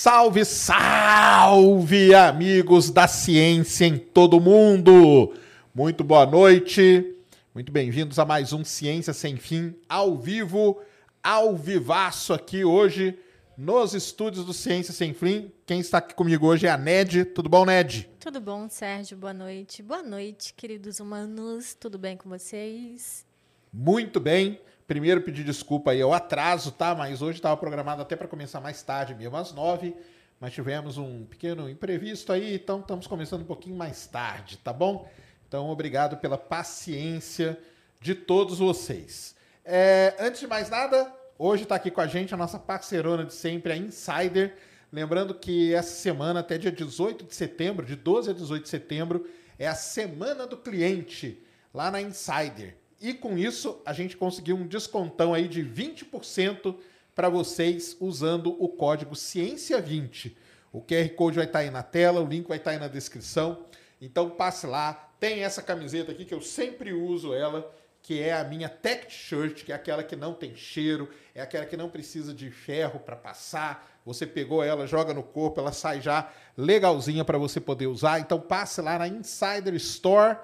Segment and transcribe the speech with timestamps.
[0.00, 5.34] Salve, salve, amigos da ciência em todo mundo!
[5.74, 7.16] Muito boa noite,
[7.52, 10.80] muito bem-vindos a mais um Ciência Sem Fim, ao vivo,
[11.20, 13.18] ao vivaço aqui hoje
[13.56, 15.50] nos estúdios do Ciência Sem Fim.
[15.66, 17.24] Quem está aqui comigo hoje é a Ned.
[17.24, 18.08] Tudo bom, Ned?
[18.20, 19.16] Tudo bom, Sérgio?
[19.16, 19.82] Boa noite.
[19.82, 21.74] Boa noite, queridos humanos.
[21.74, 23.26] Tudo bem com vocês?
[23.72, 24.60] Muito bem.
[24.88, 26.94] Primeiro, pedir desculpa aí ao atraso, tá?
[26.94, 29.94] Mas hoje estava programado até para começar mais tarde, mesmo às nove.
[30.40, 35.06] Mas tivemos um pequeno imprevisto aí, então estamos começando um pouquinho mais tarde, tá bom?
[35.46, 37.58] Então, obrigado pela paciência
[38.00, 39.36] de todos vocês.
[39.62, 43.34] É, antes de mais nada, hoje está aqui com a gente a nossa parceirona de
[43.34, 44.56] sempre, a Insider.
[44.90, 49.28] Lembrando que essa semana, até dia 18 de setembro, de 12 a 18 de setembro,
[49.58, 51.44] é a Semana do Cliente,
[51.74, 52.74] lá na Insider.
[53.00, 56.76] E com isso, a gente conseguiu um descontão aí de 20%
[57.14, 60.34] para vocês usando o código Ciência20.
[60.72, 62.80] O QR Code vai estar tá aí na tela, o link vai estar tá aí
[62.80, 63.64] na descrição.
[64.00, 65.10] Então passe lá.
[65.18, 69.64] Tem essa camiseta aqui que eu sempre uso ela, que é a minha Tech Shirt,
[69.64, 73.16] que é aquela que não tem cheiro, é aquela que não precisa de ferro para
[73.16, 73.98] passar.
[74.06, 78.20] Você pegou ela, joga no corpo, ela sai já legalzinha para você poder usar.
[78.20, 80.36] Então passe lá na Insider Store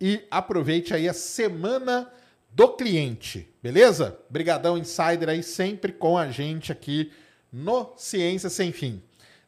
[0.00, 2.10] e aproveite aí a semana
[2.50, 4.18] do cliente, beleza?
[4.28, 7.12] Brigadão Insider aí sempre com a gente aqui
[7.52, 9.02] no Ciência Sem Fim.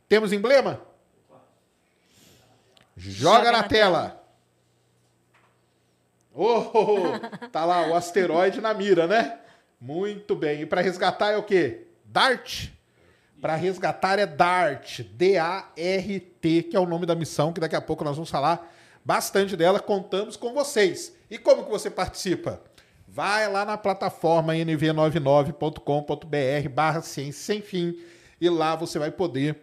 [0.09, 0.81] Temos emblema?
[2.97, 4.09] Joga, Joga na, na, tela.
[4.09, 4.23] tela.
[6.35, 9.39] Oh, tá lá o asteroide na mira, né?
[9.81, 10.63] Muito bem.
[10.63, 11.87] E para resgatar é o quê?
[12.05, 12.69] Dart?
[13.41, 18.05] Para resgatar é DART, D-A-R-T, que é o nome da missão, que daqui a pouco
[18.05, 18.72] nós vamos falar
[19.05, 21.15] bastante dela, contamos com vocês.
[21.31, 22.63] E como que você participa?
[23.07, 27.99] Vai lá na plataforma nv99.com.br barra ciência sem fim
[28.41, 29.61] e lá você vai poder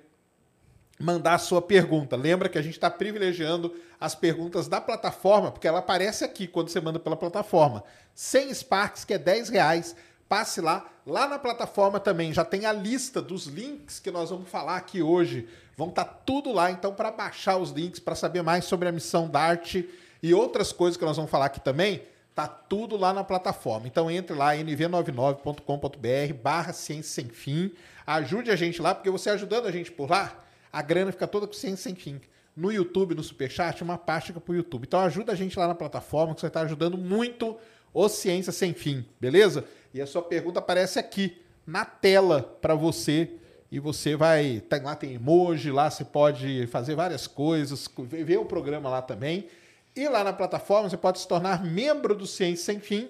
[0.99, 2.15] mandar a sua pergunta.
[2.15, 6.69] Lembra que a gente está privilegiando as perguntas da plataforma, porque ela aparece aqui quando
[6.69, 7.83] você manda pela plataforma.
[8.13, 9.95] Sem Sparks, que é 10 reais.
[10.27, 10.87] Passe lá.
[11.05, 15.01] Lá na plataforma também já tem a lista dos links que nós vamos falar aqui
[15.01, 15.47] hoje
[15.79, 18.91] Vão estar tá tudo lá, então, para baixar os links, para saber mais sobre a
[18.91, 19.75] missão Dart
[20.21, 22.03] e outras coisas que nós vamos falar aqui também,
[22.35, 23.87] tá tudo lá na plataforma.
[23.87, 27.71] Então entre lá, nv99.com.br barra ciência sem fim.
[28.05, 31.47] Ajude a gente lá, porque você ajudando a gente por lá, a grana fica toda
[31.47, 32.19] com ciência sem fim.
[32.53, 34.83] No YouTube, no Superchat, uma parte fica pro YouTube.
[34.85, 37.57] Então ajuda a gente lá na plataforma, que você está ajudando muito
[37.93, 39.63] o Ciência Sem Fim, beleza?
[39.93, 43.38] E a sua pergunta aparece aqui na tela para você
[43.71, 44.61] e você vai.
[44.67, 49.47] Tem, lá tem emoji, lá você pode fazer várias coisas, ver o programa lá também.
[49.95, 53.09] E lá na plataforma você pode se tornar membro do Ciência Sem Fim.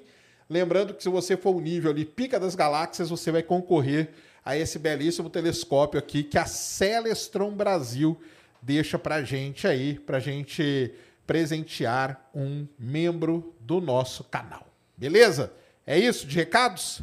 [0.49, 4.09] Lembrando que se você for o nível ali, pica das galáxias, você vai concorrer
[4.43, 8.19] a esse belíssimo telescópio aqui que a Celestron Brasil
[8.61, 10.91] deixa pra gente aí, pra gente
[11.27, 14.65] presentear um membro do nosso canal.
[14.97, 15.53] Beleza?
[15.85, 17.01] É isso de recados?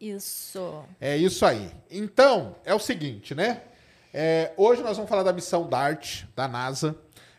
[0.00, 0.82] Isso.
[1.00, 1.70] É isso aí.
[1.90, 3.62] Então, é o seguinte, né?
[4.12, 6.96] É, hoje nós vamos falar da missão DART, da NASA,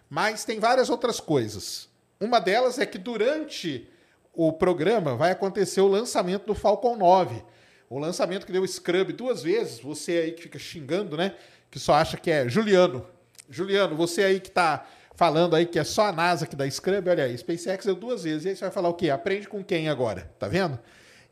[0.10, 1.90] mas tem várias outras coisas.
[2.20, 3.90] Uma delas é que durante
[4.34, 7.44] o programa vai acontecer o lançamento do Falcon 9.
[7.90, 9.80] O lançamento que deu Scrub duas vezes.
[9.80, 11.36] Você aí que fica xingando, né?
[11.70, 13.06] Que só acha que é Juliano.
[13.50, 14.86] Juliano, você aí que está
[15.16, 18.24] falando aí que é só a NASA que dá Scrub, olha aí, SpaceX deu duas
[18.24, 18.46] vezes.
[18.46, 19.10] E aí você vai falar o quê?
[19.10, 20.32] Aprende com quem agora?
[20.40, 20.80] Tá vendo?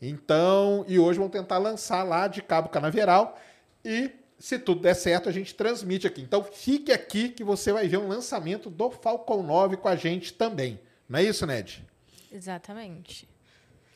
[0.01, 3.39] Então, e hoje vão tentar lançar lá de Cabo Canaveral
[3.83, 6.21] e se tudo der certo, a gente transmite aqui.
[6.21, 10.33] Então, fique aqui que você vai ver um lançamento do Falcon 9 com a gente
[10.33, 10.79] também.
[11.07, 11.85] Não é isso, Ned?
[12.31, 13.27] Exatamente.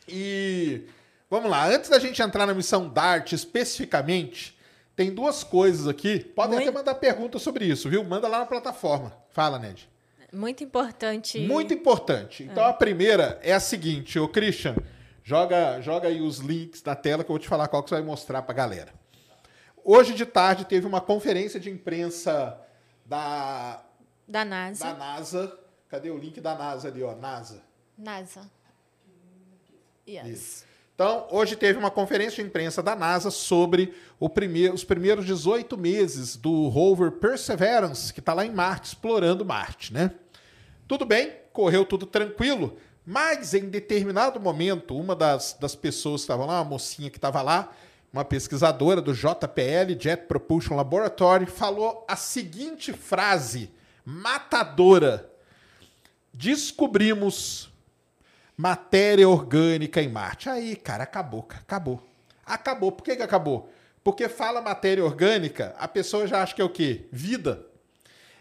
[0.08, 0.82] E
[1.30, 4.58] vamos lá, antes da gente entrar na missão DART especificamente,
[4.96, 6.20] tem duas coisas aqui.
[6.20, 6.68] Podem Muito...
[6.68, 8.04] até mandar perguntas sobre isso, viu?
[8.04, 9.16] Manda lá na plataforma.
[9.30, 9.90] Fala, Ned.
[10.34, 11.40] Muito importante.
[11.40, 12.44] Muito importante.
[12.44, 12.70] Então, é.
[12.70, 14.76] a primeira é a seguinte, ô Christian.
[15.24, 17.96] Joga, joga aí os links na tela que eu vou te falar qual que você
[17.96, 18.94] vai mostrar para a galera.
[19.84, 22.60] Hoje de tarde teve uma conferência de imprensa
[23.06, 23.82] da
[24.28, 24.86] da NASA.
[24.86, 25.60] Da NASA.
[25.90, 27.16] Cadê o link da NASA ali, ó?
[27.16, 27.62] NASA.
[27.98, 28.50] NASA.
[30.08, 30.28] Yes.
[30.28, 30.66] Isso.
[30.96, 33.96] Então, hoje teve uma conferência de imprensa da NASA sobre
[34.34, 39.92] primeiro, os primeiros 18 meses do rover Perseverance, que está lá em Marte, explorando Marte,
[39.94, 40.12] né?
[40.88, 46.46] Tudo bem, correu tudo tranquilo, mas em determinado momento, uma das, das pessoas que estava
[46.46, 47.72] lá, uma mocinha que estava lá,
[48.12, 53.72] uma pesquisadora do JPL, Jet Propulsion Laboratory, falou a seguinte frase
[54.06, 55.30] matadora:
[56.34, 57.72] Descobrimos
[58.56, 60.50] matéria orgânica em Marte.
[60.50, 62.08] Aí, cara, acabou, acabou.
[62.46, 62.92] Acabou.
[62.92, 63.70] Por que, que acabou?
[64.04, 67.08] Porque fala matéria orgânica, a pessoa já acha que é o quê?
[67.12, 67.66] Vida.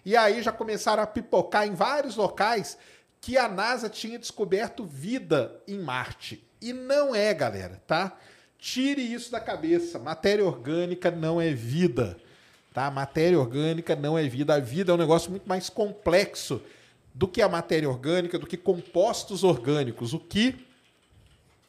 [0.05, 2.76] E aí já começaram a pipocar em vários locais
[3.23, 6.45] que a NASA tinha descoberto vida em Marte.
[6.61, 8.19] E não é, galera, tá?
[8.59, 9.97] Tire isso da cabeça.
[9.97, 12.19] Matéria orgânica não é vida.
[12.75, 12.91] Tá?
[12.91, 14.55] Matéria orgânica não é vida.
[14.55, 16.61] A vida é um negócio muito mais complexo
[17.15, 20.13] do que a matéria orgânica, do que compostos orgânicos.
[20.13, 20.57] O que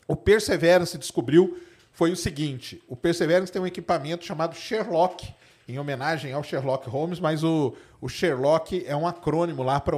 [0.08, 1.62] o Perseverance descobriu
[1.92, 5.32] foi o seguinte: o Perseverance tem um equipamento chamado Sherlock,
[5.68, 9.96] em homenagem ao Sherlock Holmes, mas o, o Sherlock é um acrônimo lá para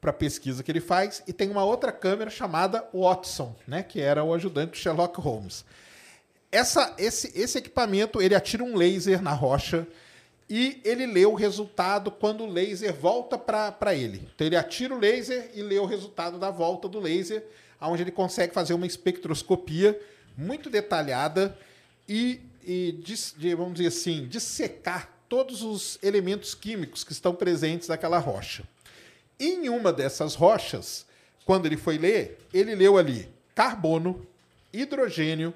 [0.00, 4.22] para pesquisa que ele faz, e tem uma outra câmera chamada Watson, né, que era
[4.22, 5.64] o ajudante do Sherlock Holmes.
[6.50, 9.86] Essa, esse, esse equipamento ele atira um laser na rocha
[10.48, 14.28] e ele lê o resultado quando o laser volta para ele.
[14.34, 17.44] Então ele atira o laser e lê o resultado da volta do laser,
[17.80, 20.00] onde ele consegue fazer uma espectroscopia
[20.36, 21.56] muito detalhada
[22.08, 28.18] e, e de, vamos dizer assim, dissecar todos os elementos químicos que estão presentes naquela
[28.18, 28.64] rocha.
[29.38, 31.06] Em uma dessas rochas,
[31.44, 34.26] quando ele foi ler, ele leu ali carbono,
[34.72, 35.52] hidrogênio,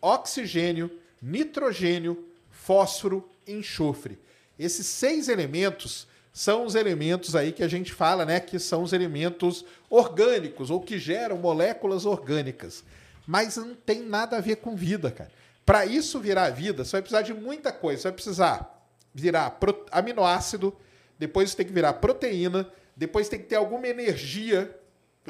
[0.00, 0.90] oxigênio,
[1.22, 4.18] nitrogênio, fósforo, enxofre.
[4.58, 8.92] Esses seis elementos são os elementos aí que a gente fala, né, que são os
[8.92, 12.84] elementos orgânicos ou que geram moléculas orgânicas.
[13.26, 15.30] Mas não tem nada a ver com vida, cara.
[15.64, 18.02] Para isso virar vida, você vai precisar de muita coisa.
[18.02, 19.58] Você vai precisar virar
[19.90, 20.76] aminoácido,
[21.18, 24.74] depois tem que virar proteína, depois tem que ter alguma energia,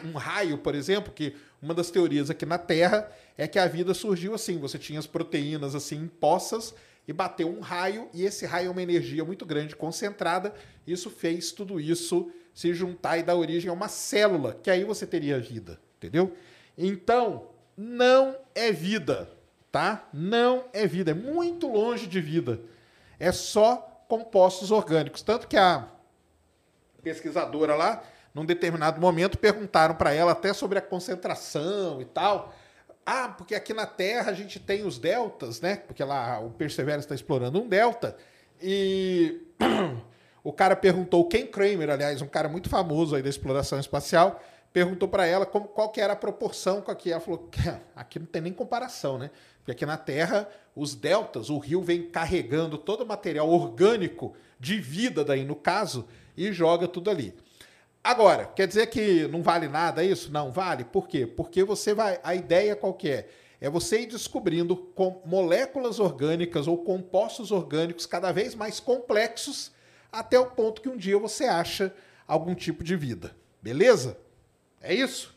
[0.05, 3.93] um raio, por exemplo, que uma das teorias aqui na Terra é que a vida
[3.93, 4.59] surgiu assim.
[4.59, 6.75] Você tinha as proteínas assim em poças
[7.09, 10.55] e bateu um raio, e esse raio é uma energia muito grande concentrada.
[10.87, 15.07] Isso fez tudo isso se juntar e dar origem a uma célula, que aí você
[15.07, 16.35] teria vida, entendeu?
[16.77, 19.31] Então, não é vida,
[19.71, 20.09] tá?
[20.13, 22.61] Não é vida, é muito longe de vida.
[23.19, 25.23] É só compostos orgânicos.
[25.23, 25.89] Tanto que a
[27.07, 28.03] pesquisadora lá,
[28.35, 32.53] num determinado momento, perguntaram para ela até sobre a concentração e tal.
[33.05, 35.77] Ah, porque aqui na Terra a gente tem os deltas, né?
[35.77, 38.17] Porque lá o Perseverance está explorando um delta.
[38.61, 39.41] E
[40.43, 44.43] o cara perguntou, Ken Kramer, aliás, um cara muito famoso aí da exploração espacial,
[44.73, 47.13] perguntou para ela como, qual que era a proporção com aqui.
[47.13, 47.49] Ela falou,
[47.95, 49.31] aqui não tem nem comparação, né?
[49.67, 54.79] Porque aqui na Terra, os deltas, o rio vem carregando todo o material orgânico de
[54.79, 57.35] vida daí no caso e joga tudo ali.
[58.05, 60.31] Agora, quer dizer que não vale nada isso?
[60.31, 60.85] Não vale.
[60.85, 61.27] Por quê?
[61.27, 62.21] Porque você vai.
[62.23, 63.29] A ideia qual que é?
[63.61, 69.73] É você ir descobrindo com moléculas orgânicas ou compostos orgânicos cada vez mais complexos
[70.13, 71.93] até o ponto que um dia você acha
[72.25, 73.35] algum tipo de vida.
[73.61, 74.17] Beleza?
[74.81, 75.36] É isso?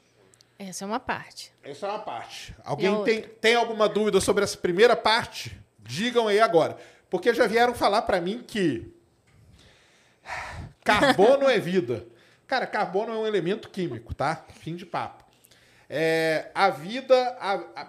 [0.59, 1.53] Essa é uma parte.
[1.63, 2.53] Essa é uma parte.
[2.65, 5.57] Alguém tem, tem alguma dúvida sobre essa primeira parte?
[5.79, 6.75] Digam aí agora.
[7.09, 8.94] Porque já vieram falar para mim que
[10.83, 12.06] carbono é vida.
[12.45, 14.45] Cara, carbono é um elemento químico, tá?
[14.59, 15.23] Fim de papo.
[15.89, 17.15] É, a vida,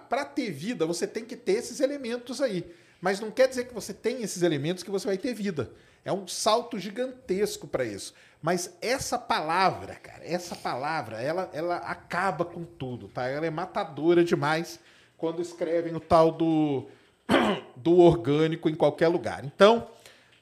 [0.07, 2.73] para ter vida, você tem que ter esses elementos aí.
[3.01, 5.71] Mas não quer dizer que você tem esses elementos que você vai ter vida.
[6.03, 8.13] É um salto gigantesco para isso.
[8.41, 13.27] Mas essa palavra, cara, essa palavra, ela, ela acaba com tudo, tá?
[13.27, 14.79] Ela é matadora demais
[15.15, 16.87] quando escrevem o tal do,
[17.75, 19.45] do orgânico em qualquer lugar.
[19.45, 19.87] Então,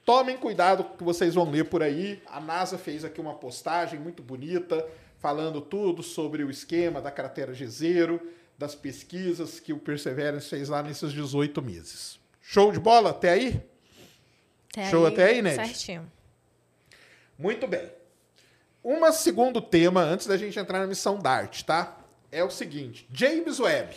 [0.09, 2.19] Tomem cuidado que vocês vão ler por aí.
[2.25, 4.83] A NASA fez aqui uma postagem muito bonita,
[5.19, 8.19] falando tudo sobre o esquema da cratera G0,
[8.57, 12.19] das pesquisas que o Perseverance fez lá nesses 18 meses.
[12.41, 13.11] Show de bola?
[13.11, 13.61] Até aí?
[14.71, 15.55] Até Show aí, até aí, Ned?
[15.55, 16.11] Certinho.
[17.37, 17.89] Muito bem.
[18.83, 21.97] Um segundo tema, antes da gente entrar na missão DART, tá?
[22.31, 23.95] É o seguinte: James Webb.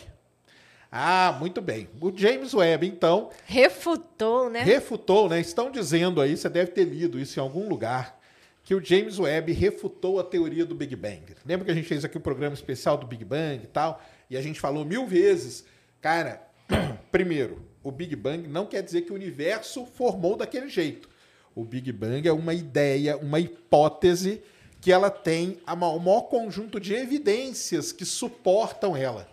[0.91, 1.89] Ah, muito bem.
[1.99, 3.31] O James Webb, então.
[3.45, 4.61] Refutou, né?
[4.61, 5.39] Refutou, né?
[5.39, 8.19] Estão dizendo aí, você deve ter lido isso em algum lugar,
[8.63, 11.35] que o James Webb refutou a teoria do Big Bang.
[11.45, 13.99] Lembra que a gente fez aqui o um programa especial do Big Bang e tal?
[14.29, 15.65] E a gente falou mil vezes.
[15.99, 16.41] Cara,
[17.11, 21.09] primeiro, o Big Bang não quer dizer que o universo formou daquele jeito.
[21.53, 24.41] O Big Bang é uma ideia, uma hipótese
[24.79, 29.29] que ela tem o maior conjunto de evidências que suportam ela.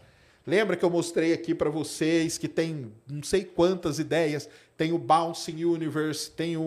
[0.47, 4.49] Lembra que eu mostrei aqui para vocês que tem não sei quantas ideias?
[4.77, 6.63] Tem o Bouncing Universe, tem o,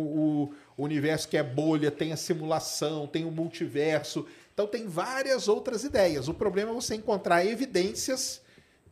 [0.77, 4.25] o, universo que é bolha, tem a simulação, tem o multiverso.
[4.53, 6.27] Então tem várias outras ideias.
[6.27, 8.42] O problema é você encontrar evidências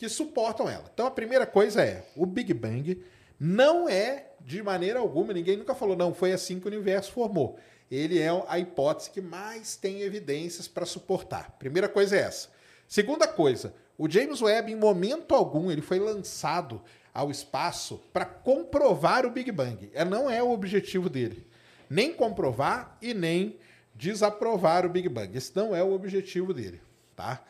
[0.01, 0.89] que suportam ela.
[0.91, 3.03] Então a primeira coisa é, o Big Bang
[3.39, 7.59] não é de maneira alguma, ninguém nunca falou, não, foi assim que o universo formou.
[7.91, 11.51] Ele é a hipótese que mais tem evidências para suportar.
[11.59, 12.49] Primeira coisa é essa.
[12.87, 16.81] Segunda coisa, o James Webb, em momento algum, ele foi lançado
[17.13, 19.91] ao espaço para comprovar o Big Bang.
[19.93, 21.45] É, não é o objetivo dele.
[21.87, 23.59] Nem comprovar e nem
[23.93, 25.37] desaprovar o Big Bang.
[25.37, 26.81] Esse não é o objetivo dele,
[27.15, 27.43] tá?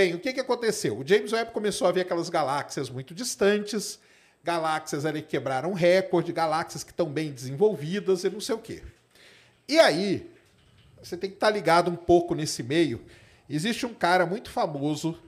[0.00, 0.98] Bem, o que, que aconteceu?
[0.98, 4.00] O James Webb começou a ver aquelas galáxias muito distantes,
[4.42, 8.82] galáxias ali que quebraram recorde, galáxias que estão bem desenvolvidas e não sei o quê.
[9.68, 10.26] E aí,
[11.02, 13.02] você tem que estar tá ligado um pouco nesse meio.
[13.46, 15.18] Existe um cara muito famoso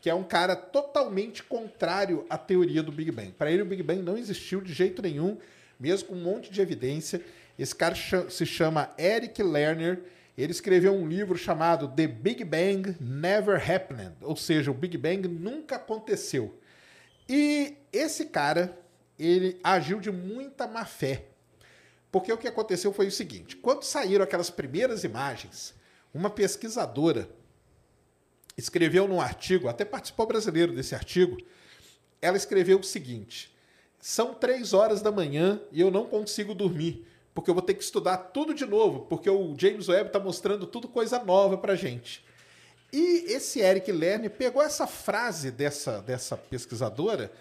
[0.00, 3.32] que é um cara totalmente contrário à teoria do Big Bang.
[3.32, 5.36] Para ele, o Big Bang não existiu de jeito nenhum,
[5.78, 7.20] mesmo com um monte de evidência.
[7.58, 7.94] Esse cara
[8.30, 10.00] se chama Eric Lerner.
[10.36, 15.28] Ele escreveu um livro chamado The Big Bang Never Happened, ou seja, o Big Bang
[15.28, 16.58] nunca aconteceu.
[17.28, 18.78] E esse cara,
[19.18, 21.26] ele agiu de muita má fé.
[22.10, 25.74] Porque o que aconteceu foi o seguinte: quando saíram aquelas primeiras imagens,
[26.12, 27.28] uma pesquisadora
[28.56, 31.38] escreveu num artigo, até participou brasileiro desse artigo,
[32.20, 33.54] ela escreveu o seguinte:
[33.98, 37.82] são três horas da manhã e eu não consigo dormir, porque eu vou ter que
[37.82, 42.24] estudar tudo de novo, porque o James Webb está mostrando tudo coisa nova para gente.
[42.92, 47.32] E esse Eric Lerner pegou essa frase dessa, dessa pesquisadora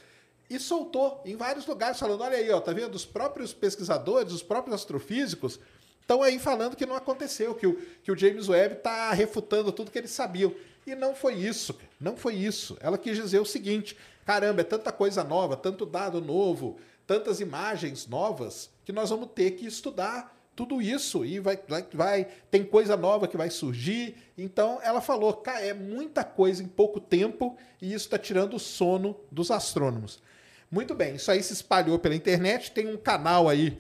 [0.50, 2.96] e soltou em vários lugares, falando: olha aí, ó, tá vendo?
[2.96, 5.60] Os próprios pesquisadores, os próprios astrofísicos
[6.00, 9.92] estão aí falando que não aconteceu, que o, que o James Webb está refutando tudo
[9.92, 10.54] que eles sabiam.
[10.86, 12.78] E não foi isso, não foi isso.
[12.80, 16.80] Ela quis dizer o seguinte: caramba, é tanta coisa nova, tanto dado novo,
[17.12, 22.28] tantas imagens novas, que nós vamos ter que estudar tudo isso e vai, vai, vai
[22.50, 24.16] tem coisa nova que vai surgir.
[24.38, 28.60] Então ela falou, cara, é muita coisa em pouco tempo e isso está tirando o
[28.60, 30.24] sono dos astrônomos.
[30.72, 33.78] Muito bem, isso aí se espalhou pela internet, tem um canal aí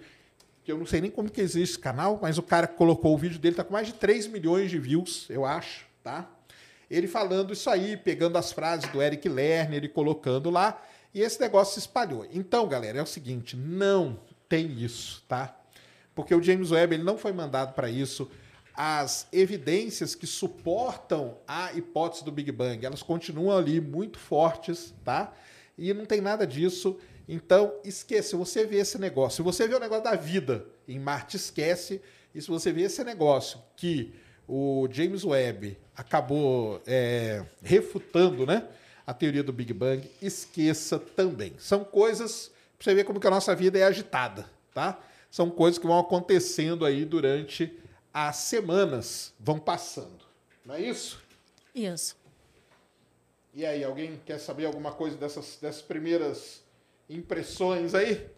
[0.61, 3.13] que eu não sei nem como que existe esse canal, mas o cara que colocou
[3.13, 6.29] o vídeo dele está com mais de 3 milhões de views, eu acho, tá?
[6.91, 10.81] ele falando isso aí, pegando as frases do Eric Lerner, ele colocando lá,
[11.13, 12.25] e esse negócio se espalhou.
[12.31, 15.57] Então, galera, é o seguinte, não tem isso, tá?
[16.15, 18.29] Porque o James Webb ele não foi mandado para isso.
[18.73, 25.33] As evidências que suportam a hipótese do Big Bang, elas continuam ali muito fortes, tá?
[25.77, 26.97] E não tem nada disso.
[27.27, 30.99] Então, esqueça, se você vê esse negócio, se você vê o negócio da vida em
[30.99, 32.01] Marte, esquece.
[32.33, 34.13] E se você vê esse negócio que
[34.47, 38.67] o James Webb acabou é, refutando né,
[39.11, 41.53] a teoria do Big Bang, esqueça também.
[41.59, 42.49] São coisas,
[42.79, 44.97] para você ver como que a nossa vida é agitada, tá?
[45.29, 47.77] São coisas que vão acontecendo aí durante
[48.13, 50.25] as semanas, vão passando.
[50.65, 51.21] Não é isso?
[51.75, 52.15] Isso.
[53.53, 56.63] E aí, alguém quer saber alguma coisa dessas, dessas primeiras
[57.09, 58.29] impressões aí?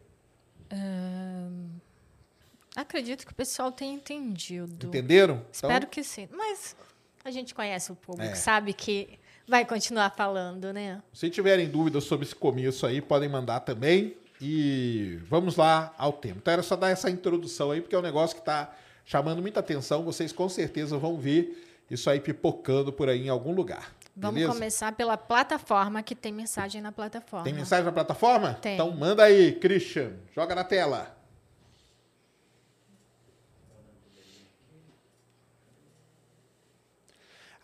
[2.75, 4.88] Acredito que o pessoal tenha entendido.
[4.88, 5.46] Entenderam?
[5.51, 5.89] Espero então...
[5.89, 6.27] que sim.
[6.32, 6.75] Mas
[7.24, 8.36] a gente conhece o público, é.
[8.36, 11.02] sabe que vai continuar falando, né?
[11.14, 14.16] Se tiverem dúvidas sobre esse começo aí, podem mandar também.
[14.42, 16.38] E vamos lá ao tema.
[16.42, 18.74] Então era só dar essa introdução aí, porque é um negócio que está
[19.06, 20.04] chamando muita atenção.
[20.04, 23.94] Vocês com certeza vão ver isso aí pipocando por aí em algum lugar.
[24.16, 24.54] Vamos beleza?
[24.54, 27.46] começar pela plataforma, que tem mensagem na plataforma.
[27.46, 28.54] Tem mensagem na plataforma?
[28.62, 28.74] Tem.
[28.74, 30.12] Então manda aí, Christian.
[30.36, 31.16] Joga na tela.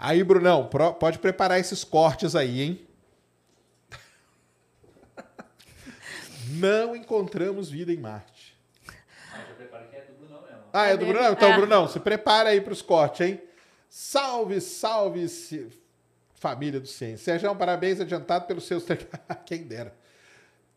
[0.02, 2.88] Aí, Brunão, pro, pode preparar esses cortes aí, hein?
[6.52, 8.58] Não encontramos vida em Marte.
[10.72, 11.34] Ah, é do Brunão?
[11.34, 11.56] Então, é.
[11.58, 13.42] Brunão, se prepara aí para os cortes, hein?
[13.90, 15.28] Salve, salve,
[16.36, 17.34] família do Ciência.
[17.34, 18.86] Sérgio, parabéns adiantado pelos seus...
[19.46, 19.94] Quem dera.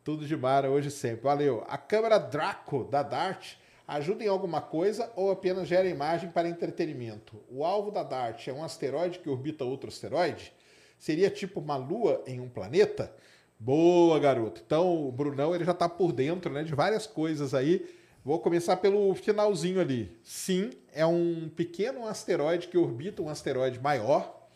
[0.02, 1.22] Tudo de mara hoje sempre.
[1.22, 1.64] Valeu.
[1.68, 3.54] A câmera Draco da Dart
[3.86, 7.42] ajuda em alguma coisa ou apenas gera imagem para entretenimento?
[7.50, 10.52] O alvo da DART é um asteroide que orbita outro asteroide?
[10.98, 13.14] Seria tipo uma lua em um planeta?
[13.58, 14.62] Boa, garoto.
[14.64, 17.88] Então, o Brunão ele já está por dentro né, de várias coisas aí.
[18.24, 20.16] Vou começar pelo finalzinho ali.
[20.22, 24.48] Sim, é um pequeno asteroide que orbita um asteroide maior.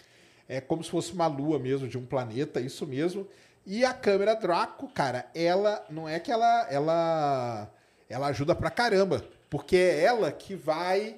[0.49, 3.26] É como se fosse uma lua mesmo de um planeta, isso mesmo.
[3.64, 7.68] E a câmera Draco, cara, ela não é que ela ela
[8.08, 11.16] ela ajuda pra caramba, porque é ela que vai.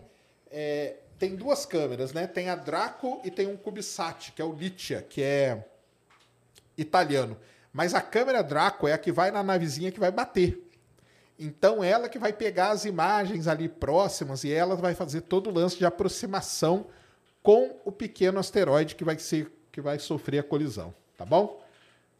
[0.51, 2.27] É, tem duas câmeras, né?
[2.27, 5.67] Tem a Draco e tem um CubeSat, que é o Litia, que é
[6.77, 7.37] italiano.
[7.73, 10.65] Mas a câmera Draco é a que vai na navezinha que vai bater.
[11.39, 15.53] Então ela que vai pegar as imagens ali próximas e ela vai fazer todo o
[15.53, 16.87] lance de aproximação
[17.43, 21.63] com o pequeno asteroide que vai ser que vai sofrer a colisão, tá bom?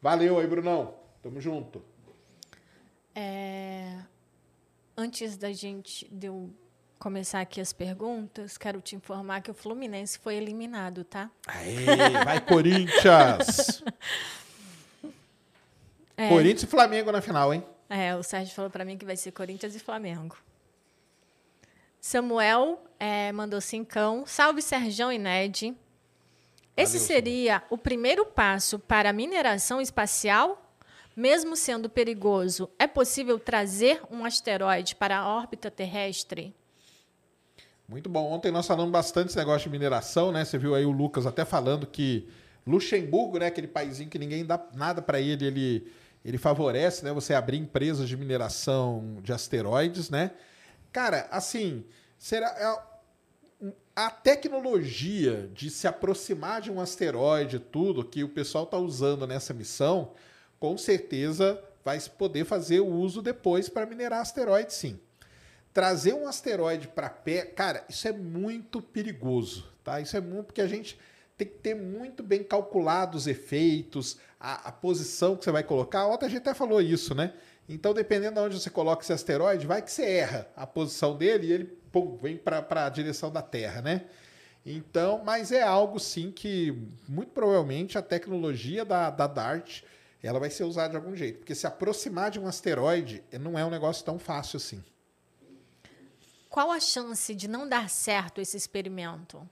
[0.01, 0.95] Valeu aí, Brunão.
[1.21, 1.83] Tamo junto.
[3.13, 3.97] É,
[5.01, 6.51] Antes da gente de eu
[6.99, 11.31] começar aqui as perguntas, quero te informar que o Fluminense foi eliminado, tá?
[11.47, 13.81] Aê, vai Corinthians!
[16.21, 16.31] É.
[16.31, 17.65] Corinthians e Flamengo na final, hein?
[17.89, 20.37] É, o Sérgio falou para mim que vai ser Corinthians e Flamengo.
[22.01, 24.25] Samuel é, mandou cincão.
[24.27, 25.77] Salve Serjão e Ned.
[26.77, 30.68] Esse Valeu, seria o primeiro passo para a mineração espacial?
[31.19, 36.55] Mesmo sendo perigoso, é possível trazer um asteroide para a órbita terrestre?
[37.89, 38.31] Muito bom.
[38.31, 40.45] Ontem nós falamos bastante desse negócio de mineração, né?
[40.45, 42.29] Você viu aí o Lucas até falando que
[42.65, 45.93] Luxemburgo, né, aquele paísinho que ninguém dá nada para ele, ele
[46.25, 50.31] ele favorece, né, você abrir empresas de mineração de asteroides, né?
[50.93, 51.85] Cara, assim,
[52.17, 52.47] será
[53.61, 59.27] é, a tecnologia de se aproximar de um asteroide, tudo que o pessoal está usando
[59.27, 60.13] nessa missão,
[60.59, 65.01] com certeza vai poder fazer o uso depois para minerar asteroides, sim.
[65.73, 70.01] Trazer um asteroide para pé, cara, isso é muito perigoso, tá?
[70.01, 70.99] Isso é muito porque a gente
[71.37, 76.05] tem que ter muito bem calculados os efeitos, a, a, posição que você vai colocar.
[76.05, 77.33] A gente até falou isso, né?
[77.69, 81.47] Então, dependendo de onde você coloca esse asteroide, vai que você erra a posição dele
[81.47, 84.07] e ele pum, vem para a direção da Terra, né?
[84.67, 86.77] Então, mas é algo sim que
[87.09, 89.83] muito provavelmente a tecnologia da, da DART
[90.27, 91.39] ela vai ser usada de algum jeito.
[91.39, 94.83] Porque se aproximar de um asteroide não é um negócio tão fácil assim.
[96.49, 99.49] Qual a chance de não dar certo esse experimento?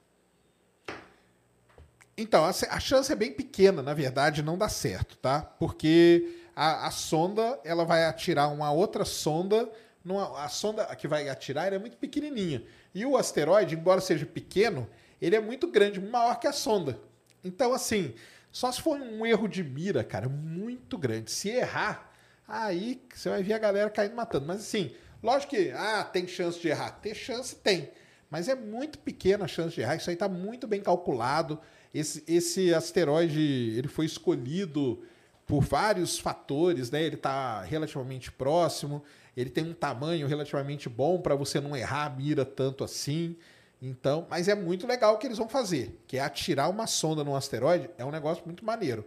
[2.17, 5.43] Então, a, a chance é bem pequena, na verdade, não dá certo, tá?
[5.43, 9.71] Porque a, a sonda ela vai atirar uma outra sonda.
[10.03, 12.65] Numa, a sonda que vai atirar é muito pequenininha.
[12.95, 14.89] E o asteroide, embora seja pequeno,
[15.21, 16.99] ele é muito grande, maior que a sonda.
[17.45, 18.15] Então, assim,
[18.57, 21.31] só se for um erro de mira, cara, muito grande.
[21.31, 22.11] Se errar,
[22.49, 24.47] aí você vai ver a galera caindo matando.
[24.47, 24.93] Mas, assim,
[25.23, 26.93] lógico que ah, tem chance de errar.
[26.93, 27.91] Ter chance tem.
[28.31, 29.97] Mas é muito pequena a chance de errar.
[29.97, 31.61] Isso aí está muito bem calculado.
[31.93, 35.05] Esse, esse asteroide ele foi escolhido
[35.45, 37.03] por vários fatores, né?
[37.03, 39.05] Ele está relativamente próximo,
[39.37, 43.37] ele tem um tamanho relativamente bom para você não errar a mira tanto assim.
[43.81, 47.23] Então, mas é muito legal o que eles vão fazer, que é atirar uma sonda
[47.23, 49.07] num asteroide, é um negócio muito maneiro.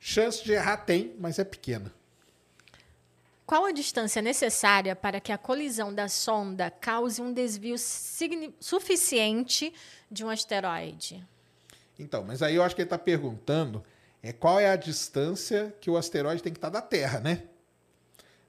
[0.00, 1.92] Chance de errar tem, mas é pequena.
[3.46, 7.76] Qual a distância necessária para que a colisão da sonda cause um desvio
[8.60, 9.72] suficiente
[10.10, 11.26] de um asteroide?
[11.98, 13.82] Então, mas aí eu acho que ele está perguntando
[14.22, 17.44] é qual é a distância que o asteroide tem que estar tá da Terra, né?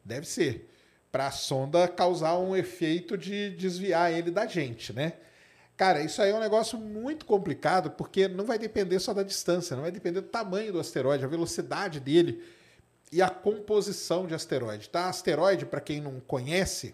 [0.04, 0.70] Deve ser.
[1.12, 5.14] Para a sonda causar um efeito de desviar ele da gente, né?
[5.80, 9.78] Cara, isso aí é um negócio muito complicado, porque não vai depender só da distância,
[9.78, 12.44] não vai depender do tamanho do asteroide, a velocidade dele
[13.14, 14.90] e a composição de asteroide.
[14.90, 15.08] Tá?
[15.08, 16.94] Asteroide, para quem não conhece,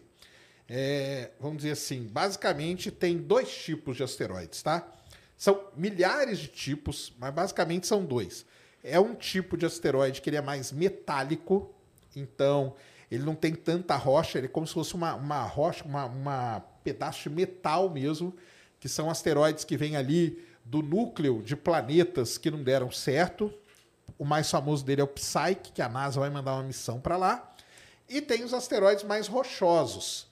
[0.69, 4.87] é, vamos dizer assim, basicamente tem dois tipos de asteroides, tá?
[5.35, 8.45] São milhares de tipos, mas basicamente são dois.
[8.83, 11.73] É um tipo de asteroide que ele é mais metálico,
[12.15, 12.75] então
[13.09, 16.59] ele não tem tanta rocha, ele é como se fosse uma, uma rocha, uma, uma
[16.83, 18.31] pedaço de metal mesmo,
[18.85, 23.51] que são asteroides que vêm ali do núcleo de planetas que não deram certo.
[24.15, 27.17] O mais famoso dele é o Psyche, que a NASA vai mandar uma missão para
[27.17, 27.55] lá.
[28.07, 30.27] E tem os asteroides mais rochosos.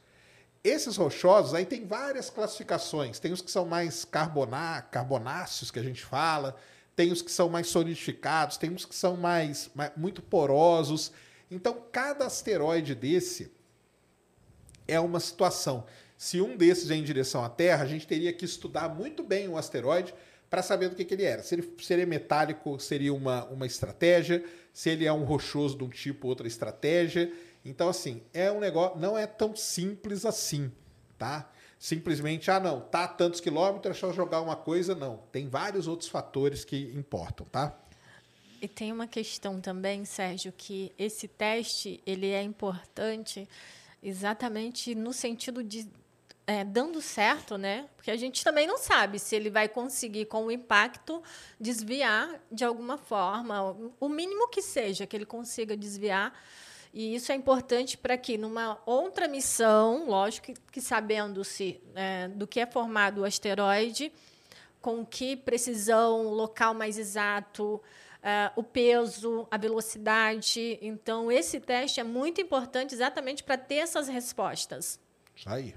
[0.63, 3.17] Esses rochosos, aí tem várias classificações.
[3.17, 6.55] Tem os que são mais carboná, carbonáceos, que a gente fala.
[6.95, 8.57] Tem os que são mais solidificados.
[8.57, 11.11] Tem os que são mais, mais muito porosos.
[11.49, 13.51] Então, cada asteroide desse
[14.87, 15.87] é uma situação.
[16.23, 19.49] Se um desses é em direção à Terra, a gente teria que estudar muito bem
[19.49, 20.15] o asteroide
[20.49, 21.43] para saber do que, que ele era.
[21.43, 24.41] Se ele seria metálico, seria uma, uma estratégia.
[24.71, 27.29] Se ele é um rochoso de um tipo, outra estratégia.
[27.65, 30.71] Então, assim, é um negócio, não é tão simples assim,
[31.17, 31.51] tá?
[31.77, 35.17] Simplesmente, ah, não, tá a tantos quilômetros, é só jogar uma coisa, não.
[35.29, 37.77] Tem vários outros fatores que importam, tá?
[38.61, 43.45] E tem uma questão também, Sérgio, que esse teste ele é importante
[44.01, 45.85] exatamente no sentido de
[46.45, 47.87] é, dando certo, né?
[47.95, 51.23] Porque a gente também não sabe se ele vai conseguir, com o impacto,
[51.59, 56.33] desviar de alguma forma, o mínimo que seja, que ele consiga desviar
[56.93, 62.59] e isso é importante para que, numa outra missão, lógico que, sabendo-se é, do que
[62.59, 64.13] é formado o asteroide,
[64.79, 67.81] com que precisão, local mais exato,
[68.21, 70.77] é, o peso, a velocidade.
[70.83, 74.99] Então, esse teste é muito importante exatamente para ter essas respostas.
[75.35, 75.73] Isso aí.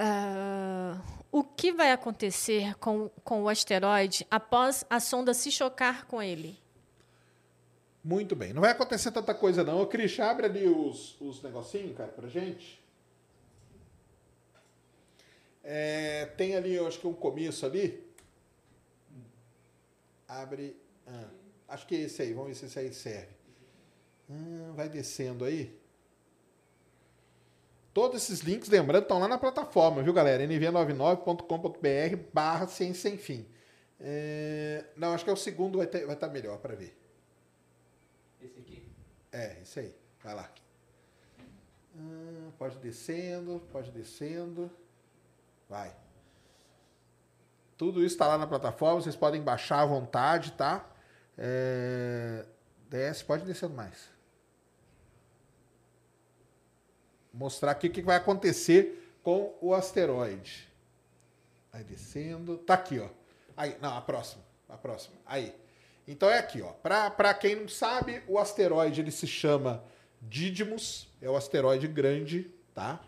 [0.00, 0.98] Uh,
[1.30, 6.58] o que vai acontecer com, com o asteroide após a sonda se chocar com ele?
[8.02, 8.54] Muito bem.
[8.54, 9.84] Não vai acontecer tanta coisa, não.
[9.84, 12.80] Cris, abre ali os, os negocinhos, cara, pra gente.
[15.62, 18.02] É, tem ali, eu acho que um começo ali.
[20.26, 20.74] Abre.
[21.06, 21.28] Ah,
[21.70, 22.32] Acho que é esse aí.
[22.32, 23.32] Vamos ver se esse aí serve.
[24.28, 25.79] Hum, vai descendo aí.
[27.92, 30.44] Todos esses links, lembrando, estão lá na plataforma, viu, galera?
[30.44, 33.46] nv99.com.br barra ciência sem fim.
[33.98, 34.84] É...
[34.96, 36.96] Não, acho que é o segundo, vai estar vai tá melhor para ver.
[38.40, 38.88] Esse aqui?
[39.32, 39.94] É, esse aí.
[40.22, 40.50] Vai lá.
[41.96, 44.70] Hum, pode descendo, pode descendo.
[45.68, 45.94] Vai.
[47.76, 50.88] Tudo isso está lá na plataforma, vocês podem baixar à vontade, tá?
[51.36, 52.44] É...
[52.88, 54.10] Desce, pode descendo mais.
[57.32, 60.68] Mostrar aqui o que vai acontecer com o asteroide.
[61.72, 62.58] Vai descendo.
[62.58, 63.08] Tá aqui, ó.
[63.56, 64.42] Aí, não, a próxima.
[64.68, 65.16] A próxima.
[65.26, 65.54] Aí.
[66.06, 66.72] Então é aqui, ó.
[66.72, 69.84] Para quem não sabe, o asteroide ele se chama
[70.20, 73.00] Didymos, é o asteroide grande, tá?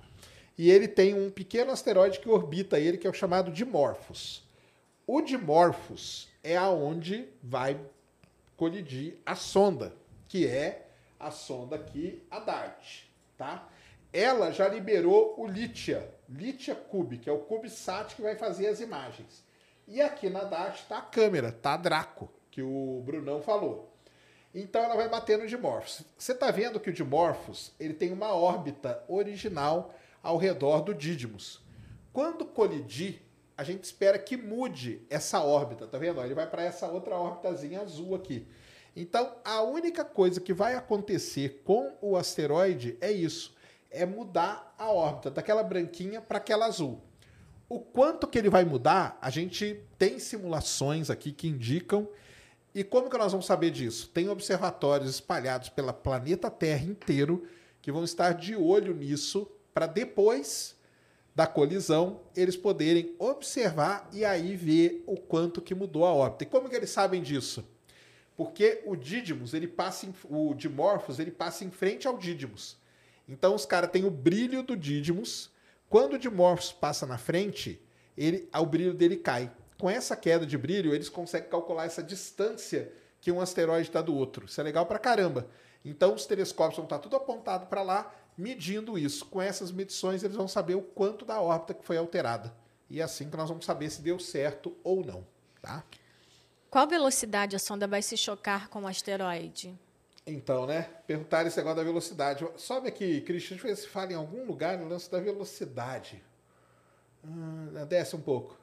[0.56, 4.46] E ele tem um pequeno asteroide que orbita ele, que é o chamado Dimorphos.
[5.06, 7.80] O Dimorphos é aonde vai
[8.56, 9.94] colidir a sonda,
[10.28, 13.04] que é a sonda aqui, a DART,
[13.36, 13.68] tá?
[14.12, 18.80] Ela já liberou o Litia, Litia Cube, que é o CubeSat que vai fazer as
[18.80, 19.44] imagens.
[19.88, 23.92] E aqui na DART está a câmera, tá a Draco, que o Brunão falou.
[24.54, 26.02] Então ela vai bater no Dimorphos.
[26.16, 31.60] Você está vendo que o Dimorphos ele tem uma órbita original ao redor do Didymos.
[32.12, 33.22] Quando colidir,
[33.56, 36.22] a gente espera que mude essa órbita, tá vendo?
[36.22, 38.46] Ele vai para essa outra órbitazinha azul aqui.
[38.94, 43.54] Então, a única coisa que vai acontecer com o asteroide é isso,
[43.92, 47.00] é mudar a órbita daquela branquinha para aquela azul.
[47.68, 52.08] O quanto que ele vai mudar, a gente tem simulações aqui que indicam
[52.74, 54.08] e como que nós vamos saber disso?
[54.08, 57.46] Tem observatórios espalhados pela planeta Terra inteiro
[57.82, 60.74] que vão estar de olho nisso para depois
[61.34, 66.44] da colisão eles poderem observar e aí ver o quanto que mudou a órbita.
[66.44, 67.64] E como que eles sabem disso?
[68.36, 72.78] Porque o Didymos, ele passa em, o Dimorphos, ele passa em frente ao Didymos.
[73.28, 75.50] Então os caras têm o brilho do Didymos.
[75.88, 77.80] Quando o Dimorphos passa na frente,
[78.16, 79.50] ele, o brilho dele cai
[79.82, 84.14] com essa queda de brilho, eles conseguem calcular essa distância que um asteroide está do
[84.14, 84.46] outro.
[84.46, 85.48] Isso é legal para caramba.
[85.84, 89.26] Então, os telescópios vão estar tá tudo apontado para lá, medindo isso.
[89.26, 92.54] Com essas medições, eles vão saber o quanto da órbita que foi alterada.
[92.88, 95.26] E é assim que nós vamos saber se deu certo ou não.
[95.60, 95.82] Tá?
[96.70, 99.76] Qual velocidade a sonda vai se chocar com o asteroide?
[100.26, 100.88] Então, né?
[101.06, 102.46] Perguntaram esse negócio da velocidade.
[102.56, 106.22] Sobe aqui, Christian, deixa eu ver se fala em algum lugar no lance da velocidade.
[107.24, 108.56] Hum, desce um pouco.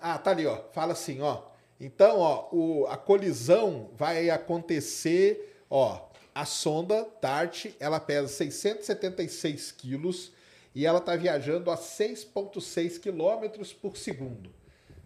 [0.00, 0.62] Ah, tá ali, ó.
[0.72, 1.42] Fala assim, ó.
[1.80, 6.08] Então, ó, o, a colisão vai acontecer, ó.
[6.34, 10.32] A sonda DART, ela pesa 676 quilos
[10.74, 14.50] e ela está viajando a 6,6 quilômetros por segundo,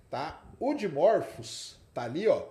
[0.08, 0.44] tá?
[0.60, 2.46] O Dimorphos tá ali, ó.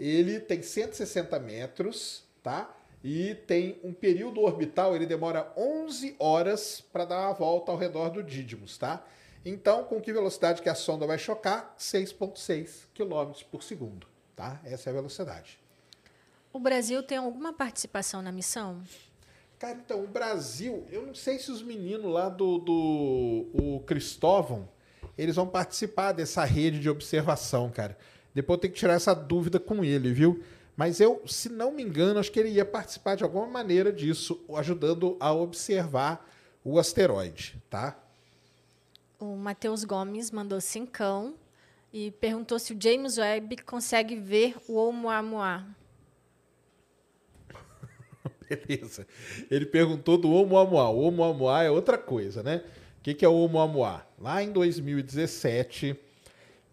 [0.00, 2.74] Ele tem 160 metros, tá?
[3.04, 8.08] E tem um período orbital, ele demora 11 horas para dar uma volta ao redor
[8.08, 9.04] do Didymos, tá?
[9.44, 11.74] Então, com que velocidade que a sonda vai chocar?
[11.78, 14.06] 6,6 km por segundo.
[14.34, 14.58] Tá?
[14.64, 15.58] Essa é a velocidade.
[16.50, 18.82] O Brasil tem alguma participação na missão?
[19.58, 24.66] Cara, então, o Brasil, eu não sei se os meninos lá do, do o Cristóvão,
[25.18, 27.98] eles vão participar dessa rede de observação, cara.
[28.34, 30.42] Depois eu tenho que tirar essa dúvida com ele, viu?
[30.76, 34.40] Mas eu, se não me engano, acho que ele ia participar de alguma maneira disso,
[34.54, 36.26] ajudando a observar
[36.64, 37.98] o asteroide, tá?
[39.18, 41.34] O Matheus Gomes mandou cincão
[41.92, 45.66] e perguntou se o James Webb consegue ver o Oumuamua.
[48.48, 49.06] Beleza.
[49.50, 50.88] Ele perguntou do Oumuamua.
[50.88, 52.64] O Oumuamua é outra coisa, né?
[52.98, 54.06] O que, que é o Oumuamua?
[54.18, 55.98] Lá em 2017,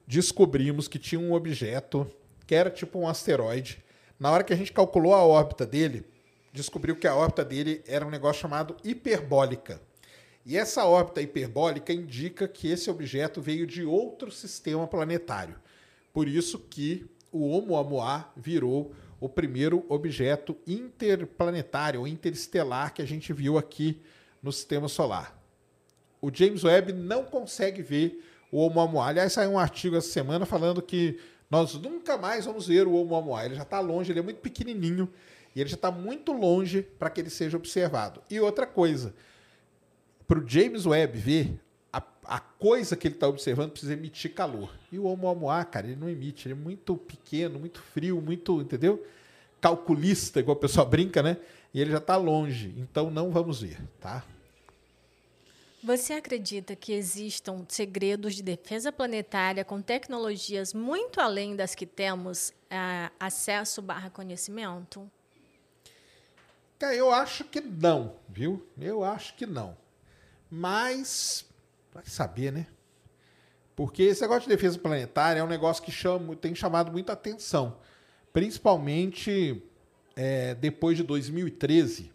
[0.08, 2.10] descobrimos que tinha um objeto
[2.48, 3.84] que era tipo um asteroide.
[4.18, 6.06] Na hora que a gente calculou a órbita dele,
[6.54, 9.82] descobriu que a órbita dele era um negócio chamado hiperbólica.
[10.46, 15.56] E essa órbita hiperbólica indica que esse objeto veio de outro sistema planetário.
[16.14, 23.34] Por isso que o Oumuamua virou o primeiro objeto interplanetário ou interestelar que a gente
[23.34, 24.02] viu aqui
[24.42, 25.38] no sistema solar.
[26.22, 29.08] O James Webb não consegue ver o Oumuamua.
[29.08, 33.46] Aliás, saiu um artigo essa semana falando que nós nunca mais vamos ver o Oumuamua.
[33.46, 35.10] Ele já está longe, ele é muito pequenininho
[35.56, 38.22] e ele já está muito longe para que ele seja observado.
[38.30, 39.14] E outra coisa,
[40.28, 41.60] para o James Webb ver,
[41.92, 44.74] a, a coisa que ele está observando precisa emitir calor.
[44.92, 49.06] E o Oumuamua, cara, ele não emite, ele é muito pequeno, muito frio, muito, entendeu?
[49.60, 51.38] Calculista, igual o pessoal brinca, né?
[51.74, 54.24] E ele já está longe, então não vamos ver, tá?
[55.88, 62.52] Você acredita que existam segredos de defesa planetária com tecnologias muito além das que temos
[62.70, 65.10] ah, acesso barra conhecimento?
[66.82, 68.68] Eu acho que não, viu?
[68.78, 69.78] Eu acho que não.
[70.52, 71.46] Mas,
[71.94, 72.68] vai saber, né?
[73.74, 77.78] Porque esse negócio de defesa planetária é um negócio que chama, tem chamado muita atenção.
[78.34, 79.64] Principalmente
[80.18, 82.12] é, depois de 2013.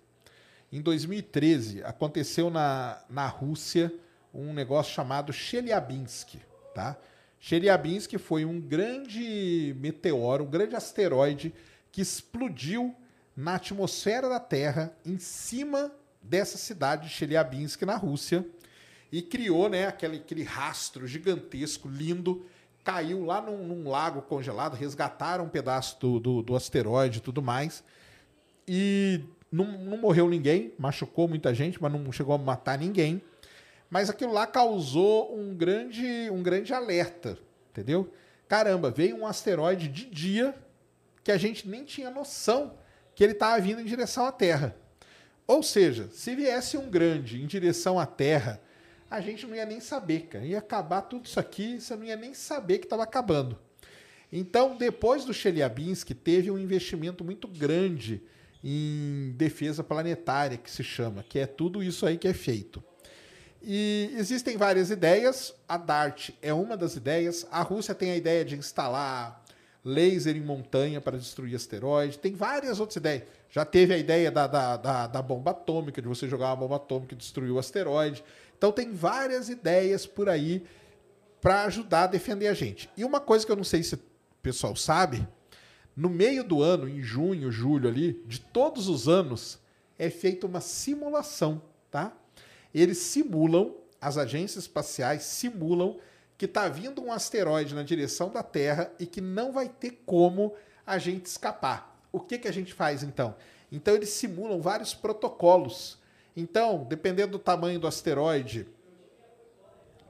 [0.73, 3.93] Em 2013, aconteceu na, na Rússia
[4.33, 6.37] um negócio chamado Chelyabinsk.
[6.75, 6.97] Tá?
[7.39, 11.53] Chelyabinsk foi um grande meteoro, um grande asteroide
[11.91, 12.97] que explodiu
[13.37, 18.47] na atmosfera da Terra em cima dessa cidade de Chelyabinsk, na Rússia,
[19.11, 22.47] e criou né, aquele, aquele rastro gigantesco, lindo,
[22.83, 27.43] caiu lá num, num lago congelado, resgataram um pedaço do, do, do asteroide e tudo
[27.43, 27.85] mais,
[28.67, 33.23] e não, não morreu ninguém, machucou muita gente, mas não chegou a matar ninguém.
[33.91, 37.39] Mas aquilo lá causou um grande, um grande alerta,
[37.71, 38.11] entendeu?
[38.49, 40.55] Caramba, veio um asteroide de dia
[41.23, 42.75] que a gente nem tinha noção
[43.15, 44.75] que ele estava vindo em direção à Terra.
[45.47, 48.59] Ou seja, se viesse um grande em direção à Terra,
[49.11, 50.45] a gente não ia nem saber, cara.
[50.47, 53.59] Ia acabar tudo isso aqui, você não ia nem saber que estava acabando.
[54.33, 58.23] Então, depois do Chelyabinsk, teve um investimento muito grande
[58.63, 62.83] em defesa planetária, que se chama, que é tudo isso aí que é feito.
[63.61, 68.45] E existem várias ideias, a DART é uma das ideias, a Rússia tem a ideia
[68.45, 69.43] de instalar
[69.85, 73.25] laser em montanha para destruir asteroide, tem várias outras ideias.
[73.51, 76.77] Já teve a ideia da, da, da, da bomba atômica, de você jogar uma bomba
[76.77, 78.25] atômica e destruir o asteroide.
[78.57, 80.65] Então tem várias ideias por aí
[81.41, 82.89] para ajudar a defender a gente.
[82.97, 84.01] E uma coisa que eu não sei se o
[84.41, 85.27] pessoal sabe,
[85.97, 89.59] no meio do ano, em junho, julho ali, de todos os anos,
[89.99, 92.13] é feita uma simulação, tá?
[92.75, 95.99] Eles simulam, as agências espaciais simulam
[96.39, 100.55] que está vindo um asteroide na direção da Terra e que não vai ter como
[100.87, 102.03] a gente escapar.
[102.11, 103.37] O que, que a gente faz então?
[103.71, 105.99] Então eles simulam vários protocolos.
[106.37, 108.67] Então, dependendo do tamanho do asteroide,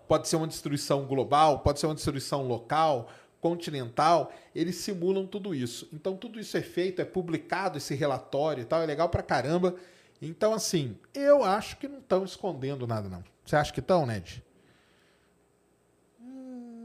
[0.09, 3.09] pode ser uma destruição global, pode ser uma destruição local,
[3.43, 5.89] continental, eles simulam tudo isso.
[5.93, 9.75] Então tudo isso é feito, é publicado esse relatório e tal, é legal pra caramba.
[10.23, 13.23] Então assim, eu acho que não estão escondendo nada não.
[13.45, 14.43] Você acha que estão, Ned?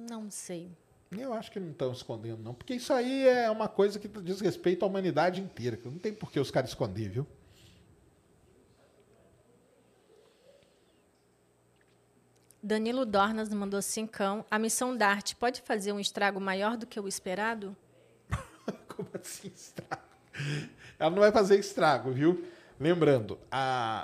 [0.10, 0.72] Não sei.
[1.12, 4.42] Eu acho que não estão escondendo não, porque isso aí é uma coisa que diz
[4.42, 5.80] respeito à humanidade inteira.
[5.86, 7.28] Não tem por que os caras esconder, viu?
[12.62, 14.44] Danilo Dornas mandou cincão.
[14.50, 17.76] A missão DART pode fazer um estrago maior do que o esperado?
[18.96, 20.02] Como assim estrago?
[21.00, 22.44] Ela não vai fazer estrago, viu?
[22.80, 23.40] Lembrando,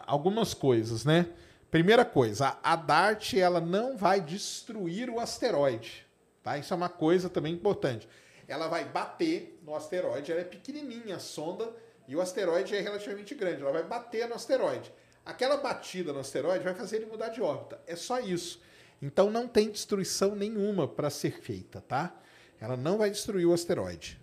[0.08, 1.28] algumas coisas, né?
[1.70, 6.06] Primeira coisa, a DART ela não vai destruir o asteroide,
[6.44, 6.58] tá?
[6.58, 8.08] Isso é uma coisa também importante.
[8.48, 11.72] Ela vai bater no asteroide, ela é pequenininha a sonda
[12.08, 14.92] e o asteroide é relativamente grande, ela vai bater no asteroide.
[15.26, 17.80] Aquela batida no asteroide vai fazer ele mudar de órbita.
[17.88, 18.62] É só isso.
[19.02, 22.14] Então não tem destruição nenhuma para ser feita, tá?
[22.60, 24.20] Ela não vai destruir o asteroide.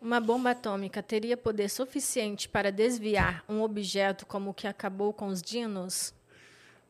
[0.00, 5.26] Uma bomba atômica teria poder suficiente para desviar um objeto como o que acabou com
[5.26, 6.14] os dinos?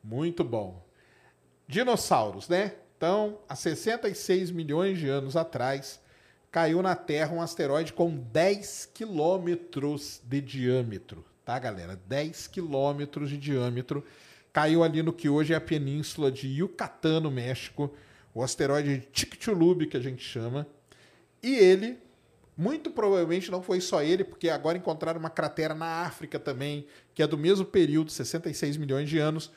[0.05, 0.87] Muito bom.
[1.67, 2.77] Dinossauros, né?
[2.97, 6.01] Então, há 66 milhões de anos atrás,
[6.51, 12.01] caiu na Terra um asteroide com 10 quilômetros de diâmetro tá, galera?
[12.07, 14.05] 10 quilômetros de diâmetro.
[14.53, 17.93] Caiu ali no que hoje é a península de Yucatán, no México,
[18.33, 20.65] o asteroide Chicxulub, que a gente chama.
[21.43, 21.99] E ele,
[22.57, 27.23] muito provavelmente não foi só ele, porque agora encontraram uma cratera na África também, que
[27.23, 29.51] é do mesmo período, 66 milhões de anos.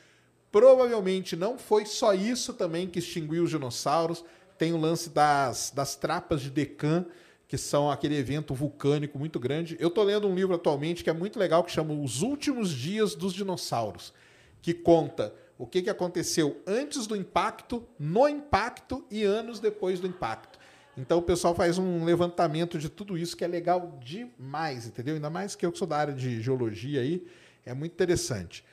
[0.50, 4.24] Provavelmente não foi só isso também que extinguiu os dinossauros.
[4.58, 7.06] Tem o lance das, das trapas de Deccan,
[7.46, 9.76] que são aquele evento vulcânico muito grande.
[9.78, 13.14] Eu estou lendo um livro atualmente que é muito legal, que chama Os Últimos Dias
[13.14, 14.12] dos Dinossauros,
[14.62, 20.06] que conta o que, que aconteceu antes do impacto, no impacto e anos depois do
[20.06, 20.58] impacto.
[20.96, 25.14] Então o pessoal faz um levantamento de tudo isso que é legal demais, entendeu?
[25.14, 27.26] Ainda mais que eu que sou da área de geologia aí,
[27.64, 28.64] é muito interessante.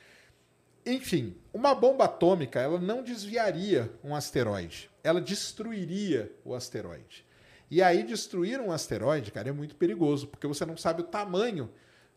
[0.84, 7.24] Enfim, uma bomba atômica, ela não desviaria um asteroide, ela destruiria o asteroide.
[7.72, 11.70] E aí destruir um asteroide, cara, é muito perigoso, porque você não sabe o tamanho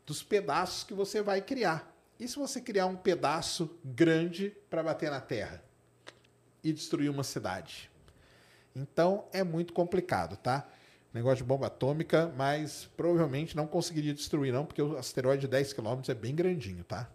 [0.05, 1.95] dos pedaços que você vai criar.
[2.19, 5.63] E se você criar um pedaço grande para bater na Terra
[6.61, 7.89] e destruir uma cidade?
[8.75, 10.67] Então é muito complicado, tá?
[11.13, 15.71] Negócio de bomba atômica, mas provavelmente não conseguiria destruir, não, porque o asteroide de 10
[15.71, 17.09] km é bem grandinho, tá?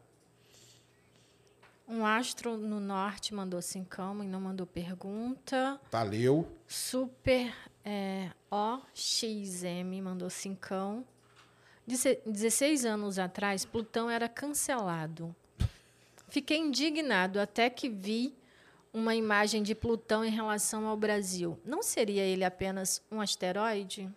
[1.86, 5.78] Um astro no norte mandou cincão e não mandou pergunta.
[5.90, 6.50] Valeu.
[6.66, 7.52] Super
[7.84, 11.04] é, OXM mandou cincão.
[11.86, 15.34] Deze- 16 anos atrás, Plutão era cancelado.
[16.28, 18.34] Fiquei indignado até que vi
[18.92, 21.58] uma imagem de Plutão em relação ao Brasil.
[21.64, 24.08] Não seria ele apenas um asteroide?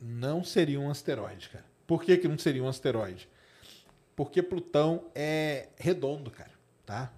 [0.00, 1.64] Não seria um asteroide, cara.
[1.86, 3.28] Por que, que não seria um asteroide?
[4.14, 6.50] Porque Plutão é redondo, cara,
[6.84, 7.12] tá?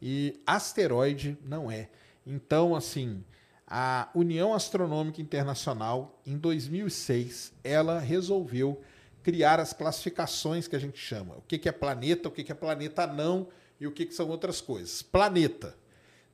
[0.00, 1.88] E asteroide não é.
[2.26, 3.24] Então, assim,
[3.70, 8.80] a União Astronômica Internacional, em 2006, ela resolveu
[9.22, 11.36] criar as classificações que a gente chama.
[11.36, 15.02] O que, é planeta, o que, é planeta não e o que são outras coisas.
[15.02, 15.76] Planeta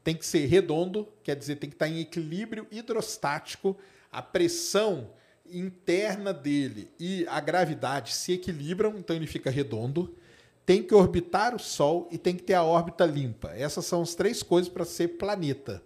[0.04, 3.76] tem que ser redondo, quer dizer, tem que estar em equilíbrio hidrostático,
[4.12, 5.10] a pressão
[5.44, 10.14] interna dele e a gravidade se equilibram, então ele fica redondo.
[10.64, 13.50] Tem que orbitar o Sol e tem que ter a órbita limpa.
[13.56, 15.82] Essas são as três coisas para ser planeta.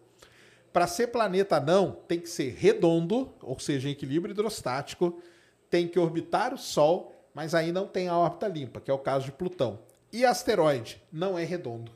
[0.79, 5.21] Para ser planeta não, tem que ser redondo, ou seja, em equilíbrio hidrostático,
[5.69, 8.99] tem que orbitar o Sol, mas aí não tem a órbita limpa, que é o
[9.01, 9.81] caso de Plutão.
[10.13, 11.91] E asteroide não é redondo.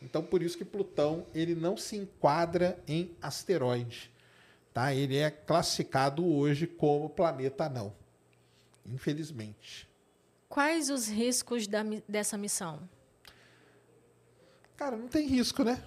[0.00, 4.08] Então por isso que Plutão ele não se enquadra em asteroide,
[4.72, 4.94] tá?
[4.94, 7.92] Ele é classificado hoje como planeta não.
[8.86, 9.88] Infelizmente.
[10.48, 12.88] Quais os riscos da dessa missão?
[14.76, 15.82] Cara, não tem risco, né?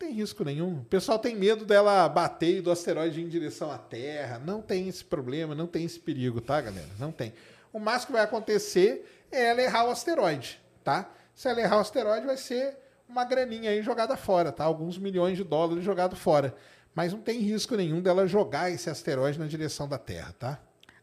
[0.00, 0.78] Não tem risco nenhum.
[0.78, 4.38] O pessoal tem medo dela bater e do asteroide ir em direção à Terra.
[4.38, 6.86] Não tem esse problema, não tem esse perigo, tá, galera?
[7.00, 7.34] Não tem.
[7.72, 11.10] O máximo que vai acontecer é ela errar o asteroide, tá?
[11.34, 12.76] Se ela errar o asteroide, vai ser
[13.08, 14.62] uma graninha aí jogada fora, tá?
[14.62, 16.54] Alguns milhões de dólares jogados fora.
[16.94, 20.60] Mas não tem risco nenhum dela jogar esse asteroide na direção da Terra, tá?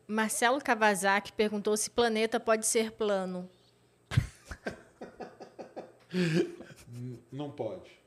[0.08, 3.50] Marcelo Kawasaki perguntou se planeta pode ser plano.
[7.30, 8.05] Não pode.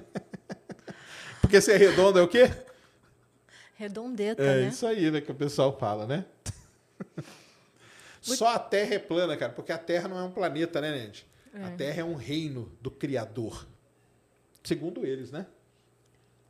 [1.40, 2.50] Porque se é redondo é o quê?
[3.74, 4.68] Redondeta, É né?
[4.68, 6.24] isso aí, né, que o pessoal fala, né?
[8.20, 11.26] Só a Terra é plana, cara, porque a Terra não é um planeta, né, Ned?
[11.54, 13.66] A Terra é um reino do Criador.
[14.62, 15.46] Segundo eles, né?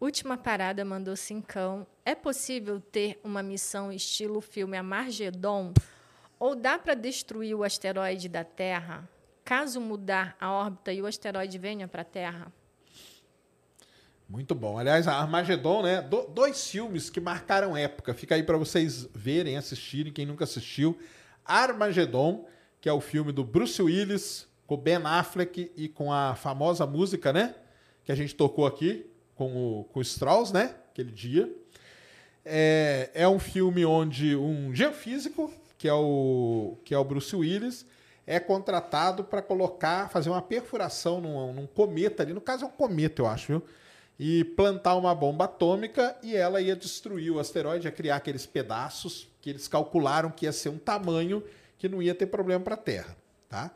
[0.00, 1.86] Última parada mandou cincão.
[2.04, 5.72] É possível ter uma missão estilo filme Amargedon?
[6.38, 9.08] Ou dá para destruir o asteroide da Terra
[9.44, 12.52] caso mudar a órbita e o asteroide venha para a Terra?
[14.30, 14.78] Muito bom.
[14.78, 16.00] Aliás, Armagedon, né?
[16.02, 18.14] do- dois filmes que marcaram época.
[18.14, 20.96] Fica aí para vocês verem, assistirem, quem nunca assistiu.
[21.44, 22.46] Armagedon,
[22.80, 27.32] que é o filme do Bruce Willis, com Ben Affleck e com a famosa música,
[27.32, 27.56] né?
[28.04, 30.76] Que a gente tocou aqui com o, com o Strauss, né?
[30.92, 31.52] Aquele dia.
[32.44, 37.84] É, é um filme onde um geofísico, que é o, que é o Bruce Willis,
[38.24, 42.32] é contratado para colocar, fazer uma perfuração num, num cometa ali.
[42.32, 43.62] No caso, é um cometa, eu acho, viu?
[44.22, 49.26] E plantar uma bomba atômica e ela ia destruir o asteroide, ia criar aqueles pedaços
[49.40, 51.42] que eles calcularam que ia ser um tamanho
[51.78, 53.16] que não ia ter problema para a Terra,
[53.48, 53.70] tá?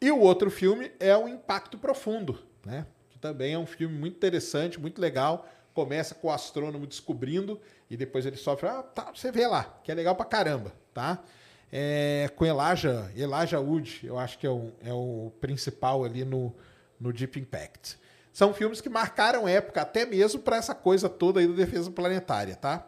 [0.00, 2.86] E o outro filme é o Impacto Profundo, né?
[3.10, 5.46] Que também é um filme muito interessante, muito legal.
[5.74, 8.66] Começa com o astrônomo descobrindo e depois ele sofre.
[8.66, 11.22] Ah, tá, você vê lá, que é legal pra caramba, tá?
[11.70, 16.54] É, com Elijah, Elijah Wood, eu acho que é o, é o principal ali no,
[16.98, 17.98] no Deep Impact.
[18.34, 22.56] São filmes que marcaram época, até mesmo para essa coisa toda aí da defesa planetária,
[22.56, 22.84] tá?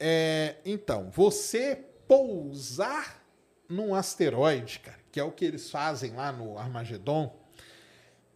[0.00, 3.24] É, então, você pousar
[3.68, 7.32] num asteroide, cara, que é o que eles fazem lá no Armagedon,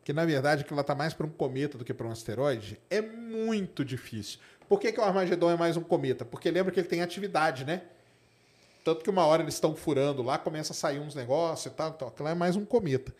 [0.04, 2.80] que na verdade aquilo lá tá mais para um cometa do que para um asteroide,
[2.88, 4.38] é muito difícil.
[4.68, 6.24] Por que, que o Armagedon é mais um cometa?
[6.24, 7.82] Porque lembra que ele tem atividade, né?
[8.84, 11.90] Tanto que uma hora eles estão furando lá, começa a sair uns negócios e tal,
[11.90, 13.12] então aquilo é mais um cometa.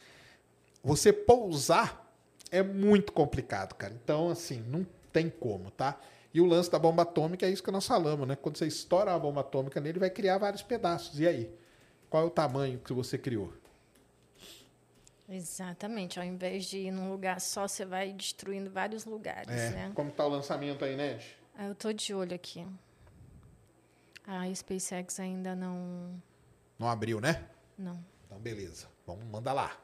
[0.85, 2.08] Você pousar
[2.51, 3.93] é muito complicado, cara.
[3.95, 5.99] Então, assim, não tem como, tá?
[6.33, 8.37] E o lance da bomba atômica é isso que nós falamos, né?
[8.37, 11.19] Quando você estoura a bomba atômica nele, vai criar vários pedaços.
[11.19, 11.51] E aí?
[12.11, 13.53] Qual é o tamanho que você criou?
[15.29, 16.19] Exatamente.
[16.19, 19.71] Ao invés de ir num lugar só, você vai destruindo vários lugares, É.
[19.71, 19.93] né?
[19.95, 21.37] Como tá o lançamento aí, Ned?
[21.57, 22.67] Ah, eu tô de olho aqui.
[24.27, 26.23] A SpaceX ainda não.
[26.79, 27.47] Não abriu, né?
[27.77, 27.99] Não.
[28.27, 28.87] Então, beleza.
[29.07, 29.77] Vamos mandar lá.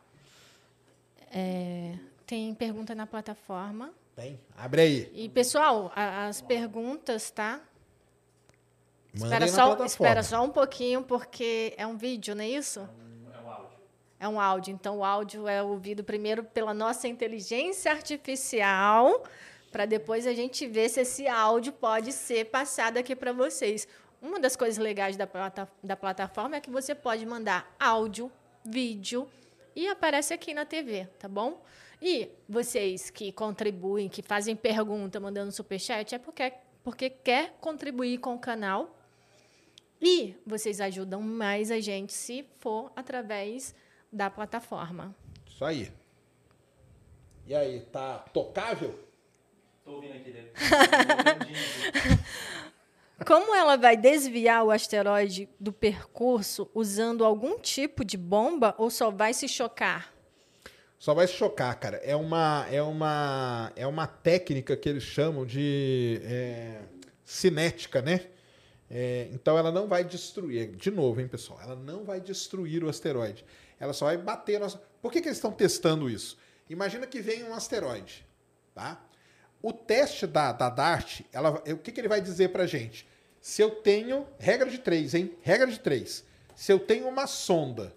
[1.31, 3.93] É, tem pergunta na plataforma.
[4.17, 4.39] Tem?
[4.57, 5.13] Abre aí.
[5.15, 7.61] E, pessoal, a- as perguntas, tá?
[9.13, 9.87] Manda Espera aí na só, plataforma.
[9.87, 12.81] espera só um pouquinho, porque é um vídeo, não é isso?
[13.33, 13.79] É um áudio.
[14.21, 14.73] É um áudio.
[14.75, 19.23] Então, o áudio é ouvido primeiro pela nossa inteligência artificial,
[19.71, 23.87] para depois a gente ver se esse áudio pode ser passado aqui para vocês.
[24.23, 28.31] Uma das coisas legais da, plata, da plataforma é que você pode mandar áudio,
[28.65, 29.29] vídeo
[29.77, 31.61] e aparece aqui na TV, tá bom?
[32.01, 38.35] E vocês que contribuem, que fazem pergunta mandando superchat, é porque, porque quer contribuir com
[38.35, 38.97] o canal.
[40.01, 43.75] E vocês ajudam mais a gente se for através
[44.13, 45.15] da plataforma.
[45.47, 45.91] Isso aí.
[47.47, 48.99] E aí, tá tocável?
[49.85, 50.51] Tô ouvindo aqui dele.
[53.27, 59.11] Como ela vai desviar o asteroide do percurso usando algum tipo de bomba ou só
[59.11, 60.14] vai se chocar?
[61.05, 61.99] Só vai se chocar, cara.
[61.99, 66.81] É uma, é uma, é uma técnica que eles chamam de é,
[67.23, 68.23] cinética, né?
[68.91, 70.75] É, então ela não vai destruir.
[70.75, 71.61] De novo, hein, pessoal?
[71.61, 73.45] Ela não vai destruir o asteroide.
[73.79, 74.59] Ela só vai bater.
[74.59, 74.81] Nossa...
[75.03, 76.39] Por que, que eles estão testando isso?
[76.71, 78.27] Imagina que vem um asteroide,
[78.75, 78.99] tá?
[79.61, 83.07] O teste da, da DART, ela, o que, que ele vai dizer pra gente?
[83.43, 84.27] Se eu tenho.
[84.39, 85.37] Regra de três, hein?
[85.43, 86.25] Regra de três.
[86.57, 87.95] Se eu tenho uma sonda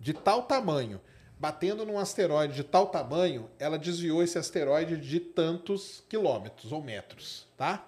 [0.00, 1.00] de tal tamanho
[1.38, 7.46] batendo num asteroide de tal tamanho, ela desviou esse asteroide de tantos quilômetros ou metros,
[7.56, 7.84] tá?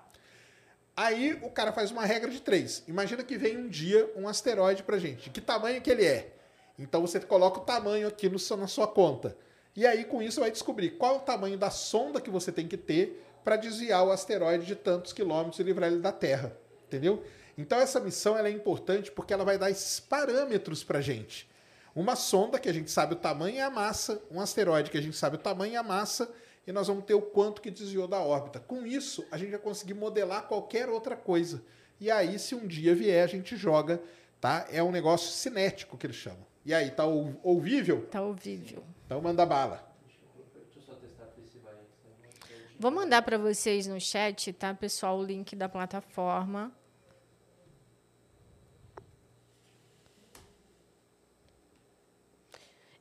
[0.96, 2.84] Aí o cara faz uma regra de três.
[2.86, 5.24] Imagina que vem um dia um asteroide pra gente.
[5.24, 6.34] De que tamanho que ele é?
[6.78, 9.36] Então você coloca o tamanho aqui no, na sua conta.
[9.74, 12.68] E aí com isso vai descobrir qual é o tamanho da sonda que você tem
[12.68, 16.56] que ter para desviar o asteroide de tantos quilômetros e livrar ele da Terra.
[16.86, 17.24] Entendeu?
[17.56, 21.49] Então essa missão ela é importante porque ela vai dar esses parâmetros pra gente.
[21.94, 25.02] Uma sonda que a gente sabe o tamanho e a massa, um asteroide que a
[25.02, 26.32] gente sabe o tamanho e a massa,
[26.66, 28.60] e nós vamos ter o quanto que desviou da órbita.
[28.60, 31.62] Com isso, a gente vai conseguir modelar qualquer outra coisa.
[31.98, 34.00] E aí, se um dia vier, a gente joga,
[34.40, 34.66] tá?
[34.70, 36.46] É um negócio cinético que eles chamam.
[36.64, 38.06] E aí, tá ou- ouvível?
[38.06, 38.84] Tá ouvível.
[39.06, 39.84] Então manda bala.
[40.54, 41.74] Deixa eu só testar pra ver se vai.
[41.74, 42.76] se vai certinho.
[42.78, 46.72] Vou mandar para vocês no chat, tá, pessoal, o link da plataforma.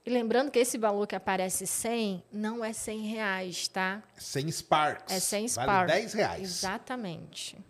[0.10, 4.01] E lembrando que esse valor que aparece 100 não é 100 reais, tá?
[4.18, 5.16] 100 Sparks.
[5.16, 5.95] É 100 Vale Sparks.
[5.95, 6.41] 10 reais.
[6.41, 7.64] Exatamente.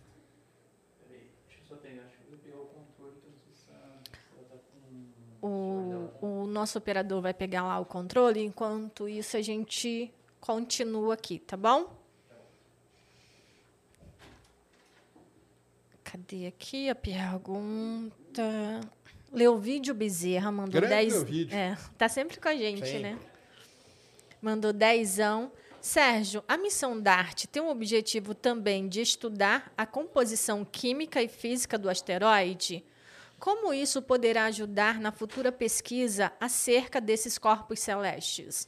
[1.05, 2.03] Peraí, deixa eu só pegar.
[2.03, 3.99] Acho que eu vou pegar o controle que eu não sei se ela
[4.31, 4.61] se ela
[5.41, 5.45] com.
[6.21, 10.09] O, o nosso operador vai pegar lá o controle, enquanto isso a gente
[10.39, 11.93] continua aqui, tá bom?
[16.05, 18.79] Cadê aqui a pergunta?
[19.31, 21.13] Leovídio Bezerra mandou Grande 10.
[21.13, 21.57] Leovídio.
[21.57, 22.99] É, tá sempre com a gente, Sempre.
[23.01, 23.19] né?
[24.41, 25.51] Mandou dezão.
[25.81, 31.77] Sérgio, a missão DART tem o objetivo também de estudar a composição química e física
[31.77, 32.83] do asteroide?
[33.39, 38.67] Como isso poderá ajudar na futura pesquisa acerca desses corpos celestes?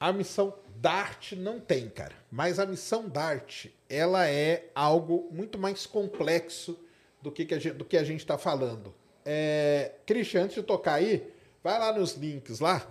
[0.00, 2.14] A missão DART não tem, cara.
[2.30, 6.78] Mas a missão DART, ela é algo muito mais complexo
[7.26, 8.94] do que, que a gente, do que a gente está falando.
[9.24, 11.28] É, Christian, antes de tocar aí,
[11.60, 12.88] vai lá nos links lá.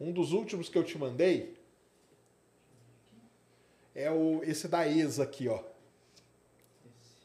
[0.00, 1.56] Um dos últimos que eu te mandei
[3.94, 5.62] é o esse da ESA aqui, ó.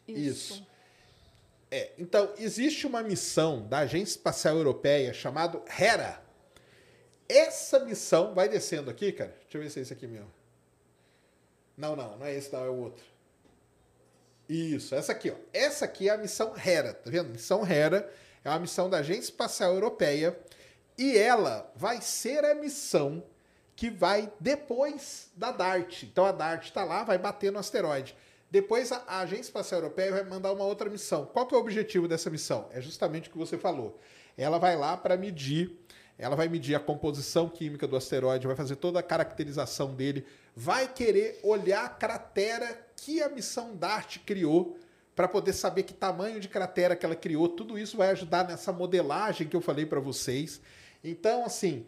[0.08, 0.64] Isso.
[1.72, 6.22] É, então, existe uma missão da Agência Espacial Europeia chamada HERA.
[7.28, 9.36] Essa missão, vai descendo aqui, cara.
[9.42, 10.32] Deixa eu ver se é esse aqui mesmo.
[11.76, 13.17] Não, não, não é esse, não, é o outro.
[14.50, 15.36] Isso, essa aqui, ó.
[15.54, 17.30] Essa aqui é a missão HERA, tá vendo?
[17.30, 18.10] Missão HERA
[18.44, 20.38] é uma missão da Agência Espacial Europeia
[20.98, 23.24] e ela vai ser a missão
[23.76, 26.04] que vai depois da DART.
[26.04, 28.16] Então a DART está lá, vai bater no asteroide.
[28.50, 31.26] Depois a Agência Espacial Europeia vai mandar uma outra missão.
[31.26, 32.70] Qual que é o objetivo dessa missão?
[32.72, 34.00] É justamente o que você falou.
[34.38, 35.78] Ela vai lá para medir,
[36.18, 40.88] ela vai medir a composição química do asteroide, vai fazer toda a caracterização dele, vai
[40.88, 44.78] querer olhar a cratera que a missão DART criou
[45.16, 47.50] para poder saber que tamanho de cratera que ela criou.
[47.50, 50.62] Tudo isso vai ajudar nessa modelagem que eu falei para vocês.
[51.04, 51.86] Então, assim,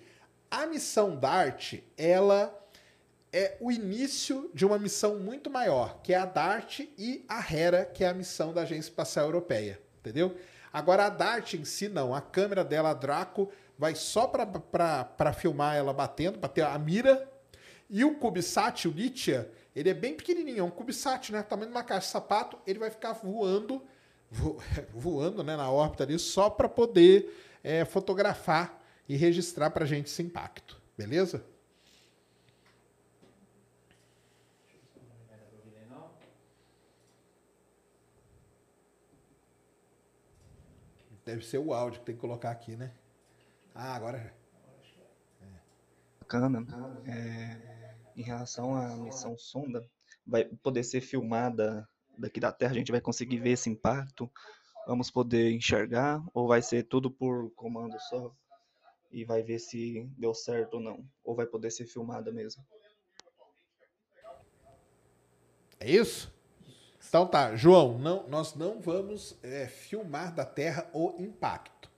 [0.50, 2.56] a missão DART, ela
[3.32, 7.86] é o início de uma missão muito maior, que é a DART e a HERA,
[7.86, 10.36] que é a missão da Agência Espacial Europeia, entendeu?
[10.74, 12.14] Agora, a DART em si, não.
[12.14, 17.32] A câmera dela, a Draco, vai só para filmar ela batendo, para ter a mira.
[17.90, 21.42] E o CubeSat, o Litia, ele é bem pequenininho, é um CubeSat, né?
[21.42, 23.82] Tamanho de uma caixa de sapato, ele vai ficar voando,
[24.30, 24.62] vo-
[24.94, 30.22] voando né, na órbita ali, só para poder é, fotografar e registrar para gente esse
[30.22, 31.42] impacto, beleza?
[41.26, 42.92] Deve ser o áudio que tem que colocar aqui, né?
[43.82, 44.36] Ah, agora.
[46.20, 46.66] bacana
[47.06, 49.90] é, em relação à missão sonda
[50.28, 54.30] vai poder ser filmada daqui da Terra a gente vai conseguir ver esse impacto
[54.86, 58.36] vamos poder enxergar ou vai ser tudo por comando só
[59.12, 61.10] e vai ver se deu certo ou não?
[61.24, 62.66] Ou vai poder ser filmada mesmo?
[65.80, 66.32] É isso?
[67.08, 71.89] Então tá, João, não, nós não vamos é, filmar da Terra o impacto.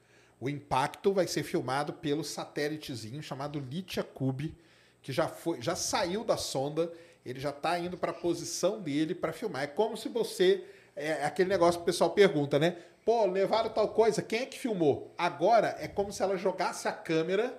[0.41, 4.57] O impacto vai ser filmado pelo satélitezinho chamado Litia Cube,
[4.99, 6.91] que já foi, já saiu da sonda,
[7.23, 9.61] ele já está indo para a posição dele para filmar.
[9.61, 10.65] É como se você
[10.95, 12.75] é, é aquele negócio que o pessoal pergunta, né?
[13.05, 15.13] Pô, levaram tal coisa, quem é que filmou?
[15.15, 17.55] Agora é como se ela jogasse a câmera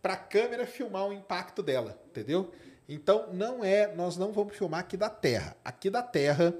[0.00, 2.50] para a câmera filmar o impacto dela, entendeu?
[2.88, 5.54] Então não é, nós não vamos filmar aqui da Terra.
[5.62, 6.54] Aqui da Terra,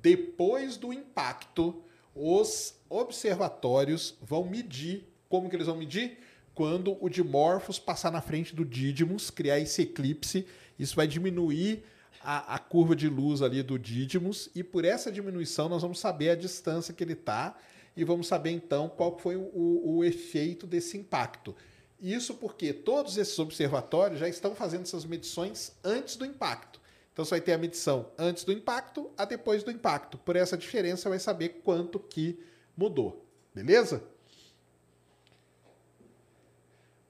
[0.00, 1.84] depois do impacto,
[2.14, 5.04] os observatórios vão medir.
[5.28, 6.18] Como que eles vão medir?
[6.54, 10.46] Quando o Dimorphos passar na frente do Didymos, criar esse eclipse,
[10.78, 11.82] isso vai diminuir
[12.22, 16.30] a, a, curva de luz ali do Didymos e por essa diminuição nós vamos saber
[16.30, 17.56] a distância que ele está
[17.96, 21.54] e vamos saber então qual foi o, o, o efeito desse impacto.
[22.00, 26.80] Isso porque todos esses observatórios já estão fazendo essas medições antes do impacto.
[27.12, 30.18] Então você vai ter a medição antes do impacto a depois do impacto.
[30.18, 32.38] Por essa diferença vai saber quanto que
[32.76, 33.24] mudou.
[33.54, 34.02] Beleza?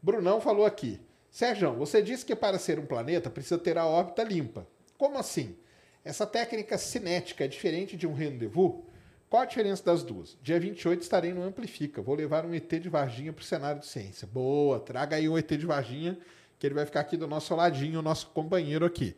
[0.02, 1.00] Brunão falou aqui.
[1.30, 4.66] Sérgio, você disse que para ser um planeta precisa ter a órbita limpa.
[4.96, 5.56] Como assim?
[6.04, 8.84] Essa técnica cinética é diferente de um rendezvous?
[9.28, 10.38] Qual a diferença das duas?
[10.42, 12.00] Dia 28 estarei no Amplifica.
[12.02, 14.28] Vou levar um ET de Varginha para o cenário de ciência.
[14.28, 16.18] Boa, traga aí o ET de Varginha,
[16.58, 19.16] que ele vai ficar aqui do nosso ladinho, o nosso companheiro aqui.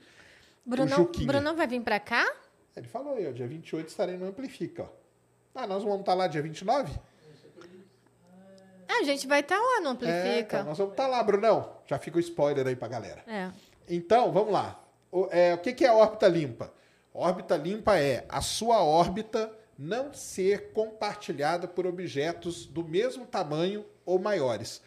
[0.64, 2.24] Bruno, Bruno vai vir para cá?
[2.74, 4.84] Ele falou aí, ó, dia 28 estarei no Amplifica.
[4.84, 5.05] Ó.
[5.56, 6.92] Ah, nós vamos estar lá dia 29?
[8.86, 10.28] Ah, a gente vai estar lá no Amplifica.
[10.28, 11.72] É, então, nós vamos estar lá, Brunão.
[11.86, 13.24] Já fica o spoiler aí pra galera.
[13.26, 13.50] É.
[13.88, 14.78] Então, vamos lá.
[15.10, 16.70] O, é, o que, que é órbita limpa?
[17.14, 24.18] Órbita limpa é a sua órbita não ser compartilhada por objetos do mesmo tamanho ou
[24.18, 24.82] maiores.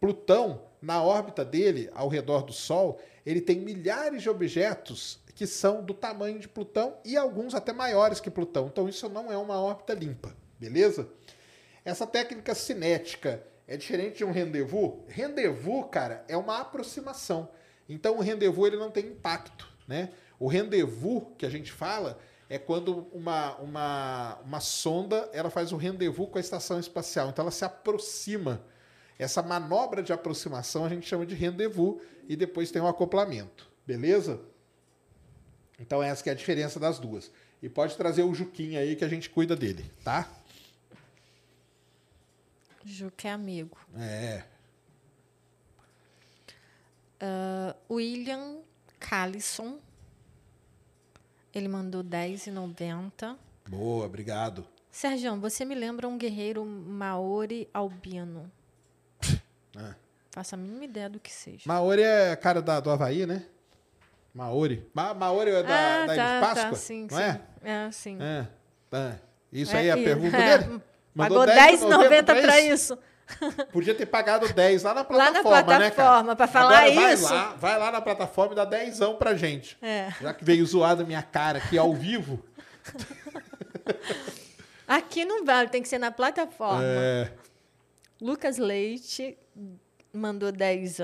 [0.00, 5.82] Plutão, na órbita dele, ao redor do Sol, ele tem milhares de objetos que são
[5.82, 8.66] do tamanho de Plutão e alguns até maiores que Plutão.
[8.66, 11.08] Então isso não é uma órbita limpa, beleza?
[11.84, 15.00] Essa técnica cinética é diferente de um rendezvous?
[15.08, 17.48] Rendezvous, cara, é uma aproximação.
[17.88, 20.10] Então o rendezvous ele não tem impacto, né?
[20.38, 22.18] O rendezvous que a gente fala
[22.48, 27.28] é quando uma, uma, uma sonda ela faz um rendezvous com a estação espacial.
[27.28, 28.64] Então ela se aproxima.
[29.18, 33.70] Essa manobra de aproximação a gente chama de rendezvous e depois tem um acoplamento.
[33.86, 34.40] Beleza?
[35.84, 37.30] Então essa é a diferença das duas.
[37.62, 40.26] E pode trazer o Juquinha aí que a gente cuida dele, tá?
[42.82, 43.76] Juca é amigo.
[43.94, 44.44] É.
[47.20, 48.60] Uh, William
[48.98, 49.78] Callison
[51.54, 53.36] ele mandou 10,90.
[53.68, 54.66] Boa, obrigado.
[54.90, 58.50] Sérgio, você me lembra um guerreiro maori albino.
[59.76, 59.94] É.
[60.32, 61.62] Faça a mínima ideia do que seja.
[61.66, 63.46] Maori é cara da, do Havaí, né?
[64.34, 64.84] Maori.
[64.92, 66.70] Ma Maori é da, ah, da tá, de Páscoa?
[66.70, 67.22] Tá, sim, não sim.
[67.22, 67.40] é?
[67.62, 68.18] É, sim.
[68.20, 68.46] É,
[68.90, 69.16] tá.
[69.52, 70.82] Isso é, aí é a pergunta é, dele?
[71.14, 72.98] Mandou Pagou 10,90 para isso.
[73.72, 77.28] Podia ter pagado 10 lá na plataforma, lá na plataforma, né, para falar Agora, isso.
[77.28, 79.78] Vai lá, vai lá na plataforma e dá 10 pra gente.
[79.80, 80.12] É.
[80.20, 82.42] Já que veio zoar da minha cara aqui ao vivo.
[84.86, 86.82] Aqui não vale, tem que ser na plataforma.
[86.84, 87.32] É.
[88.20, 89.36] Lucas Leite
[90.12, 91.00] mandou 10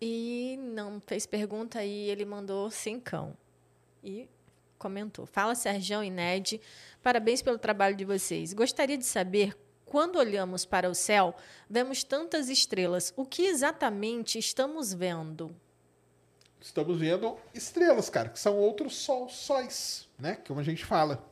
[0.00, 3.36] e não fez pergunta e ele mandou cincão.
[4.02, 4.28] E
[4.78, 5.26] comentou.
[5.26, 6.60] Fala Sergião e Ned,
[7.02, 8.52] parabéns pelo trabalho de vocês.
[8.52, 11.34] Gostaria de saber quando olhamos para o céu,
[11.68, 13.12] vemos tantas estrelas.
[13.16, 15.54] O que exatamente estamos vendo?
[16.60, 20.36] Estamos vendo estrelas, cara, que são outros sol, sóis, né?
[20.46, 21.24] Como a gente fala.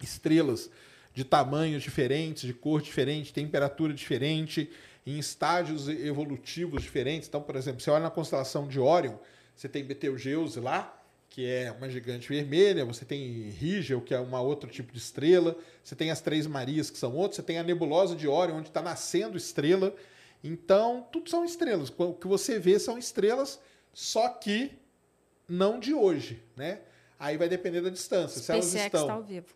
[0.00, 0.70] Estrelas
[1.12, 4.70] de tamanhos diferentes, de cor diferente, temperatura diferente,
[5.08, 7.28] em estágios evolutivos diferentes.
[7.28, 9.16] Então, por exemplo, você olha na constelação de Órion,
[9.56, 10.94] você tem Betelgeuse lá,
[11.30, 15.56] que é uma gigante vermelha, você tem Rigel, que é um outro tipo de estrela,
[15.82, 18.68] você tem as Três Marias, que são outros, você tem a nebulosa de Órion, onde
[18.68, 19.94] está nascendo estrela.
[20.44, 21.90] Então, tudo são estrelas.
[21.96, 23.58] O que você vê são estrelas,
[23.94, 24.72] só que
[25.48, 26.80] não de hoje, né?
[27.18, 28.40] Aí vai depender da distância.
[28.42, 29.00] Se elas estão...
[29.00, 29.54] está ao vivo.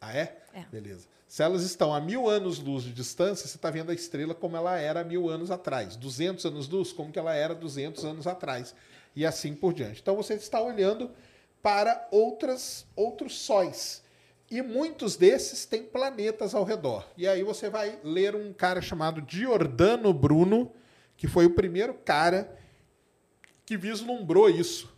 [0.00, 0.42] Ah, é?
[0.52, 0.64] É.
[0.72, 1.06] Beleza.
[1.30, 4.76] Se elas estão a mil anos-luz de distância, você está vendo a estrela como ela
[4.76, 5.94] era mil anos atrás.
[5.94, 8.74] 200 anos-luz, como que ela era 200 anos atrás
[9.14, 10.00] e assim por diante.
[10.00, 11.08] Então você está olhando
[11.62, 14.02] para outras, outros sóis.
[14.50, 17.06] E muitos desses têm planetas ao redor.
[17.16, 20.72] E aí você vai ler um cara chamado Giordano Bruno,
[21.16, 22.58] que foi o primeiro cara
[23.64, 24.92] que vislumbrou isso.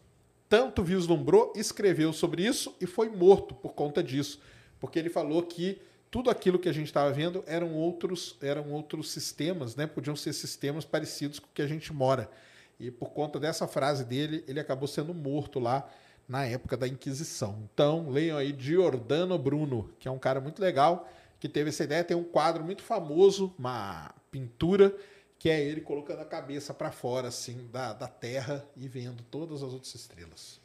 [0.49, 4.41] tanto vislumbrou, escreveu sobre isso e foi morto por conta disso,
[4.79, 5.81] porque ele falou que
[6.13, 9.87] tudo aquilo que a gente estava vendo eram outros, eram outros sistemas, né?
[9.87, 12.31] Podiam ser sistemas parecidos com o que a gente mora.
[12.79, 15.89] E por conta dessa frase dele, ele acabou sendo morto lá
[16.29, 17.67] na época da Inquisição.
[17.73, 21.09] Então, leiam aí Giordano Bruno, que é um cara muito legal,
[21.41, 22.05] que teve essa ideia.
[22.05, 24.95] Tem um quadro muito famoso, uma pintura,
[25.39, 29.63] que é ele colocando a cabeça para fora, assim, da, da Terra e vendo todas
[29.63, 30.61] as outras estrelas.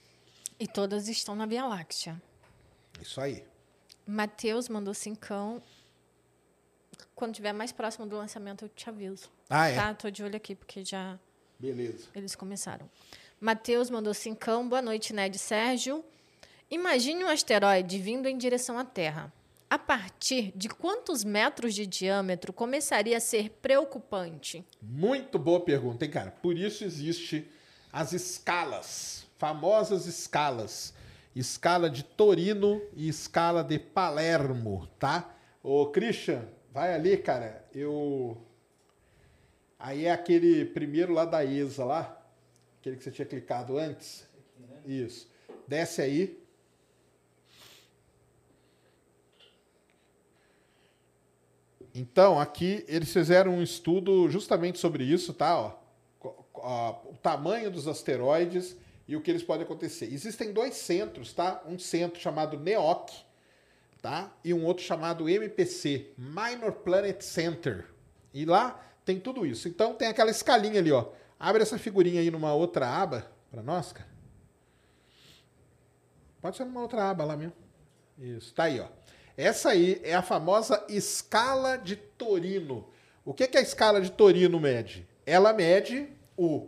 [0.59, 2.21] E todas estão na Via Láctea.
[3.01, 3.45] Isso aí.
[4.07, 5.61] Matheus mandou cincão.
[7.13, 9.29] Quando tiver mais próximo do lançamento, eu te aviso.
[9.49, 9.75] Ah, é?
[9.75, 9.93] Tá?
[9.93, 11.19] Tô de olho aqui, porque já
[11.59, 12.07] Beleza.
[12.15, 12.89] eles começaram.
[13.39, 14.67] Matheus mandou cincão.
[14.67, 16.03] Boa noite, Ned Sérgio.
[16.71, 19.31] Imagine um asteroide vindo em direção à Terra.
[19.69, 24.65] A partir de quantos metros de diâmetro começaria a ser preocupante?
[24.81, 26.31] Muito boa pergunta, hein, cara?
[26.31, 27.45] Por isso existe
[27.91, 30.93] as escalas, famosas escalas.
[31.39, 35.35] Escala de Torino e escala de Palermo, tá?
[35.61, 37.63] Ô, Christian, vai ali, cara.
[37.73, 38.37] Eu.
[39.77, 42.25] Aí é aquele primeiro lá da ESA lá.
[42.79, 44.27] Aquele que você tinha clicado antes.
[44.85, 45.29] Isso.
[45.67, 46.41] Desce aí.
[51.93, 55.77] Então, aqui eles fizeram um estudo justamente sobre isso, tá?
[56.19, 58.75] Ó, o tamanho dos asteroides
[59.07, 60.05] e o que eles podem acontecer.
[60.13, 61.63] Existem dois centros, tá?
[61.65, 63.13] Um centro chamado NEOC,
[64.01, 64.31] tá?
[64.43, 67.85] E um outro chamado MPC, Minor Planet Center.
[68.33, 69.67] E lá tem tudo isso.
[69.67, 71.09] Então tem aquela escalinha ali, ó.
[71.39, 74.09] Abre essa figurinha aí numa outra aba para nós, cara.
[76.41, 77.53] Pode ser numa outra aba lá mesmo.
[78.17, 78.87] Isso, tá aí, ó.
[79.37, 82.89] Essa aí é a famosa escala de Torino.
[83.23, 85.07] O que, que a escala de Torino mede?
[85.25, 86.67] Ela mede o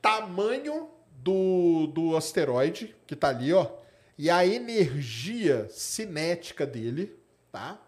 [0.00, 0.88] tamanho
[1.22, 3.70] do, do asteroide, que tá ali, ó,
[4.16, 7.16] e a energia cinética dele,
[7.52, 7.80] tá?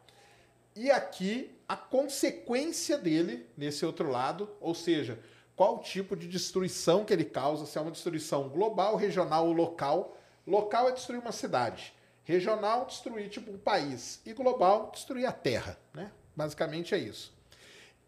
[0.76, 5.18] E aqui a consequência dele nesse outro lado, ou seja,
[5.54, 10.16] qual tipo de destruição que ele causa, se é uma destruição global, regional ou local.
[10.46, 11.92] Local é destruir uma cidade.
[12.24, 14.20] Regional, destruir tipo um país.
[14.24, 15.78] E global, destruir a Terra.
[15.92, 16.10] Né?
[16.34, 17.32] Basicamente é isso.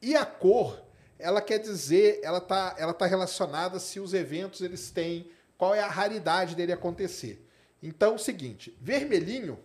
[0.00, 0.82] E a cor,
[1.22, 5.80] ela quer dizer, ela está ela tá relacionada se os eventos eles têm, qual é
[5.80, 7.46] a raridade dele acontecer.
[7.82, 9.58] Então, o seguinte, vermelhinho,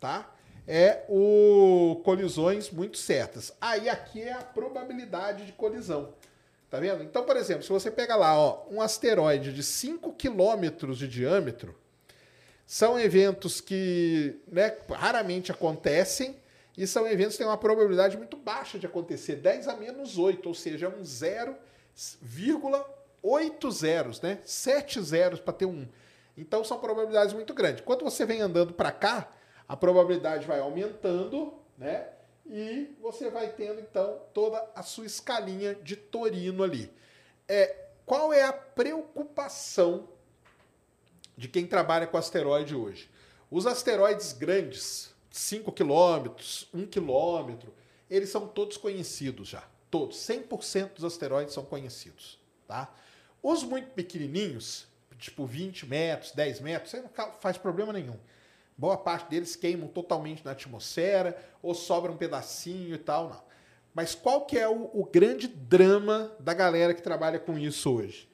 [0.00, 0.32] tá?
[0.68, 3.52] É o colisões muito certas.
[3.60, 6.12] Aí aqui é a probabilidade de colisão.
[6.68, 7.04] Tá vendo?
[7.04, 11.78] Então, por exemplo, se você pega lá, ó, um asteroide de 5 quilômetros de diâmetro,
[12.66, 16.36] são eventos que né, raramente acontecem
[16.76, 20.44] e são eventos que têm uma probabilidade muito baixa de acontecer, 10 a menos 8,
[20.46, 24.40] ou seja, um 0,8 zeros, né?
[24.44, 25.88] 7 zeros para ter um.
[26.36, 27.82] Então são probabilidades muito grandes.
[27.82, 29.30] Quando você vem andando para cá,
[29.66, 32.08] a probabilidade vai aumentando, né?
[32.44, 36.92] E você vai tendo então toda a sua escalinha de Torino ali.
[37.48, 40.08] É, qual é a preocupação
[41.36, 43.10] de quem trabalha com asteroide hoje?
[43.50, 47.74] Os asteroides grandes, 5 quilômetros, 1 quilômetro,
[48.08, 49.62] eles são todos conhecidos já.
[49.90, 50.16] Todos.
[50.18, 52.38] 100% dos asteroides são conhecidos.
[52.66, 52.92] Tá?
[53.42, 54.86] Os muito pequenininhos,
[55.18, 57.10] tipo 20 metros, 10 metros, aí não
[57.40, 58.16] faz problema nenhum.
[58.78, 63.42] Boa parte deles queimam totalmente na atmosfera ou sobra um pedacinho e tal, não.
[63.94, 68.28] Mas qual que é o, o grande drama da galera que trabalha com isso hoje?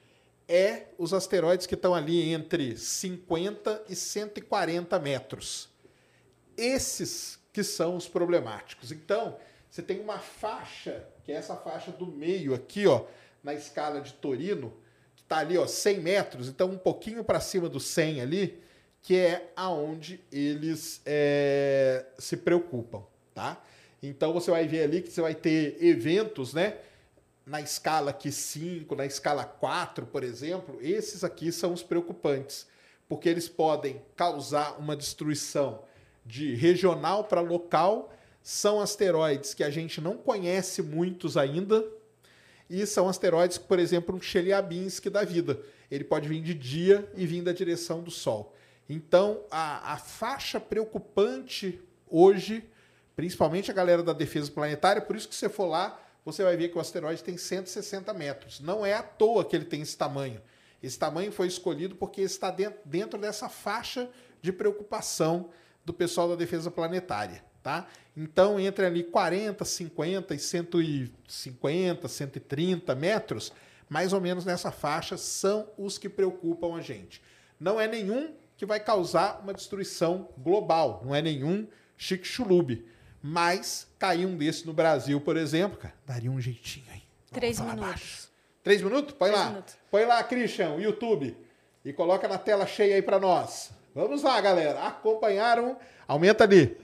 [0.47, 5.72] É os asteroides que estão ali entre 50 e 140 metros.
[6.57, 8.91] Esses que são os problemáticos.
[8.91, 9.37] Então,
[9.69, 13.05] você tem uma faixa, que é essa faixa do meio aqui, ó,
[13.43, 14.73] na escala de Torino,
[15.15, 18.63] que está ali, ó, 100 metros, então um pouquinho para cima do 100 ali,
[19.01, 23.61] que é aonde eles é, se preocupam, tá?
[24.01, 26.77] Então você vai ver ali que você vai ter eventos, né?
[27.45, 32.67] Na escala aqui 5, na escala 4, por exemplo, esses aqui são os preocupantes,
[33.09, 35.83] porque eles podem causar uma destruição
[36.25, 41.85] de regional para local, são asteroides que a gente não conhece muitos ainda,
[42.69, 45.59] e são asteroides, por exemplo, um Chelyabinsk da vida.
[45.91, 48.55] Ele pode vir de dia e vir da direção do Sol.
[48.89, 52.67] Então, a, a faixa preocupante hoje,
[53.15, 56.69] principalmente a galera da defesa planetária, por isso que você for lá, você vai ver
[56.69, 58.59] que o asteroide tem 160 metros.
[58.59, 60.41] Não é à toa que ele tem esse tamanho.
[60.81, 64.09] Esse tamanho foi escolhido porque está dentro, dentro dessa faixa
[64.41, 65.49] de preocupação
[65.85, 67.43] do pessoal da defesa planetária.
[67.61, 67.87] Tá?
[68.15, 73.53] Então, entre ali 40, 50 e 150, 130 metros,
[73.89, 77.21] mais ou menos nessa faixa, são os que preocupam a gente.
[77.59, 81.01] Não é nenhum que vai causar uma destruição global.
[81.05, 81.67] Não é nenhum
[81.97, 82.85] chique-chulube.
[83.21, 87.01] Mas cair um desse no Brasil, por exemplo, cara, daria um jeitinho aí.
[87.31, 88.29] Três minutos.
[88.61, 89.15] Três minutos?
[89.17, 89.49] Põe Três lá.
[89.49, 89.75] minutos.
[89.89, 91.37] Põe lá, Christian, o YouTube.
[91.85, 93.71] E coloca na tela cheia aí pra nós.
[93.95, 94.87] Vamos lá, galera.
[94.87, 95.77] Acompanharam?
[96.07, 96.75] Aumenta ali.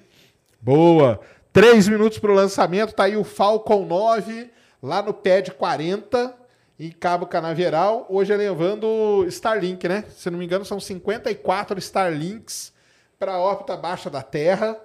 [0.62, 1.20] Boa.
[1.52, 2.94] Três minutos pro lançamento.
[2.94, 4.52] Tá aí o Falcon 9,
[4.82, 6.36] lá no pad 40,
[6.80, 8.06] em Cabo Canaveral.
[8.10, 10.04] Hoje é levando Starlink, né?
[10.16, 12.72] Se não me engano, são 54 Starlinks
[13.18, 14.80] para a órbita baixa da Terra.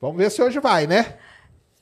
[0.00, 1.18] Vamos ver se hoje vai, né?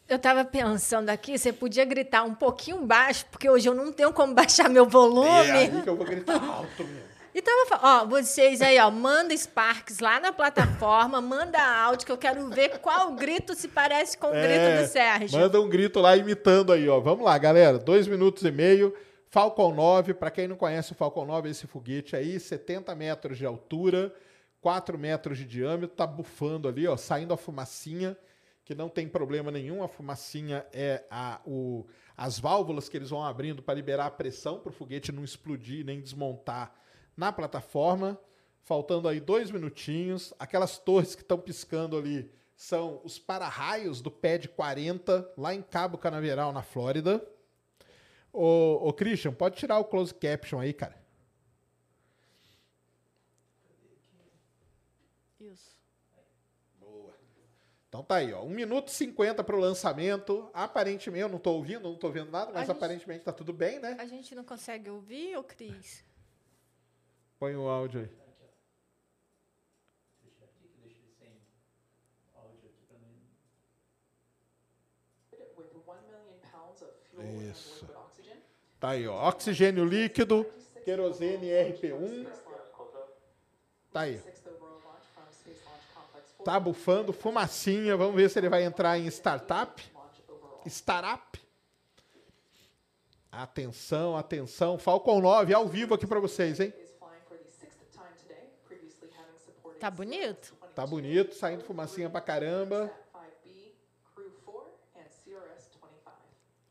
[0.09, 4.12] Eu tava pensando aqui, você podia gritar um pouquinho baixo, porque hoje eu não tenho
[4.12, 5.49] como baixar meu volume.
[5.49, 7.13] É aí que eu vou gritar alto mesmo.
[7.35, 12.12] E tava falando, ó, vocês aí, ó, manda Sparks lá na plataforma, manda áudio, que
[12.12, 15.41] eu quero ver qual grito se parece com o grito É, do Sérgio.
[15.41, 17.01] Manda um grito lá imitando aí, ó.
[17.01, 17.76] Vamos lá, galera.
[17.76, 18.95] Dois minutos e meio.
[19.30, 23.45] Falcon 9, para quem não conhece o Falcon 9, esse foguete aí, 70 metros de
[23.45, 24.14] altura,
[24.61, 28.16] 4 metros de diâmetro, tá bufando ali, ó, saindo a fumacinha,
[28.64, 29.82] que não tem problema nenhum.
[29.82, 31.85] A fumacinha é a, o,
[32.16, 35.85] as válvulas que eles vão abrindo para liberar a pressão para o foguete não explodir
[35.85, 36.84] nem desmontar
[37.16, 38.18] na plataforma.
[38.62, 40.32] Faltando aí dois minutinhos.
[40.38, 45.98] Aquelas torres que estão piscando ali são os para-raios do PED 40, lá em Cabo
[45.98, 47.22] Canaveral, na Flórida.
[48.32, 51.02] Ô, ô Christian, pode tirar o close caption aí, cara.
[55.40, 55.74] Isso.
[57.88, 58.42] Então tá aí, ó.
[58.42, 60.48] 1 minuto e 50 para o lançamento.
[60.52, 63.78] Aparentemente, eu não tô ouvindo, não tô vendo nada, mas gente- aparentemente tá tudo bem,
[63.78, 63.96] né?
[64.00, 66.04] A gente não consegue ouvir, ô Cris?
[67.45, 68.09] Põe o áudio aí.
[70.22, 71.28] Deixa aqui que deixa ele sem
[72.34, 73.20] áudio aqui pra mim.
[75.59, 77.86] with 1 million pounds of fuel Isso.
[78.80, 79.28] Tá aí, ó.
[79.28, 80.47] Oxigênio líquido,
[80.86, 82.26] querosene RP1.
[83.92, 84.18] Tá aí.
[84.20, 86.45] Sixth overall launch from Space Launch Complex 4.
[86.47, 87.95] Tá bufando, fumacinha.
[87.95, 89.84] Vamos ver se ele vai entrar em startup.
[90.64, 91.45] Startup.
[93.36, 94.78] Atenção, atenção.
[94.78, 96.72] Falcon 9 ao vivo aqui para vocês, hein?
[96.78, 100.57] Is flying for the sixth time today, previously having supported Tá bonito?
[100.74, 102.91] Tá bonito, saindo fumacinha pra caramba.
[103.12, 103.72] Sat-5B,
[104.14, 106.11] Crew 4, and CRS-25.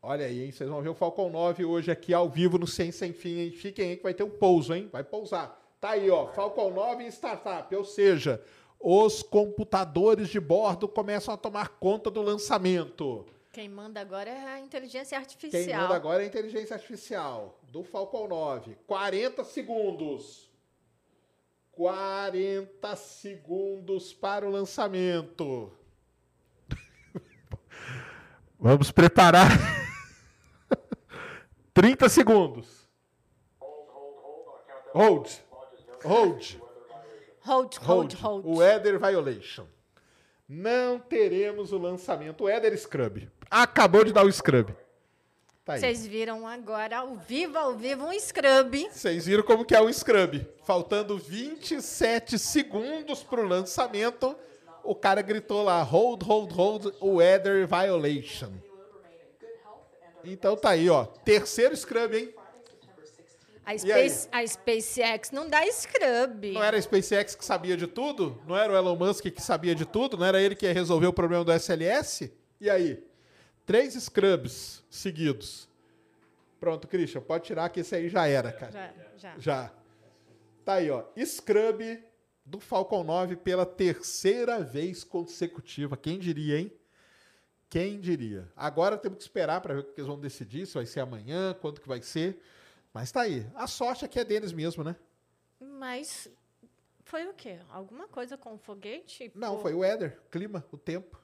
[0.02, 0.50] Olha aí, hein?
[0.50, 3.52] Vocês vão ver o Falcon 9 hoje aqui ao vivo no Sem Sem Fim, hein?
[3.52, 4.88] Fiquem aí que vai ter um pouso, hein?
[4.90, 5.56] Vai pousar.
[5.80, 6.26] Tá aí, ó.
[6.32, 7.72] Falcon 9 em startup.
[7.72, 8.42] Ou seja,
[8.80, 13.24] os computadores de bordo começam a tomar conta do lançamento.
[13.52, 15.82] Quem manda agora é a inteligência Quem artificial.
[15.82, 18.76] manda agora é a inteligência artificial do Falcon 9.
[18.88, 20.52] 40 segundos.
[21.76, 25.72] 40 segundos para o lançamento.
[28.58, 29.48] Vamos preparar.
[31.74, 32.88] 30 segundos.
[34.94, 35.28] Hold.
[36.04, 36.56] Hold.
[37.40, 38.14] Hold, hold, Hold.
[38.14, 38.58] hold.
[38.58, 39.66] Weather Violation.
[40.48, 42.44] Não teremos o lançamento.
[42.44, 43.28] Weather Scrub.
[43.50, 44.74] Acabou de dar o Scrub.
[45.64, 45.78] Tá.
[45.78, 48.86] Vocês viram agora, ao vivo, ao vivo, um scrub.
[48.92, 50.46] Vocês viram como que é o Scrub.
[50.62, 54.36] Faltando 27 segundos para o lançamento,
[54.82, 58.52] o cara gritou lá, hold, hold, hold, weather violation.
[60.22, 61.06] Então tá aí, ó.
[61.06, 62.34] Terceiro Scrub, hein?
[63.64, 63.78] A?
[63.78, 66.52] Space, a SpaceX não dá scrub.
[66.52, 68.38] Não era a SpaceX que sabia de tudo?
[68.46, 70.18] Não era o Elon Musk que sabia de tudo?
[70.18, 72.30] Não era ele que ia resolver o problema do SLS?
[72.60, 73.02] E aí?
[73.66, 75.68] Três Scrubs seguidos.
[76.60, 78.72] Pronto, Christian, pode tirar que esse aí já era, cara.
[78.72, 79.38] Já, já.
[79.38, 79.72] Já.
[80.64, 81.04] Tá aí, ó.
[81.24, 82.02] Scrub
[82.44, 85.96] do Falcon 9 pela terceira vez consecutiva.
[85.96, 86.72] Quem diria, hein?
[87.68, 88.50] Quem diria?
[88.54, 91.54] Agora temos que esperar para ver o que eles vão decidir, se vai ser amanhã,
[91.60, 92.40] quando que vai ser.
[92.92, 93.46] Mas tá aí.
[93.54, 94.94] A sorte aqui é deles mesmo, né?
[95.60, 96.28] Mas
[97.02, 97.58] foi o quê?
[97.70, 99.32] Alguma coisa com o foguete?
[99.34, 101.20] Não, foi o weather, clima, o tempo.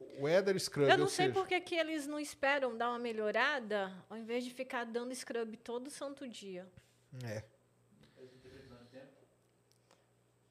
[0.00, 2.98] O weather scrub, Eu não sei seja, por que que eles não esperam dar uma
[2.98, 6.66] melhorada ao invés de ficar dando scrub todo santo dia.
[7.24, 7.42] É.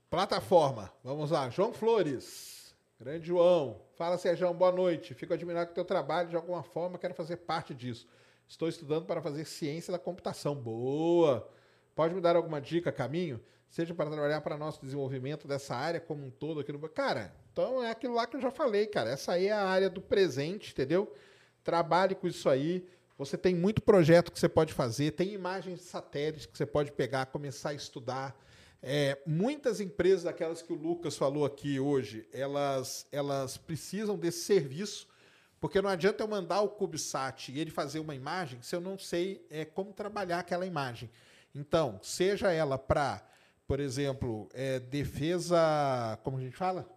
[0.09, 0.93] Plataforma.
[1.03, 1.49] Vamos lá.
[1.49, 2.75] João Flores.
[2.99, 3.81] Grande João.
[3.95, 4.51] Fala, Sérgio.
[4.53, 5.13] Boa noite.
[5.13, 6.29] Fico admirado com o teu trabalho.
[6.29, 8.07] De alguma forma, quero fazer parte disso.
[8.47, 10.55] Estou estudando para fazer ciência da computação.
[10.55, 11.49] Boa.
[11.93, 13.43] Pode me dar alguma dica, caminho?
[13.69, 16.79] Seja para trabalhar para nosso desenvolvimento dessa área como um todo aqui no...
[16.87, 19.09] Cara, então é aquilo lá que eu já falei, cara.
[19.09, 21.11] Essa aí é a área do presente, entendeu?
[21.63, 22.87] Trabalhe com isso aí.
[23.17, 26.91] Você tem muito projeto que você pode fazer, tem imagens de satélite que você pode
[26.91, 28.39] pegar, começar a estudar.
[28.79, 35.07] É, muitas empresas, daquelas que o Lucas falou aqui hoje, elas, elas precisam desse serviço,
[35.59, 38.99] porque não adianta eu mandar o CubeSat e ele fazer uma imagem se eu não
[38.99, 41.09] sei é, como trabalhar aquela imagem.
[41.55, 43.27] Então, seja ela para
[43.67, 46.89] por exemplo, é, defesa, como a gente fala?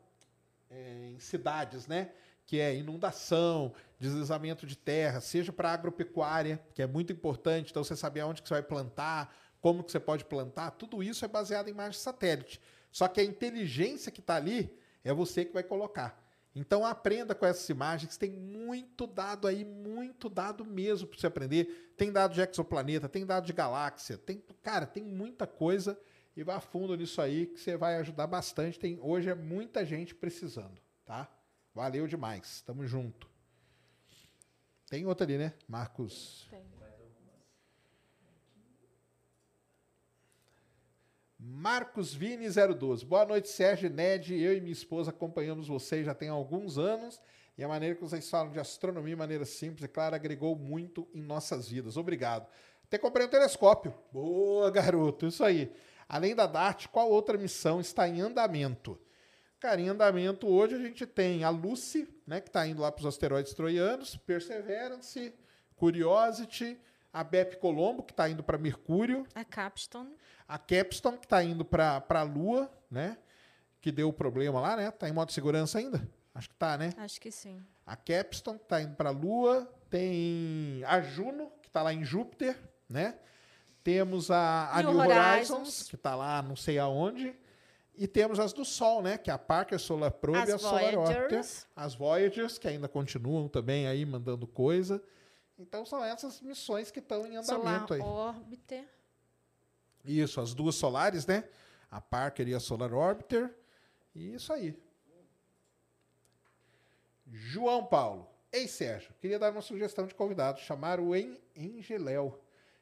[0.71, 2.13] É, em cidades, né?
[2.47, 7.97] Que é inundação, deslizamento de terra, seja para agropecuária, que é muito importante, então você
[7.97, 11.69] saber aonde que você vai plantar, como que você pode plantar, tudo isso é baseado
[11.69, 12.61] em imagem satélite.
[12.91, 14.73] Só que a inteligência que está ali
[15.05, 16.19] é você que vai colocar.
[16.55, 21.93] Então aprenda com essas imagens, tem muito dado aí, muito dado mesmo para você aprender.
[21.97, 25.99] Tem dado de exoplaneta, tem dado de galáxia, tem, cara, tem muita coisa
[26.37, 28.79] e vá fundo nisso aí que você vai ajudar bastante.
[28.79, 31.29] Tem hoje é muita gente precisando, tá?
[31.75, 32.63] Valeu demais.
[32.63, 33.29] Tamo junto.
[34.89, 35.55] Tem outra ali, né?
[35.69, 36.47] Marcos.
[36.51, 36.71] Tem.
[41.43, 43.07] Marcos Vini 012.
[43.07, 44.35] Boa noite, Sérgio e Ned.
[44.35, 47.19] Eu e minha esposa acompanhamos vocês já tem alguns anos
[47.57, 51.09] e a maneira que vocês falam de astronomia de maneira simples e clara agregou muito
[51.15, 51.97] em nossas vidas.
[51.97, 52.47] Obrigado.
[52.85, 53.95] Até comprei um telescópio.
[54.13, 55.27] Boa, garoto.
[55.27, 55.73] Isso aí.
[56.13, 59.01] Além da DART, qual outra missão está em andamento?
[59.61, 63.03] Cara, em andamento hoje a gente tem a Lucy, né, que está indo lá para
[63.03, 65.33] os asteroides troianos, Perseverance,
[65.77, 66.77] Curiosity,
[67.13, 70.11] a BEP Colombo, que está indo para Mercúrio, A Capstone.
[70.49, 73.17] a Capstone, que está indo para a Lua, né?
[73.81, 74.91] Que deu problema lá, né?
[74.91, 76.07] Tá em modo de segurança ainda?
[76.35, 76.93] Acho que tá, né?
[76.97, 77.65] Acho que sim.
[77.87, 79.73] A Capstone, que tá indo para a Lua.
[79.89, 82.59] Tem a Juno, que está lá em Júpiter,
[82.89, 83.17] né?
[83.91, 85.89] Temos a, a New New Horizons, Horizons.
[85.89, 87.35] que está lá não sei aonde.
[87.97, 89.19] E temos as do Sol, né?
[89.19, 91.29] Que é a Parker Solar Probe e a As Solar Orbiter.
[91.29, 91.67] Voyagers.
[91.75, 95.03] As Voyagers, que ainda continuam também aí mandando coisa.
[95.59, 98.01] Então são essas missões que estão em Solar andamento aí.
[98.01, 98.89] Orbiter.
[100.05, 101.45] Isso, as duas solares, né?
[101.91, 103.53] A Parker e a Solar Orbiter.
[104.15, 104.79] E isso aí.
[107.27, 108.27] João Paulo.
[108.53, 110.61] Ei, Sérgio, queria dar uma sugestão de convidado.
[110.61, 112.41] Chamar o En Engeléu.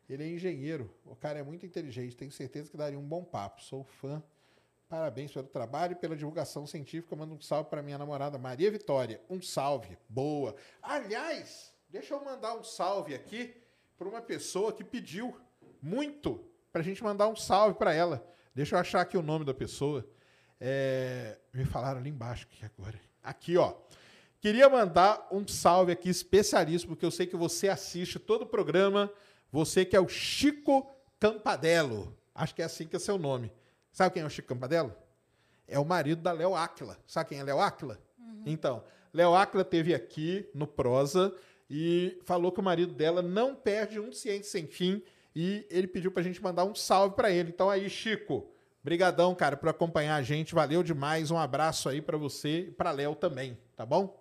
[0.09, 0.91] Ele é engenheiro.
[1.05, 2.17] O cara é muito inteligente.
[2.17, 3.63] Tenho certeza que daria um bom papo.
[3.63, 4.23] Sou fã.
[4.89, 7.15] Parabéns pelo trabalho e pela divulgação científica.
[7.15, 9.21] Mando um salve para minha namorada Maria Vitória.
[9.29, 9.99] Um salve.
[10.09, 10.57] Boa.
[10.83, 13.55] Aliás, deixa eu mandar um salve aqui
[13.99, 15.39] para uma pessoa que pediu
[15.83, 16.43] muito
[16.73, 18.27] para a gente mandar um salve para ela.
[18.55, 20.09] Deixa eu achar aqui o nome da pessoa.
[20.61, 23.01] É, me falaram ali embaixo aqui agora.
[23.23, 23.75] Aqui, ó.
[24.41, 29.13] Queria mandar um salve aqui especialíssimo, porque eu sei que você assiste todo o programa.
[29.51, 30.89] Você que é o Chico
[31.19, 32.17] Campadelo.
[32.35, 33.53] Acho que é assim que é seu nome.
[33.91, 34.95] Sabe quem é o Chico Campadelo?
[35.67, 36.97] É o marido da Léo Áquila.
[37.07, 37.99] Sabe quem é Léo Áquila?
[38.47, 41.35] Então, Léo Áquila teve aqui no Prosa
[41.69, 45.03] e falou que o marido dela não perde um Ciência Sem Fim
[45.35, 47.51] e ele pediu pra gente mandar um salve pra ele.
[47.51, 48.49] Então aí, Chico,
[48.83, 50.55] brigadão, cara, por acompanhar a gente.
[50.55, 51.31] Valeu demais.
[51.31, 54.19] Um abraço aí pra você e pra Léo também, tá bom?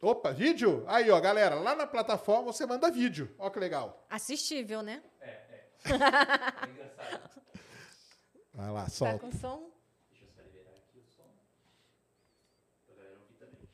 [0.00, 0.84] Opa, vídeo?
[0.86, 3.34] Aí, ó, galera, lá na plataforma você manda vídeo.
[3.38, 4.06] Ó que legal.
[4.08, 5.02] Assistível, né?
[5.20, 5.40] É
[6.70, 7.30] engraçado.
[8.54, 9.18] Vai lá, Tá solta.
[9.18, 9.70] com som?
[10.10, 11.24] Deixa eu só liberar aqui o som.
[12.86, 13.68] Pra galera ouvir também.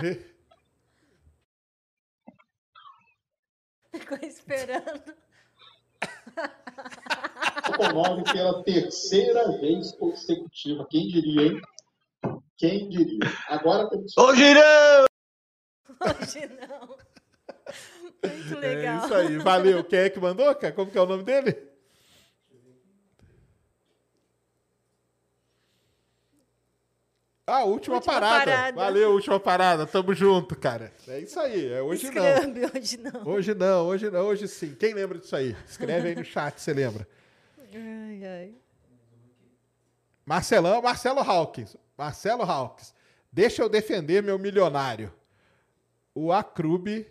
[3.92, 5.14] Ficou esperando.
[7.76, 10.86] promove pela terceira vez consecutiva.
[10.88, 11.60] Quem diria, hein?
[12.56, 13.20] Quem diria?
[13.48, 15.06] Agora temos Ô, Girão!
[16.00, 16.96] Hoje não.
[18.24, 19.02] Muito legal.
[19.02, 19.38] É isso aí.
[19.38, 19.84] Valeu.
[19.84, 20.72] Quem é que mandou, cara?
[20.72, 21.69] Como que é o nome dele?
[27.50, 28.44] Ah, última, Última parada.
[28.44, 28.76] parada.
[28.76, 29.86] Valeu, última parada.
[29.86, 30.92] Tamo junto, cara.
[31.08, 31.72] É isso aí.
[31.72, 32.22] É hoje não.
[32.36, 33.26] Scrumb, hoje não.
[33.28, 34.74] Hoje não, hoje não, hoje sim.
[34.74, 35.56] Quem lembra disso aí?
[35.68, 37.06] Escreve aí no chat, você lembra.
[37.74, 38.54] Ai, ai.
[40.24, 41.76] Marcelão, Marcelo Hawkins.
[41.96, 42.94] Marcelo Hawkins.
[43.32, 45.12] Deixa eu defender meu milionário.
[46.14, 47.06] O Acrube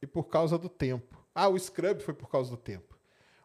[0.00, 1.16] e por causa do tempo.
[1.34, 2.96] Ah, o Scrub foi por causa do tempo.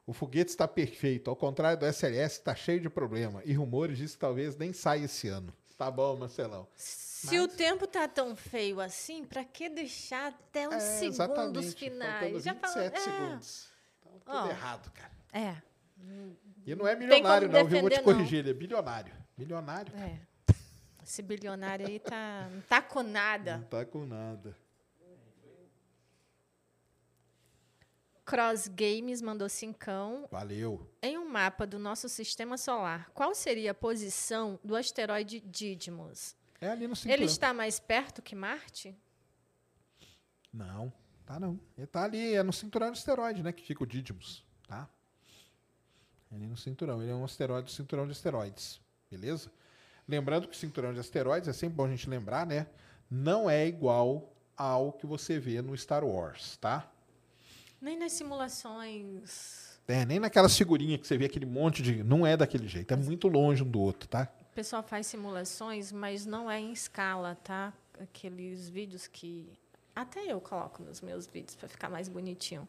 [0.05, 1.29] O foguete está perfeito.
[1.29, 3.41] Ao contrário do SLS, está cheio de problema.
[3.45, 5.53] E rumores dizem que talvez nem saia esse ano.
[5.81, 6.67] Tá bom, Marcelão.
[6.75, 12.43] Se o tempo tá tão feio assim, pra que deixar até os É, segundos finais?
[12.43, 13.67] Fala- 27 é, segundos.
[13.99, 14.47] Então, tudo Ó.
[14.47, 15.11] errado, cara.
[15.33, 15.55] É,
[16.67, 17.81] E não é milionário, não, viu?
[17.81, 18.03] Vou te defender, não.
[18.03, 18.39] corrigir.
[18.39, 19.11] Ele é bilionário.
[19.35, 19.91] Milionário.
[19.97, 20.19] é.
[21.03, 23.57] Esse bilionário aí tá, não tá com nada.
[23.57, 24.55] Não tá com nada.
[28.31, 30.25] Cross Games mandou cincão.
[30.31, 30.89] Valeu.
[31.01, 36.33] Em um mapa do nosso sistema solar, qual seria a posição do asteroide Didymos?
[36.61, 37.13] É ali no cinturão.
[37.13, 38.97] Ele está mais perto que Marte?
[40.53, 40.93] Não,
[41.25, 41.59] tá não.
[41.77, 43.51] Ele tá ali, é no cinturão de esteroide, né?
[43.51, 44.87] Que fica o Didymos, tá?
[46.31, 47.01] Ali no cinturão.
[47.01, 48.79] Ele é um asteroide do cinturão de asteroides.
[49.09, 49.51] Beleza?
[50.07, 52.65] Lembrando que o cinturão de asteroides, é sempre bom a gente lembrar, né?
[53.09, 56.89] Não é igual ao que você vê no Star Wars, tá?
[57.81, 59.79] Nem nas simulações.
[59.87, 62.03] É, nem naquelas figurinhas que você vê aquele monte de.
[62.03, 62.93] Não é daquele jeito.
[62.93, 64.31] É muito longe um do outro, tá?
[64.51, 67.73] O pessoal faz simulações, mas não é em escala, tá?
[67.99, 69.51] Aqueles vídeos que.
[69.95, 72.67] Até eu coloco nos meus vídeos para ficar mais bonitinho.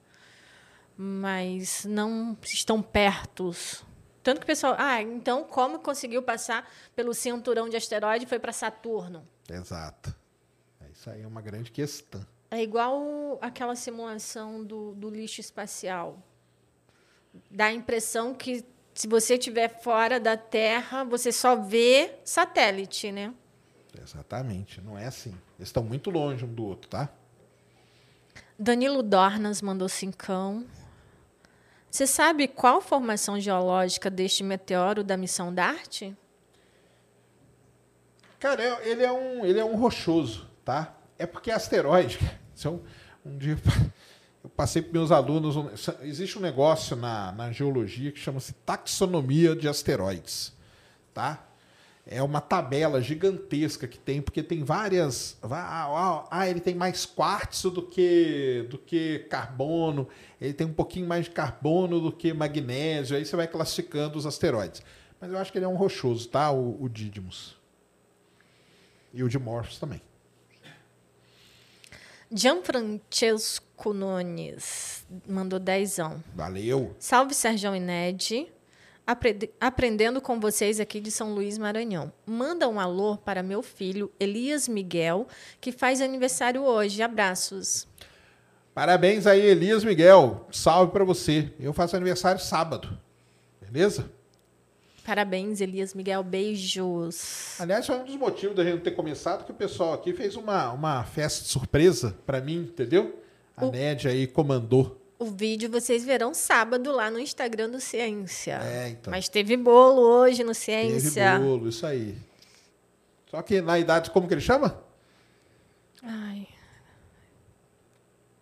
[0.96, 3.84] Mas não estão pertos.
[4.22, 4.74] Tanto que o pessoal.
[4.78, 9.26] Ah, então como conseguiu passar pelo cinturão de asteroide e foi para Saturno?
[9.48, 10.14] Exato.
[10.80, 12.24] É, Isso aí é uma grande questão.
[12.52, 16.18] É igual aquela simulação do, do lixo espacial.
[17.50, 23.32] Dá a impressão que se você estiver fora da Terra, você só vê satélite, né?
[23.98, 24.82] Exatamente.
[24.82, 25.30] Não é assim.
[25.58, 27.08] Eles estão muito longe um do outro, tá?
[28.58, 30.66] Danilo Dornas mandou cincão.
[31.90, 36.12] Você sabe qual a formação geológica deste meteoro da missão DART?
[38.38, 40.94] Cara, é- ele é um, ele é um rochoso, tá?
[41.18, 42.18] É porque é asteroide.
[42.66, 43.58] É um, dia
[44.42, 45.56] eu passei para meus alunos.
[46.02, 50.52] existe um negócio na, na geologia que chama-se taxonomia de asteroides,
[51.14, 51.46] tá?
[52.04, 55.38] É uma tabela gigantesca que tem, porque tem várias.
[55.40, 60.08] Ah, ah, ele tem mais quartzo do que, do que carbono,
[60.40, 64.26] ele tem um pouquinho mais de carbono do que magnésio, aí você vai classificando os
[64.26, 64.82] asteroides.
[65.20, 66.50] Mas eu acho que ele é um rochoso, tá?
[66.50, 67.56] O, o Didymos.
[69.14, 70.02] E o de Morphos também.
[72.32, 76.22] Gianfrancesco Nunes mandou dezão.
[76.34, 76.94] Valeu.
[76.98, 78.46] Salve, Sérgio e Ned.
[79.06, 82.12] Apre- Aprendendo com vocês aqui de São Luís, Maranhão.
[82.24, 85.26] Manda um alô para meu filho, Elias Miguel,
[85.60, 87.02] que faz aniversário hoje.
[87.02, 87.86] Abraços.
[88.74, 90.46] Parabéns aí, Elias Miguel.
[90.50, 91.52] Salve pra você.
[91.60, 92.98] Eu faço aniversário sábado.
[93.60, 94.10] Beleza?
[95.04, 96.22] Parabéns, Elias Miguel.
[96.22, 97.58] Beijos.
[97.60, 100.36] Aliás, foi um dos motivos da gente não ter começado, que o pessoal aqui fez
[100.36, 103.20] uma, uma festa de surpresa pra mim, entendeu?
[103.56, 104.98] A O- Ned aí comandou.
[105.18, 108.58] O vídeo vocês verão sábado lá no Instagram do Ciência.
[108.62, 109.10] É, então.
[109.10, 111.38] Mas teve bolo hoje no Teve Ciência.
[111.38, 112.16] bolo, isso aí.
[113.30, 114.80] Só que na idade, como que ele chama?
[116.02, 116.46] Ai.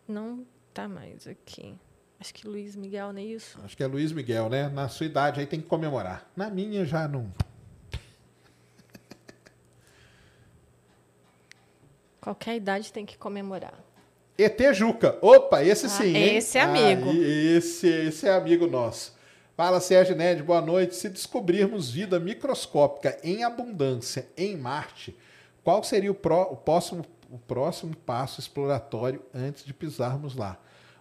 [0.08, 0.44] Não
[0.74, 1.74] tá mais aqui.
[2.20, 3.58] Acho que Luiz Miguel, não é isso?
[3.64, 4.68] Acho que é Luiz Miguel, né?
[4.68, 6.30] Na sua idade aí tem que comemorar.
[6.36, 7.32] Na minha já não.
[12.20, 13.82] Qualquer idade tem que comemorar.
[14.36, 15.18] ET Juca.
[15.22, 16.36] Opa, esse Ah, sim, hein?
[16.36, 17.10] esse é amigo.
[17.10, 19.18] Aí, esse, esse é amigo nosso.
[19.56, 20.94] Fala, Sérgio Ned, boa noite.
[20.96, 25.16] Se descobrirmos vida microscópica em abundância em Marte,
[25.64, 30.58] qual seria o, pró- o próximo, o próximo passo exploratório antes de pisarmos lá?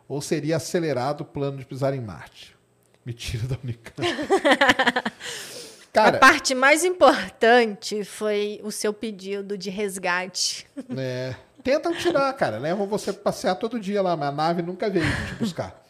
[0.09, 2.57] Ou seria acelerado o plano de pisar em Marte?
[3.05, 4.01] Me tira da Unicamp.
[5.93, 10.67] Cara, A parte mais importante foi o seu pedido de resgate.
[10.95, 12.59] É, tentam tirar, cara.
[12.59, 15.83] Levam você pra passear todo dia lá, mas a nave nunca veio te buscar.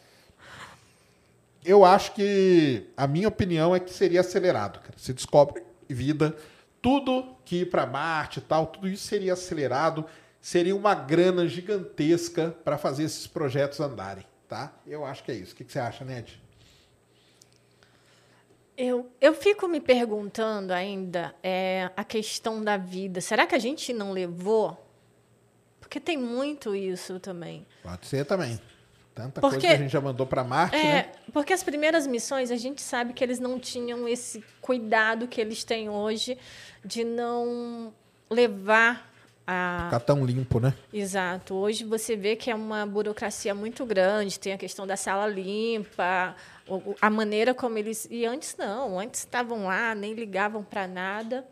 [1.62, 4.94] Eu acho que a minha opinião é que seria acelerado, cara.
[4.96, 6.34] Se descobre vida,
[6.80, 10.06] tudo que ir para Marte e tal, tudo isso seria acelerado,
[10.40, 14.72] seria uma grana gigantesca para fazer esses projetos andarem, tá?
[14.86, 15.52] Eu acho que é isso.
[15.52, 16.40] O que, que você acha, Ned?
[18.76, 23.20] Eu, eu fico me perguntando ainda é, a questão da vida.
[23.20, 24.86] Será que a gente não levou?
[25.78, 27.66] Porque tem muito isso também.
[27.82, 28.58] Pode ser também.
[29.14, 31.12] Tanta Porque- coisa que a gente já mandou para Marte, É, né?
[31.32, 35.62] porque as primeiras missões a gente sabe que eles não tinham esse cuidado que eles
[35.62, 36.38] têm hoje
[36.82, 37.92] de não
[38.30, 39.09] levar
[39.52, 40.72] a, Ficar tão limpo, né?
[40.92, 41.54] Exato.
[41.54, 46.36] Hoje você vê que é uma burocracia muito grande, tem a questão da sala limpa,
[47.00, 48.06] a maneira como eles.
[48.08, 51.44] E antes não, antes estavam lá, nem ligavam para nada.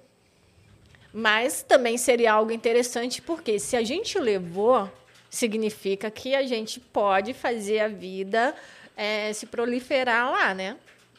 [1.12, 4.88] Mas também seria algo interessante, porque se a gente levou,
[5.28, 8.54] significa que a gente pode fazer a vida
[8.96, 10.76] eh, se proliferar lá, né?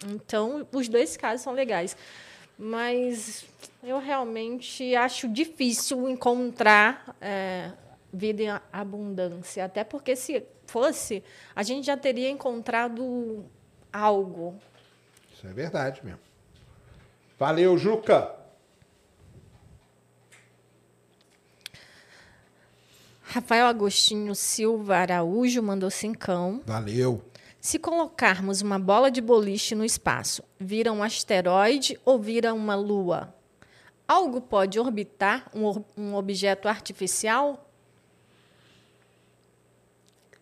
[0.07, 1.97] Então, os dois casos são legais.
[2.61, 3.45] Mas
[3.81, 7.71] eu realmente acho difícil encontrar eh,
[8.11, 9.63] vida em abundância.
[9.63, 11.23] Até porque, se fosse,
[11.55, 13.45] a gente já teria encontrado
[13.93, 14.59] algo.
[15.33, 16.19] Isso é verdade mesmo.
[17.37, 18.35] Valeu, Juca!
[23.23, 26.61] Rafael Agostinho Silva Araújo mandou cincão.
[26.65, 27.28] Valeu.
[27.61, 33.33] Se colocarmos uma bola de boliche no espaço, vira um asteroide ou vira uma lua?
[34.07, 37.69] Algo pode orbitar um, um objeto artificial?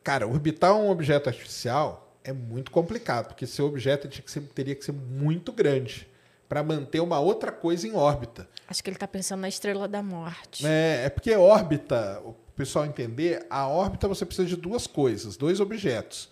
[0.03, 4.85] Cara, orbitar um objeto artificial é muito complicado, porque seu objeto que ser- teria que
[4.85, 6.07] ser muito grande
[6.47, 8.47] para manter uma outra coisa em órbita.
[8.69, 10.65] Acho que ele está pensando na Estrela da Morte.
[10.65, 15.59] É, é porque órbita, o pessoal entender, a órbita você precisa de duas coisas, dois
[15.59, 16.29] objetos.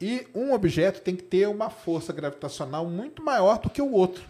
[0.00, 4.24] E um objeto tem que ter uma força gravitacional muito maior do que o outro,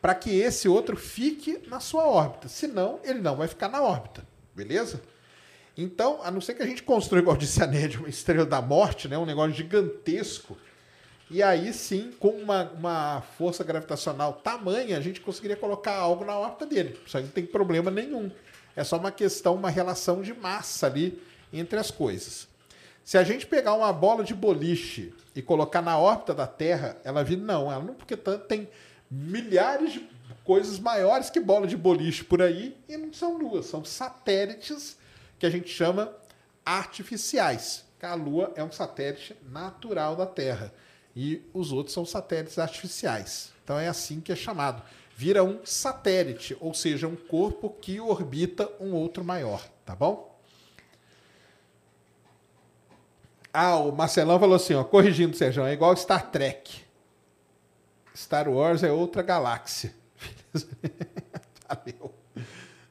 [0.00, 2.48] para que esse outro fique na sua órbita.
[2.48, 4.24] Senão, ele não vai ficar na órbita.
[4.54, 5.02] Beleza?
[5.76, 8.62] Então, a não ser que a gente construa, igual disse a Ned, uma estrela da
[8.62, 9.18] morte, né?
[9.18, 10.56] um negócio gigantesco,
[11.28, 16.38] e aí sim, com uma, uma força gravitacional tamanha, a gente conseguiria colocar algo na
[16.38, 16.98] órbita dele.
[17.04, 18.30] Isso aí não tem problema nenhum.
[18.76, 21.20] É só uma questão, uma relação de massa ali
[21.52, 22.46] entre as coisas.
[23.06, 27.22] Se a gente pegar uma bola de boliche e colocar na órbita da Terra, ela
[27.22, 27.40] vira.
[27.40, 28.68] Não, ela não, porque tem
[29.08, 30.08] milhares de
[30.42, 34.98] coisas maiores que bola de boliche por aí, e não são luas, são satélites
[35.38, 36.12] que a gente chama
[36.64, 37.84] artificiais.
[38.02, 40.72] A Lua é um satélite natural da Terra
[41.14, 43.52] e os outros são satélites artificiais.
[43.62, 44.82] Então é assim que é chamado.
[45.16, 50.35] Vira um satélite, ou seja, um corpo que orbita um outro maior, tá bom?
[53.58, 56.84] Ah, o Marcelão falou assim, ó, corrigindo, Sérgio, é igual Star Trek.
[58.14, 59.94] Star Wars é outra galáxia.
[61.66, 62.14] Valeu.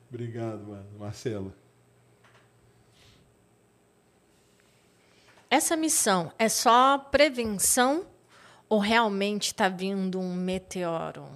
[0.10, 1.54] Obrigado, mano, Marcelo.
[5.52, 8.04] Essa missão é só prevenção
[8.68, 11.28] ou realmente está vindo um meteoro?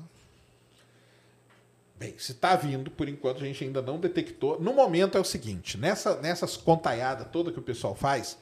[1.95, 4.59] Bem, se está vindo, por enquanto a gente ainda não detectou.
[4.59, 8.36] No momento é o seguinte, nessa, nessas contaiadas toda que o pessoal faz,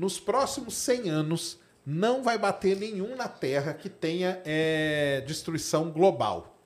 [0.00, 6.56] nos próximos 100 anos não vai bater nenhum na Terra que tenha é, destruição global.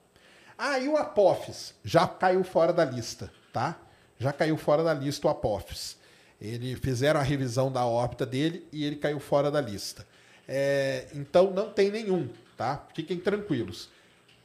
[0.57, 3.77] Ah, e o Apophis já caiu fora da lista, tá?
[4.17, 5.97] Já caiu fora da lista o Apophis.
[6.39, 10.07] Ele fizeram a revisão da órbita dele e ele caiu fora da lista.
[10.47, 12.87] É, então não tem nenhum, tá?
[12.93, 13.89] Fiquem tranquilos.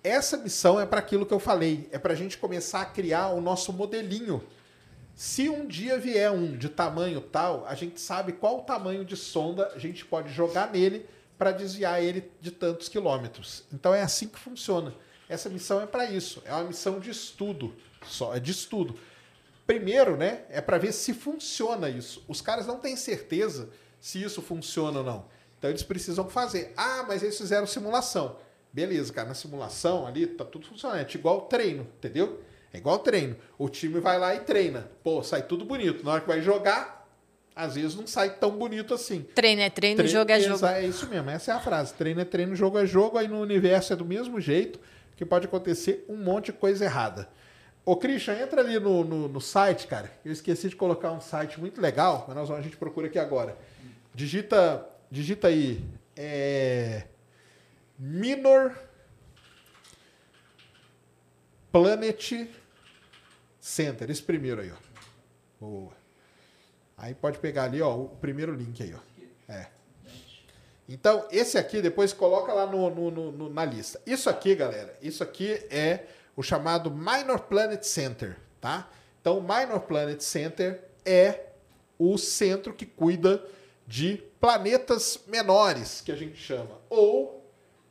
[0.03, 3.29] Essa missão é para aquilo que eu falei, é para a gente começar a criar
[3.29, 4.43] o nosso modelinho.
[5.21, 9.19] Se um dia vier um de tamanho tal, a gente sabe qual o tamanho de
[9.19, 11.07] sonda a gente pode jogar nele
[11.37, 13.65] para desviar ele de tantos quilômetros.
[13.71, 14.95] Então é assim que funciona.
[15.29, 16.43] Essa missão é para isso.
[16.47, 18.99] É uma missão de estudo, só é de estudo.
[19.67, 22.25] Primeiro, né, é para ver se funciona isso.
[22.27, 23.69] Os caras não têm certeza
[24.01, 25.27] se isso funciona ou não.
[25.59, 26.73] Então eles precisam fazer.
[26.75, 28.39] Ah, mas eles fizeram simulação.
[28.73, 31.07] Beleza, cara, na simulação ali tá tudo funcionando.
[31.07, 32.43] É igual treino, entendeu?
[32.73, 33.37] É igual treino.
[33.59, 34.89] O time vai lá e treina.
[35.03, 36.05] Pô, sai tudo bonito.
[36.05, 37.09] Na hora que vai jogar,
[37.55, 39.23] às vezes não sai tão bonito assim.
[39.35, 40.67] Treino é treino, Treino- jogo é jogo.
[40.67, 41.93] É isso mesmo, essa é a frase.
[41.95, 44.79] Treino é treino, jogo é jogo, aí no universo é do mesmo jeito,
[45.17, 47.29] que pode acontecer um monte de coisa errada.
[47.85, 50.11] Ô, Christian, entra ali no, no, no site, cara.
[50.25, 53.57] Eu esqueci de colocar um site muito legal, mas nós a gente procura aqui agora.
[54.15, 55.83] Digita, digita aí.
[56.17, 57.05] É,
[57.99, 58.73] Minor
[61.73, 62.33] Planet
[63.61, 64.11] Center.
[64.11, 64.77] Esse primeiro aí, ó.
[65.61, 65.93] Boa.
[66.97, 69.53] Aí pode pegar ali, ó, o primeiro link aí, ó.
[69.53, 69.67] É.
[70.89, 74.01] Então, esse aqui, depois coloca lá no, no- no- na lista.
[74.05, 76.07] Isso aqui, galera, isso aqui é
[76.37, 78.89] o chamado Minor Planet Center, tá?
[79.21, 81.47] Então, o Minor Planet Center é
[81.99, 83.43] o centro que cuida
[83.87, 87.45] de planetas menores, que a gente chama, ou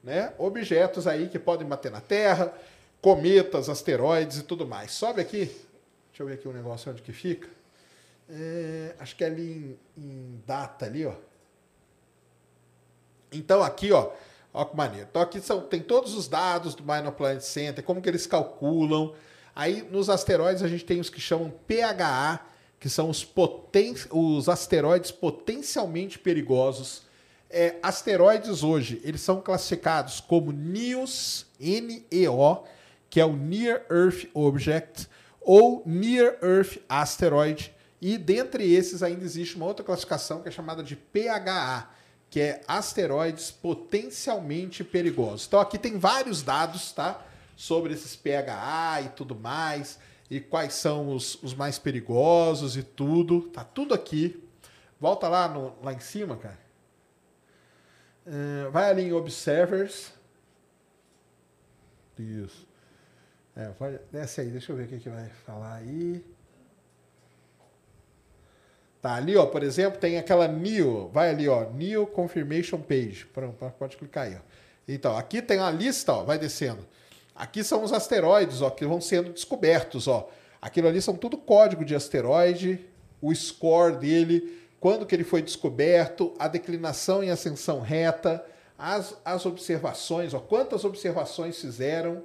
[0.04, 2.54] né, objetos aí que podem bater na Terra,
[3.02, 4.92] cometas, asteroides e tudo mais.
[4.92, 5.46] Sobe aqui,
[6.10, 7.50] deixa eu ver aqui um negócio onde que fica.
[8.30, 11.14] É, acho que é ali em, em data ali, ó.
[13.32, 14.12] Então aqui, ó,
[14.54, 15.08] ó que maneiro.
[15.10, 19.14] Então aqui são, tem todos os dados do Minor Planet Center, como que eles calculam.
[19.56, 22.46] Aí nos asteroides a gente tem os que chamam PHA,
[22.80, 27.04] que são os, poten os asteroides potencialmente perigosos.
[27.50, 32.64] É, asteroides hoje, eles são classificados como NEOs, N-E-O,
[33.10, 35.08] que é o Near Earth Object,
[35.42, 37.74] ou Near Earth Asteroid.
[38.02, 41.90] E dentre esses ainda existe uma outra classificação que é chamada de PHA,
[42.30, 45.48] que é asteroides potencialmente perigosos.
[45.48, 47.26] Então aqui tem vários dados, tá?
[47.56, 50.00] Sobre esses PHA e tudo mais,
[50.30, 53.42] e quais são os, os mais perigosos e tudo.
[53.50, 54.42] Tá tudo aqui.
[55.00, 56.60] Volta lá, no, lá em cima, cara.
[58.26, 60.14] É, vai ali em Observers.
[62.18, 62.69] Isso.
[63.60, 66.24] É, vai, desce aí, deixa eu ver o que, que vai falar aí.
[69.02, 73.26] Tá, ali, ó, por exemplo, tem aquela NEO, vai ali, ó, NEO Confirmation Page.
[73.34, 74.40] Pronto, pode clicar aí, ó.
[74.88, 76.88] Então, aqui tem uma lista, ó, vai descendo.
[77.36, 80.30] Aqui são os asteroides, ó, que vão sendo descobertos, ó.
[80.62, 82.80] Aquilo ali são tudo código de asteroide,
[83.22, 88.42] o score dele, quando que ele foi descoberto, a declinação em ascensão reta,
[88.78, 92.24] as, as observações, ó, quantas observações fizeram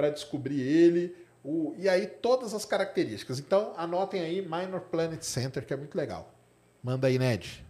[0.00, 1.14] para descobrir ele,
[1.44, 3.38] o, e aí todas as características.
[3.38, 6.34] Então anotem aí Minor Planet Center, que é muito legal.
[6.82, 7.62] Manda aí, Ned.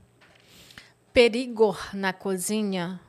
[1.12, 3.00] Perigor na cozinha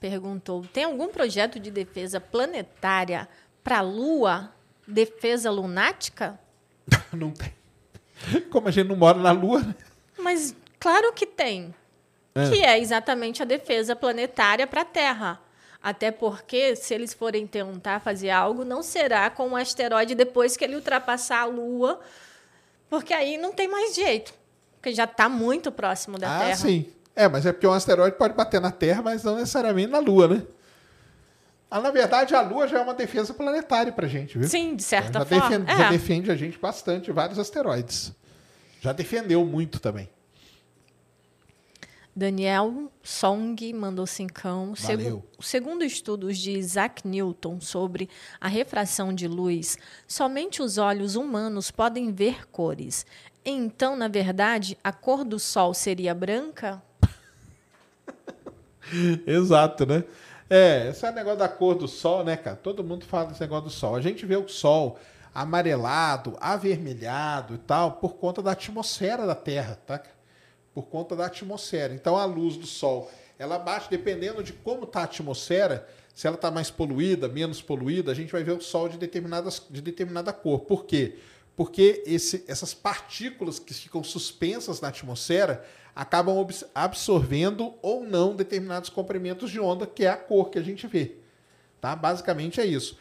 [0.00, 3.28] perguntou: tem algum projeto de defesa planetária
[3.62, 4.50] para a Lua?
[4.88, 6.40] Defesa lunática?
[7.12, 7.52] não tem.
[8.50, 9.74] Como a gente não mora na Lua, né?
[10.18, 11.74] Mas claro que tem.
[12.34, 12.48] É.
[12.48, 15.40] Que é exatamente a defesa planetária para a Terra.
[15.82, 20.64] Até porque, se eles forem tentar fazer algo, não será com um asteroide depois que
[20.64, 22.00] ele ultrapassar a Lua,
[22.88, 24.34] porque aí não tem mais jeito.
[24.76, 26.56] Porque já está muito próximo da ah, Terra.
[26.56, 26.92] sim.
[27.16, 30.28] É, mas é porque um asteroide pode bater na Terra, mas não necessariamente na Lua,
[30.28, 30.42] né?
[31.70, 34.48] Ah, na verdade, a Lua já é uma defesa planetária pra gente, viu?
[34.48, 35.48] Sim, de certa já forma.
[35.48, 35.76] defende, é.
[35.76, 38.12] já defende a gente bastante, vários asteroides.
[38.80, 40.08] Já defendeu muito também.
[42.20, 44.74] Daniel Song mandou cincão.
[44.76, 45.24] Valeu.
[45.40, 52.12] segundo estudos de Isaac Newton sobre a refração de luz, somente os olhos humanos podem
[52.12, 53.06] ver cores.
[53.42, 56.82] Então, na verdade, a cor do Sol seria branca?
[59.26, 60.04] Exato, né?
[60.50, 62.56] É, esse é o negócio da cor do sol, né, cara?
[62.56, 63.96] Todo mundo fala desse negócio do sol.
[63.96, 64.98] A gente vê o sol
[65.34, 70.02] amarelado, avermelhado e tal, por conta da atmosfera da Terra, tá?
[70.74, 71.92] Por conta da atmosfera.
[71.94, 76.36] Então a luz do sol, ela bate dependendo de como tá a atmosfera, se ela
[76.36, 80.32] tá mais poluída, menos poluída, a gente vai ver o sol de, determinadas, de determinada
[80.32, 80.60] cor.
[80.60, 81.16] Por quê?
[81.56, 85.64] Porque esse, essas partículas que ficam suspensas na atmosfera
[85.94, 90.86] acabam absorvendo ou não determinados comprimentos de onda, que é a cor que a gente
[90.86, 91.16] vê.
[91.80, 91.96] Tá?
[91.96, 92.96] Basicamente é isso.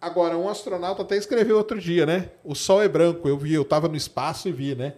[0.00, 2.30] Agora, um astronauta até escreveu outro dia, né?
[2.42, 3.28] O Sol é branco.
[3.28, 4.94] Eu vi, eu estava no espaço e vi, né?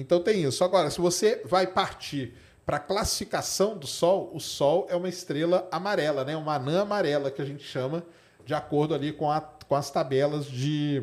[0.00, 0.62] Então tem isso.
[0.64, 2.34] Agora, se você vai partir
[2.64, 6.36] para a classificação do Sol, o Sol é uma estrela amarela, né?
[6.36, 8.04] Uma anã amarela que a gente chama,
[8.44, 11.02] de acordo ali com, a- com as tabelas de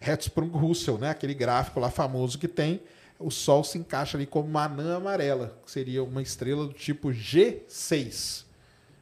[0.00, 1.10] Hertzsprung-Russell, né?
[1.10, 2.82] Aquele gráfico lá famoso que tem.
[3.18, 7.08] O Sol se encaixa ali como uma anã amarela, que seria uma estrela do tipo
[7.10, 8.44] G6.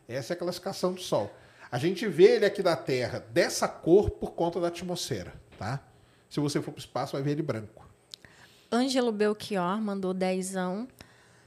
[0.08, 1.32] Essa é a classificação do Sol.
[1.70, 5.80] A gente vê ele aqui da Terra dessa cor por conta da atmosfera, tá?
[6.28, 7.88] Se você for para o espaço, vai ver ele branco.
[8.72, 10.88] Ângelo Belchior mandou dezão.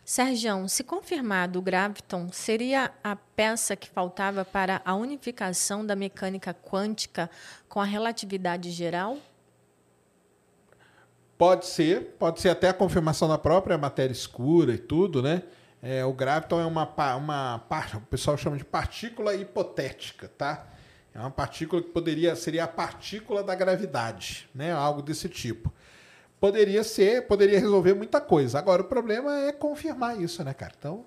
[0.06, 6.54] Sergião, se confirmado o Graviton, seria a peça que faltava para a unificação da mecânica
[6.54, 7.28] quântica
[7.68, 9.18] com a relatividade geral?
[11.36, 15.42] Pode ser, pode ser até a confirmação da própria matéria escura e tudo, né?
[15.82, 17.56] É, o graviton é uma, uma
[17.98, 20.68] o pessoal chama de partícula hipotética, tá?
[21.16, 24.72] É uma partícula que poderia seria a partícula da gravidade, né?
[24.72, 25.74] Algo desse tipo.
[26.40, 28.60] Poderia ser, poderia resolver muita coisa.
[28.60, 30.74] Agora o problema é confirmar isso, né, cara?
[30.78, 31.06] Então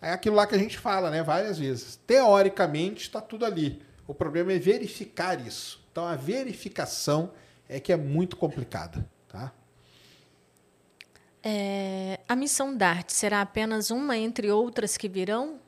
[0.00, 1.96] é aquilo lá que a gente fala, né, várias vezes.
[2.06, 3.82] Teoricamente está tudo ali.
[4.06, 5.84] O problema é verificar isso.
[5.92, 7.32] Então a verificação
[7.68, 9.52] é que é muito complicada, tá?
[11.42, 15.58] É, a missão DART será apenas uma entre outras que virão?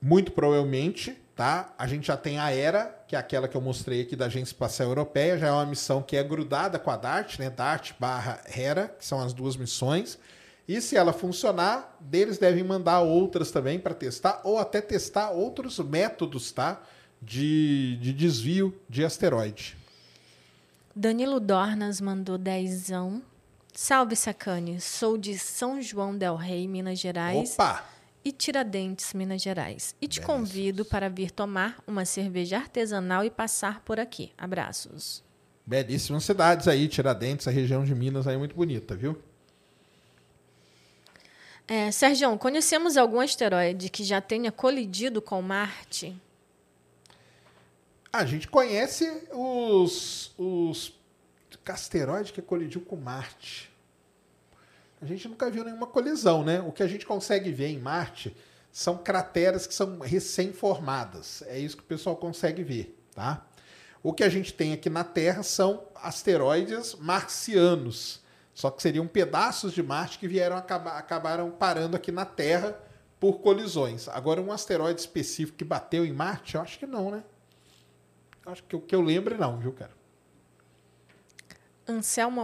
[0.00, 1.72] Muito provavelmente, tá?
[1.78, 4.52] A gente já tem a ERA, que é aquela que eu mostrei aqui da Agência
[4.52, 7.48] Espacial Europeia, já é uma missão que é grudada com a DART, né?
[7.48, 10.18] DART barra HERA, que são as duas missões.
[10.68, 15.78] E se ela funcionar, deles devem mandar outras também para testar, ou até testar outros
[15.78, 16.78] métodos, tá?
[17.22, 19.78] De, de desvio de asteroide.
[20.94, 23.22] Danilo Dornas mandou dezão.
[23.72, 24.78] Salve, Sacane.
[24.78, 27.54] Sou de São João del Rei, Minas Gerais.
[27.54, 27.82] Opa!
[28.24, 29.94] E Tiradentes, Minas Gerais.
[30.00, 34.32] E te convido para vir tomar uma cerveja artesanal e passar por aqui.
[34.36, 35.22] Abraços.
[35.64, 39.16] Belíssimas cidades aí, Tiradentes, a região de Minas aí muito bonita, viu?
[41.66, 46.20] É, Sérgio, conhecemos algum asteroide que já tenha colidido com Marte?
[48.12, 50.92] A gente conhece os, os
[51.64, 53.69] asteroides que colidiu com Marte.
[55.00, 56.60] A gente nunca viu nenhuma colisão, né?
[56.60, 58.36] O que a gente consegue ver em Marte
[58.70, 61.42] são crateras que são recém-formadas.
[61.46, 63.46] É isso que o pessoal consegue ver, tá?
[64.02, 68.20] O que a gente tem aqui na Terra são asteroides marcianos.
[68.54, 72.78] Só que seriam pedaços de Marte que vieram acabar, acabaram parando aqui na Terra
[73.18, 74.08] por colisões.
[74.08, 77.24] Agora, um asteroide específico que bateu em Marte, eu acho que não, né?
[78.46, 79.92] Acho que o que eu lembro não, viu, cara?
[81.86, 82.40] Anselmo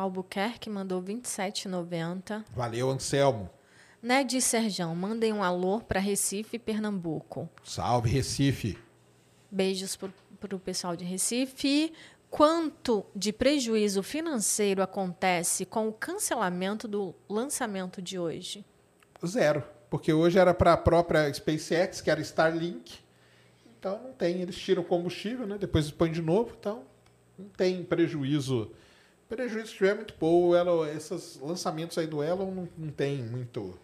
[0.00, 2.44] Albuquerque mandou 27,90.
[2.54, 3.50] Valeu, Anselmo.
[4.02, 7.48] Ned e Serjão, mandem um alô para Recife e Pernambuco.
[7.62, 8.78] Salve, Recife.
[9.50, 11.92] Beijos para o pessoal de Recife.
[12.30, 18.64] quanto de prejuízo financeiro acontece com o cancelamento do lançamento de hoje?
[19.26, 19.62] Zero.
[19.90, 23.00] Porque hoje era para a própria SpaceX, que era Starlink.
[23.78, 24.40] Então não tem.
[24.40, 25.58] Eles tiram combustível, né?
[25.58, 26.54] Depois põem de novo.
[26.58, 26.84] Então
[27.36, 28.70] não tem prejuízo.
[29.30, 30.54] Prejuízo tiver muito pouco.
[30.56, 33.78] Ela, esses lançamentos aí do Elon não, não tem muito,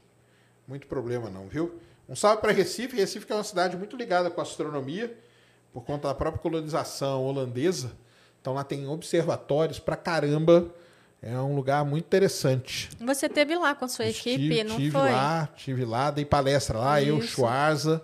[0.66, 1.78] muito problema, não, viu?
[2.08, 2.96] Um salve para Recife.
[2.96, 5.16] Recife que é uma cidade muito ligada com a astronomia,
[5.72, 7.92] por conta da própria colonização holandesa.
[8.40, 10.68] Então lá tem observatórios pra caramba.
[11.22, 12.88] É um lugar muito interessante.
[13.00, 15.10] Você teve lá com a sua Estive- equipe, não tive foi?
[15.12, 17.28] lá, tive lá, dei palestra lá, eu, Isso.
[17.28, 18.02] Schwarza,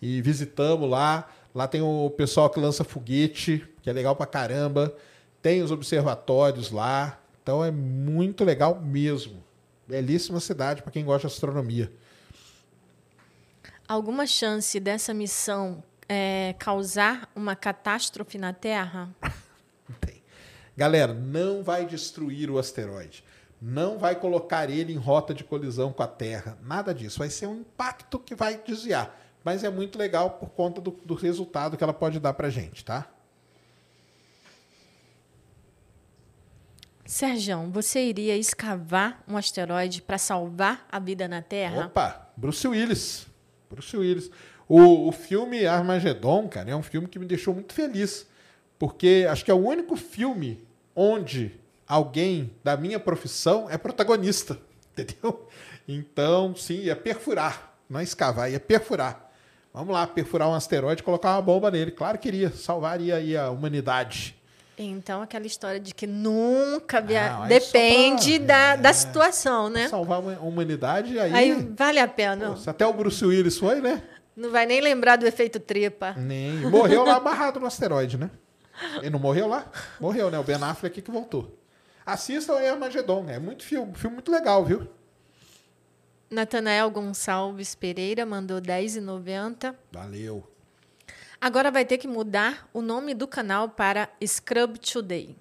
[0.00, 1.28] e visitamos lá.
[1.54, 4.94] Lá tem o pessoal que lança foguete, que é legal pra caramba.
[5.42, 7.18] Tem os observatórios lá.
[7.42, 9.42] Então é muito legal mesmo.
[9.86, 11.92] Belíssima cidade para quem gosta de astronomia.
[13.88, 19.08] Alguma chance dessa missão é, causar uma catástrofe na Terra?
[19.88, 20.22] Não tem.
[20.76, 23.24] Galera, não vai destruir o asteroide.
[23.60, 26.56] Não vai colocar ele em rota de colisão com a Terra.
[26.62, 27.18] Nada disso.
[27.18, 29.18] Vai ser um impacto que vai desviar.
[29.44, 32.84] Mas é muito legal por conta do, do resultado que ela pode dar pra gente,
[32.84, 33.08] tá?
[37.10, 41.86] Serjão, você iria escavar um asteroide para salvar a vida na Terra?
[41.86, 43.26] Opa, Bruce Willis.
[43.68, 44.30] Bruce Willis.
[44.68, 48.28] O, o filme Armageddon, cara, é um filme que me deixou muito feliz.
[48.78, 50.64] Porque acho que é o único filme
[50.94, 54.56] onde alguém da minha profissão é protagonista.
[54.96, 55.48] Entendeu?
[55.88, 57.74] Então, sim, ia perfurar.
[57.88, 59.32] Não é escavar, ia perfurar.
[59.74, 61.90] Vamos lá, perfurar um asteroide colocar uma bomba nele.
[61.90, 62.52] Claro que iria.
[62.52, 64.39] Salvaria aí a humanidade.
[64.82, 67.42] Então, aquela história de que nunca via...
[67.42, 68.92] Aí depende pra- da, da é.
[68.92, 69.88] situação, né?
[69.88, 71.32] Salvar a humanidade, aí.
[71.32, 72.54] Aí vale a pena.
[72.66, 74.02] até o Bruce Willis foi, né?
[74.34, 76.14] Não vai nem lembrar do efeito tripa.
[76.16, 76.52] Nem.
[76.70, 78.30] Morreu lá amarrado no asteroide, né?
[78.96, 79.70] Ele não morreu lá?
[80.00, 80.38] Morreu, né?
[80.38, 81.58] O Ben Affleck que voltou.
[82.06, 84.88] Assistam aí Armagedon, é muito filme, filme muito legal, viu?
[86.30, 89.74] Natanael Gonçalves Pereira mandou 10,90.
[89.92, 90.49] Valeu.
[91.40, 95.34] Agora vai ter que mudar o nome do canal para Scrub Today.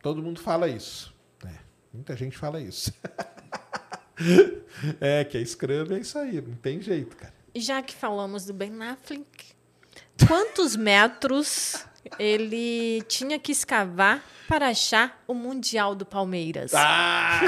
[0.00, 1.14] Todo mundo fala isso.
[1.44, 1.58] É,
[1.92, 2.90] muita gente fala isso.
[4.98, 7.34] é, que é Scrub é isso aí, não tem jeito, cara.
[7.54, 9.54] E já que falamos do Ben Affleck,
[10.26, 11.84] quantos metros
[12.18, 16.72] ele tinha que escavar para achar o Mundial do Palmeiras?
[16.74, 17.40] Ah,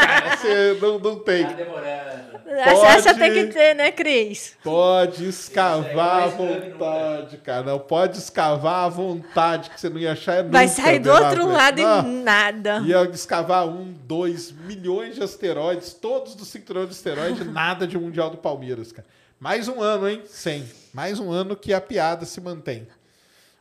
[0.00, 1.44] cara, você não, não tem.
[1.44, 2.38] Tá demorando.
[2.46, 4.56] essa, essa pode- tem que ter, né, Cris?
[4.62, 7.62] Pode escavar à vontade, cara.
[7.64, 11.12] Não, pode escavar à vontade, que você não ia achar é Vai nunca, sair do
[11.12, 12.00] Ben outro lado Não.
[12.08, 12.78] e nada.
[12.86, 18.30] Ia escavar um, dois milhões de asteroides, todos do cinturão de asteroide, nada de Mundial
[18.30, 19.06] do Palmeiras, cara.
[19.38, 20.22] Mais um ano, hein?
[20.24, 20.64] 100.
[20.94, 22.86] Mais um ano que a piada se mantém.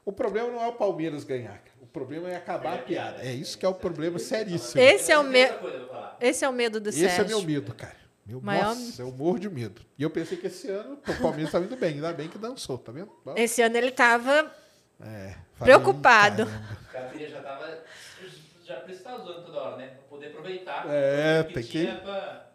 [0.06, 1.76] O problema não é o Palmeiras ganhar, cara.
[1.82, 3.22] O problema é acabar a piada.
[3.24, 4.80] É isso que é o problema seríssimo.
[4.82, 5.42] Esse é o, me...
[5.44, 6.18] Outra coisa eu vou falar.
[6.22, 7.38] Esse é o medo do Esse é Sérgio.
[7.38, 7.96] meu medo, cara.
[8.26, 9.82] Meu, Maior- Nossa, eu morro de medo.
[9.98, 11.96] E eu pensei que esse ano o Palmeiras tá indo bem.
[11.96, 13.12] Ainda bem que dançou, tá vendo?
[13.36, 14.52] Esse ano ele estava
[15.02, 16.46] É, Preocupado.
[16.92, 17.84] Capilha já tava.
[18.64, 18.84] Já
[19.18, 19.88] zoando toda hora, né?
[19.90, 20.86] Pra poder aproveitar.
[20.90, 22.46] É, tem que- tinha pra-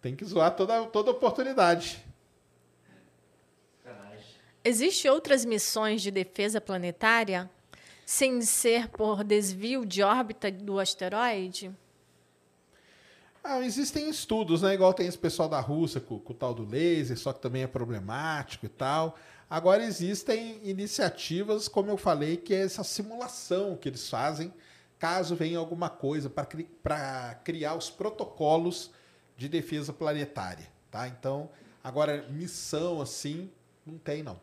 [0.00, 2.02] Tem que zoar toda, toda oportunidade.
[4.64, 7.50] Existem outras missões de defesa planetária
[8.04, 11.70] sem ser por desvio de órbita do asteroide?
[13.42, 14.74] Ah, existem estudos, né?
[14.74, 17.62] Igual tem esse pessoal da Rússia com, com o tal do laser, só que também
[17.62, 19.16] é problemático e tal.
[19.48, 24.52] Agora existem iniciativas, como eu falei, que é essa simulação que eles fazem
[24.98, 28.90] caso venha alguma coisa para criar os protocolos
[29.34, 31.08] de defesa planetária, tá?
[31.08, 31.48] Então,
[31.82, 33.50] agora missão assim
[33.86, 34.38] não tem não.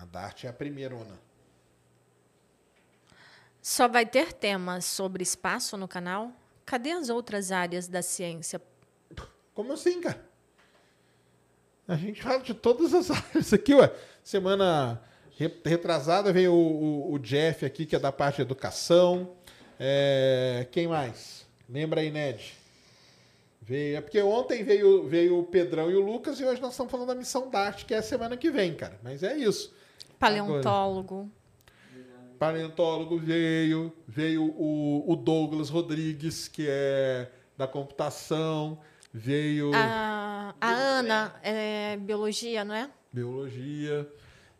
[0.00, 0.96] A DART é a primeira.
[3.62, 6.30] Só vai ter temas sobre espaço no canal?
[6.64, 8.60] Cadê as outras áreas da ciência?
[9.54, 10.24] Como assim, cara?
[11.88, 13.92] A gente fala de todas as áreas aqui, ué.
[14.22, 15.00] Semana
[15.36, 19.34] re- retrasada veio o, o- o Jeff aqui, que é da parte de educação.
[19.78, 21.46] É, quem mais?
[21.68, 22.54] Lembra aí, Ned?
[23.62, 26.90] Veio, é porque ontem veio, veio o Pedrão e o Lucas e hoje nós estamos
[26.90, 28.98] falando da missão DART, que é a semana que vem, cara.
[29.02, 29.74] Mas é isso.
[30.18, 31.30] Paleontólogo.
[32.38, 38.78] Paleontólogo veio, veio o, o Douglas Rodrigues, que é da computação,
[39.12, 42.90] veio A, a Ana é biologia, não é?
[43.10, 44.06] biologia.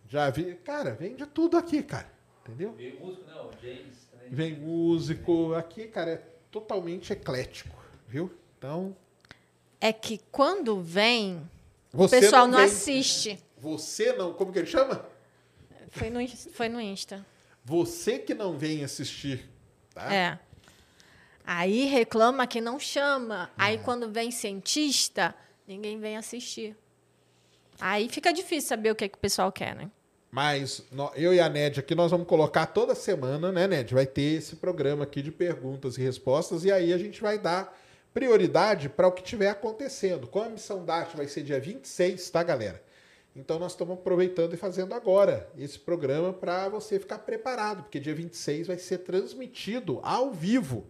[0.08, 0.54] Já vi.
[0.64, 2.10] Cara, vem de tudo aqui, cara.
[2.42, 2.72] Entendeu?
[2.72, 4.28] Veio músico, não, o James também.
[4.30, 5.52] Vem músico.
[5.54, 7.76] Aqui, cara, é totalmente eclético,
[8.08, 8.32] viu?
[8.56, 8.96] Então.
[9.78, 11.42] É que quando vem,
[11.92, 13.38] o Você pessoal não, vem- assiste.
[13.58, 14.32] Você não.
[14.32, 15.04] Como que ele chama?
[15.96, 17.24] Foi no, Insta- foi no Insta.
[17.64, 19.48] Você que não vem assistir,
[19.94, 20.12] tá?
[20.14, 20.38] É.
[21.44, 23.50] Aí reclama que não chama.
[23.58, 23.62] É.
[23.62, 25.34] Aí quando vem cientista,
[25.66, 26.76] ninguém vem assistir.
[27.80, 29.90] Aí fica difícil saber o que, que o pessoal quer, né?
[30.30, 30.82] Mas
[31.14, 33.94] eu e a Ned aqui, nós vamos colocar toda semana, né, Ned?
[33.94, 37.74] Vai ter esse programa aqui de perguntas e respostas, e aí a gente vai dar
[38.12, 40.26] prioridade para o que estiver acontecendo.
[40.26, 42.82] Como a missão DART vai ser dia 26, tá, galera?
[43.36, 48.14] Então nós estamos aproveitando e fazendo agora esse programa para você ficar preparado, porque dia
[48.14, 50.86] 26 vai ser transmitido ao vivo,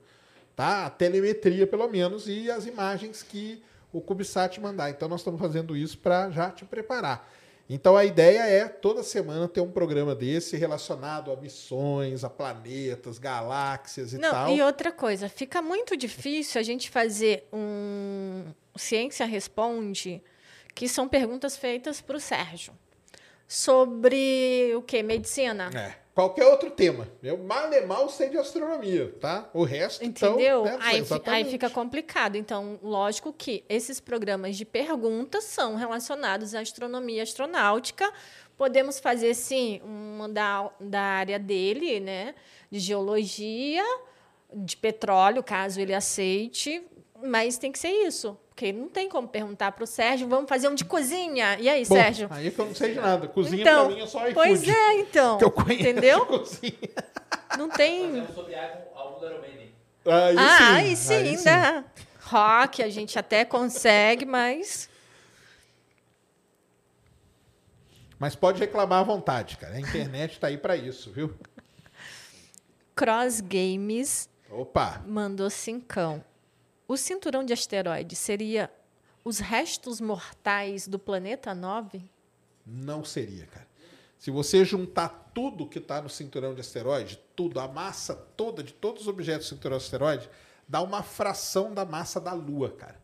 [0.54, 0.86] tá?
[0.86, 3.60] A telemetria, pelo menos, e as imagens que
[3.92, 4.90] o CubeSat mandar.
[4.90, 7.28] Então nós estamos fazendo isso para já te preparar.
[7.68, 13.18] Então a ideia é toda semana ter um programa desse relacionado a missões, a planetas,
[13.18, 14.50] galáxias e Não, tal.
[14.54, 18.44] e outra coisa, fica muito difícil a gente fazer um
[18.76, 20.22] Ciência Responde,
[20.76, 22.74] que são perguntas feitas para o Sérgio.
[23.48, 25.02] Sobre o quê?
[25.02, 25.70] Medicina.
[25.74, 27.08] É, qualquer outro tema.
[27.22, 29.48] Eu mal e mal sei de astronomia, tá?
[29.54, 30.66] O resto, Entendeu?
[30.66, 30.78] então...
[30.78, 32.36] né, aí, aí fica complicado.
[32.36, 38.12] Então, lógico que esses programas de perguntas são relacionados à astronomia astronáutica.
[38.54, 42.34] Podemos fazer, sim, uma da, da área dele, né?
[42.70, 43.82] De geologia,
[44.52, 46.82] de petróleo, caso ele aceite.
[47.22, 48.38] Mas tem que ser isso.
[48.48, 51.58] Porque não tem como perguntar para o Sérgio, vamos fazer um de cozinha.
[51.58, 52.28] E aí, Bom, Sérgio?
[52.30, 53.28] Aí que eu não sei de nada.
[53.28, 54.34] Cozinha Então, pra mim é só iFood.
[54.34, 55.38] Pois é, então.
[55.38, 56.20] Que eu conheço Entendeu?
[56.20, 56.72] de cozinha.
[57.58, 58.10] Não tem.
[58.10, 58.54] Fazemos sobre
[58.94, 59.74] Romani.
[60.06, 61.44] Aí ah, sim, aí sim, aí sim.
[61.44, 61.84] né?
[62.22, 64.88] Rock a gente até consegue, mas
[68.18, 69.74] Mas pode reclamar à vontade, cara.
[69.74, 71.34] A internet tá aí pra isso, viu?
[72.94, 75.02] Cross Games Opa!
[75.06, 76.24] mandou cincão.
[76.88, 78.70] O cinturão de asteroides seria
[79.24, 82.02] os restos mortais do planeta 9?
[82.64, 83.66] Não seria, cara.
[84.18, 88.72] Se você juntar tudo que está no cinturão de asteroide, tudo, a massa toda de
[88.72, 90.30] todos os objetos do cinturão de asteroide,
[90.66, 93.00] dá uma fração da massa da Lua, cara.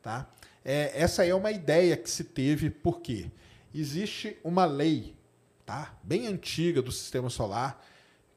[0.00, 0.30] Tá?
[0.64, 3.30] É, essa é uma ideia que se teve, porque
[3.74, 5.16] existe uma lei
[5.64, 5.98] tá?
[6.02, 7.84] bem antiga do sistema solar,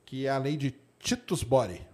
[0.05, 1.85] que é a lei de Titus-Bory,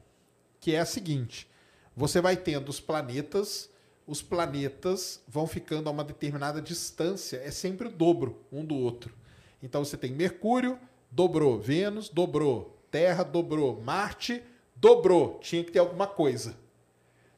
[0.60, 1.50] que é a seguinte:
[1.96, 3.70] você vai tendo os planetas,
[4.08, 9.14] os planetas vão ficando a uma determinada distância, é sempre o dobro um do outro.
[9.62, 14.44] Então você tem Mercúrio, dobrou, Vênus, dobrou, Terra, dobrou, Marte,
[14.76, 16.56] dobrou, tinha que ter alguma coisa.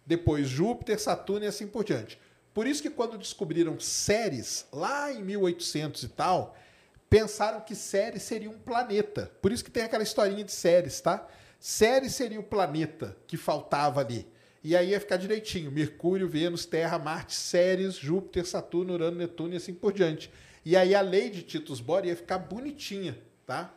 [0.05, 2.19] Depois Júpiter, Saturno e assim por diante.
[2.53, 6.55] Por isso que quando descobriram Ceres, lá em 1800 e tal,
[7.09, 9.31] pensaram que Ceres seria um planeta.
[9.41, 11.27] Por isso que tem aquela historinha de Ceres, tá?
[11.59, 14.27] Ceres seria o planeta que faltava ali.
[14.64, 19.57] E aí ia ficar direitinho: Mercúrio, Vênus, Terra, Marte, Ceres, Júpiter, Saturno, Urano, Netuno e
[19.57, 20.31] assim por diante.
[20.65, 23.73] E aí a lei de Titus Bohr ia ficar bonitinha, tá?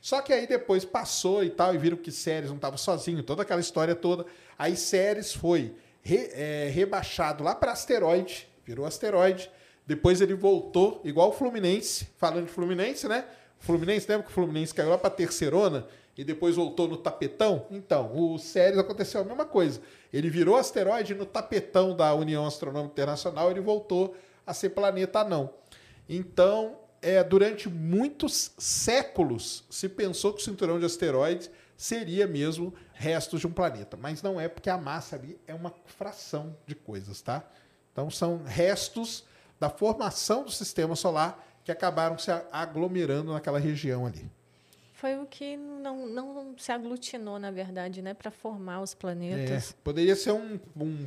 [0.00, 3.42] Só que aí depois passou e tal, e viram que Ceres não estava sozinho, toda
[3.42, 4.26] aquela história toda.
[4.58, 9.50] Aí Ceres foi re- é, rebaixado lá para asteroide, virou asteroide.
[9.86, 13.24] Depois ele voltou, igual o Fluminense, falando de Fluminense, né?
[13.60, 15.86] O Fluminense, lembra que o Fluminense caiu lá para terceirona
[16.16, 17.66] e depois voltou no tapetão?
[17.70, 19.80] Então, o Ceres aconteceu a mesma coisa.
[20.12, 24.16] Ele virou asteroide no tapetão da União Astronômica Internacional ele voltou
[24.46, 25.52] a ser planeta anão.
[26.08, 33.40] Então, é, durante muitos séculos se pensou que o cinturão de asteroides seria mesmo restos
[33.40, 37.20] de um planeta, mas não é porque a massa ali é uma fração de coisas,
[37.20, 37.44] tá?
[37.92, 39.24] Então são restos
[39.60, 44.30] da formação do sistema solar que acabaram se aglomerando naquela região ali.
[44.96, 48.14] Foi o que não, não se aglutinou, na verdade, né?
[48.14, 49.72] Para formar os É, planetas.
[49.84, 51.06] poderia ser um, um-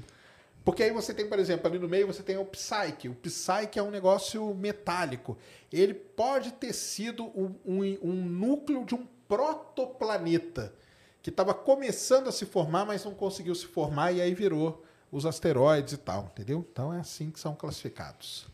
[0.63, 3.09] Porque aí você tem, por exemplo, ali no meio você tem o Psyche.
[3.09, 5.35] O Psyche é um negócio metálico.
[5.73, 10.73] Ele pode ter sido um, um- um núcleo de um protoplaneta
[11.21, 15.25] que estava começando a se formar, mas não conseguiu se formar e aí virou os
[15.25, 16.65] asteroides e tal, entendeu?
[16.71, 18.47] Então é assim que são classificados.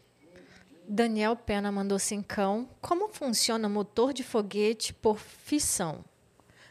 [0.87, 2.69] Daniel Pena mandou cincão.
[2.81, 6.03] Como funciona motor de foguete por fissão?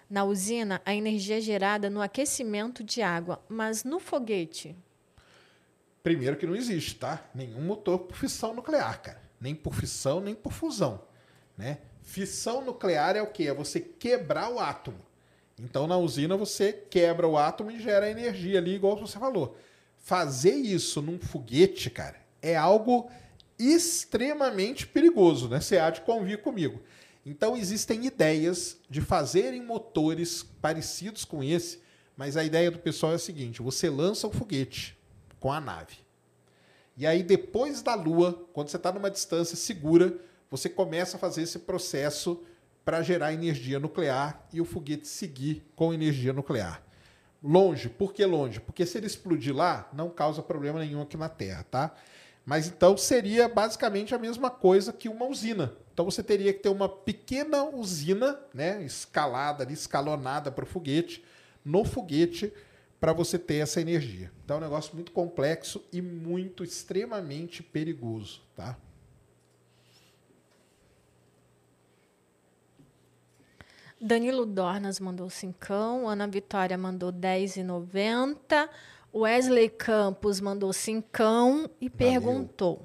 [0.08, 4.76] Na usina, a energia é gerada no aquecimento de água, mas no foguete.
[6.02, 7.24] Primeiro que não existe, tá?
[7.34, 9.22] Nenhum motor por fissão nuclear, cara.
[9.40, 11.02] Nem por fissão, nem por fusão,
[11.56, 11.78] né?
[12.02, 13.44] Fissão nuclear é o quê?
[13.44, 15.00] É você quebrar o átomo.
[15.58, 19.56] Então, na usina, você quebra o átomo e gera energia ali, igual você falou.
[19.98, 23.10] Fazer isso num foguete, cara, é algo
[23.58, 25.60] extremamente perigoso, né?
[25.60, 26.80] Você há de convir comigo.
[27.24, 31.80] Então, existem ideias de fazerem motores parecidos com esse,
[32.16, 34.98] mas a ideia do pessoal é a seguinte: você lança o foguete
[35.40, 35.96] com a nave.
[36.96, 40.16] E aí, depois da Lua, quando você está numa distância segura,
[40.50, 42.44] você começa a fazer esse processo
[42.84, 46.82] para gerar energia nuclear e o foguete seguir com energia nuclear.
[47.42, 48.60] Longe, por que longe?
[48.60, 51.94] Porque se ele explodir lá, não causa problema nenhum aqui na Terra, tá?
[52.44, 55.72] Mas então seria basicamente a mesma coisa que uma usina.
[55.92, 61.24] Então você teria que ter uma pequena usina, né, escalada, escalonada para o foguete,
[61.64, 62.52] no foguete,
[63.00, 64.30] para você ter essa energia.
[64.44, 68.76] Então é um negócio muito complexo e muito extremamente perigoso, tá?
[74.00, 78.68] Danilo Dornas mandou cincão, Ana Vitória mandou 10,90,
[79.14, 82.84] Wesley Campos mandou cincão e perguntou: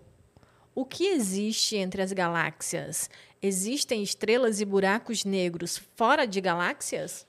[0.76, 3.10] O que existe entre as galáxias?
[3.42, 7.26] Existem estrelas e buracos negros fora de galáxias?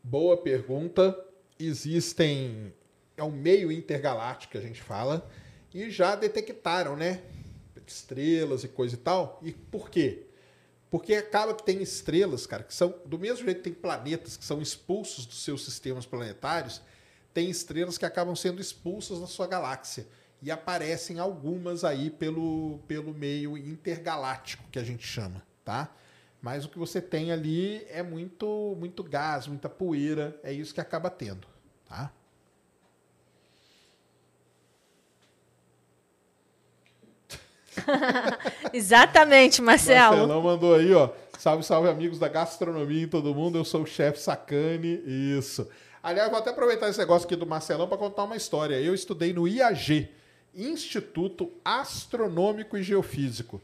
[0.00, 1.18] Boa pergunta.
[1.58, 2.72] Existem.
[3.16, 5.28] É um meio intergaláctico que a gente fala.
[5.74, 7.20] E já detectaram, né?
[7.84, 9.40] Estrelas e coisa e tal.
[9.42, 10.26] E por quê?
[10.88, 12.94] Porque acaba que tem estrelas, cara, que são.
[13.04, 16.80] Do mesmo jeito que tem planetas que são expulsos dos seus sistemas planetários,
[17.32, 20.06] tem estrelas que acabam sendo expulsas da sua galáxia.
[20.40, 25.94] E aparecem algumas aí pelo, pelo meio intergaláctico, que a gente chama, tá?
[26.40, 30.80] Mas o que você tem ali é muito, muito gás, muita poeira, é isso que
[30.80, 31.46] acaba tendo,
[31.88, 32.12] tá?
[38.72, 40.16] Exatamente, Marcelo.
[40.16, 41.10] Marcelão mandou aí, ó.
[41.38, 43.58] Salve, salve, amigos da gastronomia e todo mundo.
[43.58, 45.02] Eu sou o chefe Sacane.
[45.06, 45.68] Isso.
[46.02, 48.80] Aliás, vou até aproveitar esse negócio aqui do Marcelão para contar uma história.
[48.80, 50.10] Eu estudei no IAG,
[50.52, 53.62] Instituto Astronômico e Geofísico.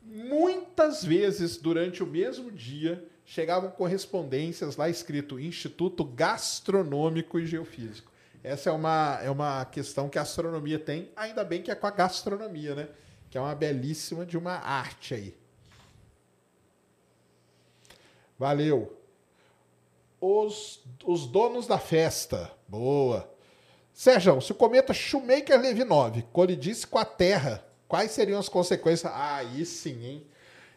[0.00, 8.12] Muitas vezes, durante o mesmo dia, chegavam correspondências lá escrito Instituto Gastronômico e Geofísico.
[8.44, 11.86] Essa é uma, é uma questão que a astronomia tem, ainda bem que é com
[11.86, 12.88] a gastronomia, né?
[13.30, 15.36] Que é uma belíssima de uma arte aí.
[18.38, 19.01] Valeu.
[20.24, 22.48] Os, os donos da festa.
[22.68, 23.28] Boa.
[23.92, 29.12] Sérgio, se o cometa Shoemaker-Levy 9 colidisse com a Terra, quais seriam as consequências?
[29.12, 30.26] Ah, aí sim, hein?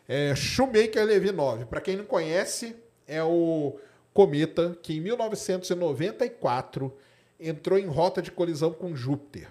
[0.07, 2.75] É, Shoemaker-Levy 9, para quem não conhece,
[3.07, 3.77] é o
[4.11, 6.91] cometa que em 1994
[7.39, 9.47] entrou em rota de colisão com Júpiter.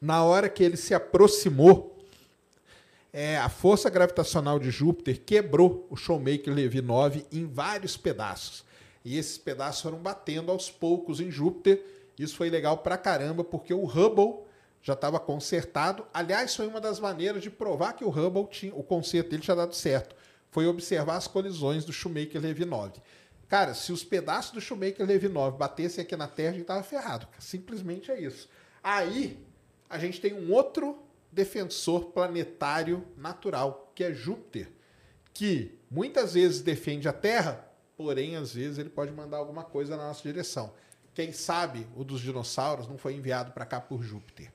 [0.00, 1.93] Na hora que ele se aproximou,
[3.16, 8.64] é, a força gravitacional de Júpiter quebrou o Shoemaker-Levy 9 em vários pedaços.
[9.04, 11.80] E esses pedaços foram batendo aos poucos em Júpiter.
[12.18, 14.42] Isso foi legal pra caramba, porque o Hubble
[14.82, 16.04] já estava consertado.
[16.12, 19.54] Aliás, foi uma das maneiras de provar que o Hubble tinha, o conserto dele tinha
[19.54, 20.16] dado certo.
[20.50, 23.00] Foi observar as colisões do Shoemaker-Levy 9.
[23.48, 27.28] Cara, se os pedaços do Shoemaker-Levy 9 batessem aqui na Terra, a gente estava ferrado.
[27.38, 28.48] Simplesmente é isso.
[28.82, 29.38] Aí,
[29.88, 31.03] a gente tem um outro
[31.34, 34.70] defensor planetário natural, que é Júpiter,
[35.32, 40.04] que muitas vezes defende a Terra, porém, às vezes, ele pode mandar alguma coisa na
[40.04, 40.72] nossa direção.
[41.12, 44.52] Quem sabe o dos dinossauros não foi enviado para cá por Júpiter.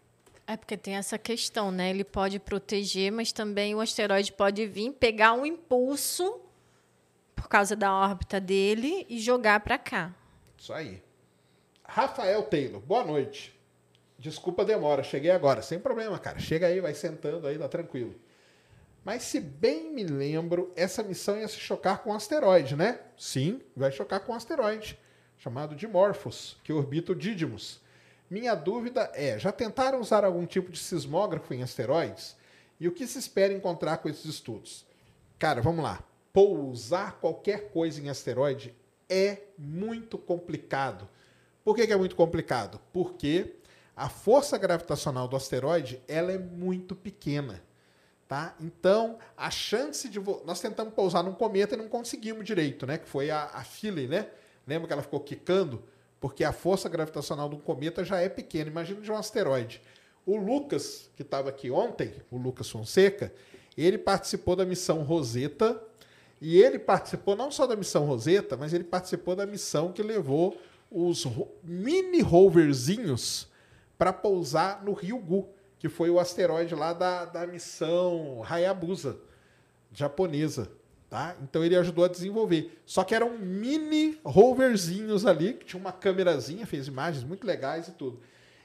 [0.47, 1.89] É porque tem essa questão, né?
[1.89, 6.41] Ele pode proteger, mas também o asteroide pode vir, pegar um impulso
[7.35, 10.13] por causa da órbita dele e jogar para cá.
[10.57, 11.03] Isso aí.
[11.83, 13.58] Rafael Taylor, boa noite.
[14.19, 15.61] Desculpa a demora, cheguei agora.
[15.61, 16.37] Sem problema, cara.
[16.39, 18.13] Chega aí, vai sentando aí, tá tranquilo.
[19.05, 22.99] Mas se bem me lembro, essa missão ia se chocar com um asteroide, né?
[23.17, 24.99] Sim, vai chocar com um asteroide,
[25.37, 27.79] chamado Dimorphos, que orbita o Didymos.
[28.29, 32.35] Minha dúvida é, já tentaram usar algum tipo de sismógrafo em asteroides?
[32.77, 34.85] E o que se espera encontrar com esses estudos?
[35.39, 36.03] Cara, vamos lá.
[36.33, 38.75] Pousar qualquer coisa em asteroide
[39.09, 41.07] é muito complicado.
[41.63, 42.79] Por que, que é muito complicado?
[42.91, 43.55] Porque
[43.99, 47.61] a força gravitacional do asteroide ela é muito pequena.
[48.29, 48.55] Tá?
[48.61, 50.19] Então, a chance de.
[50.19, 50.41] Vo...
[50.45, 52.97] Nós tentamos pousar num cometa e não conseguimos direito, né?
[52.97, 54.27] Que foi a, a Philae, né?
[54.65, 55.83] Lembra que ela ficou quicando?
[56.21, 58.69] Porque a força gravitacional de um cometa já é pequena.
[58.69, 59.81] Imagina de um asteroide.
[60.25, 63.33] O Lucas, que estava aqui ontem, o Lucas Fonseca,
[63.75, 65.81] ele participou da missão Rosetta.
[66.39, 70.57] E ele participou não só da missão Rosetta, mas ele participou da missão que levou
[70.89, 71.25] os
[71.63, 73.48] mini roverzinhos
[73.99, 79.19] para pousar no Rio Gu, que foi o asteroide lá da, da missão Hayabusa,
[79.91, 80.71] japonesa.
[81.09, 81.35] Tá?
[81.41, 82.79] Então ele ajudou a desenvolver.
[82.85, 87.91] Só que eram mini roverzinhos ali, que tinha uma câmerazinha, fez imagens muito legais e
[87.91, 88.21] tudo.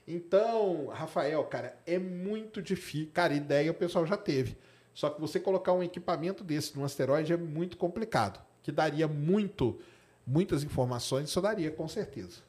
[0.06, 3.10] Então, Rafael, cara, é muito difícil.
[3.12, 4.56] Cara, ideia o pessoal já teve.
[4.92, 8.40] Só que você colocar um equipamento desse num asteroide é muito complicado.
[8.62, 9.80] Que daria muito,
[10.24, 12.43] muitas informações, isso daria com certeza.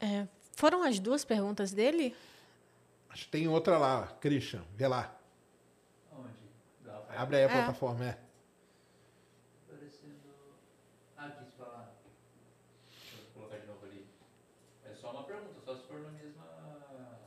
[0.00, 2.14] É, foram as duas perguntas dele?
[3.10, 4.62] Acho que tem outra lá, Christian.
[4.74, 5.14] Vê lá.
[6.12, 6.30] Onde?
[7.16, 7.52] Abre aí a É.
[7.52, 8.18] plataforma, é.
[9.68, 10.20] Aparecendo.
[11.16, 11.94] Ah, aqui se falar.
[13.18, 14.06] Eu colocar de novo ali.
[14.84, 16.44] É só uma pergunta, só se for na mesma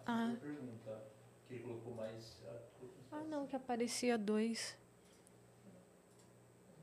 [0.05, 0.35] Ah.
[0.39, 1.01] pergunta.
[1.47, 2.37] Que ele colocou mais.
[2.47, 4.77] ah, colocou mais Ah, não, que aparecia dois.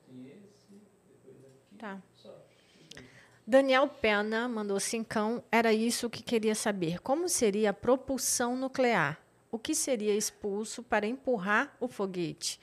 [0.09, 1.77] Tem esse, depois aqui.
[1.79, 2.03] Tá.
[3.47, 5.43] Daniel Pena mandou cincão.
[5.53, 7.01] Era isso que queria saber.
[7.01, 9.21] Como seria a propulsão nuclear?
[9.53, 12.59] O que seria expulso para empurrar o foguete?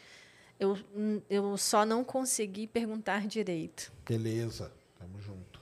[0.60, 3.94] Eu, hum, eu só não consegui perguntar direito.
[4.06, 5.62] Beleza, tamo junto.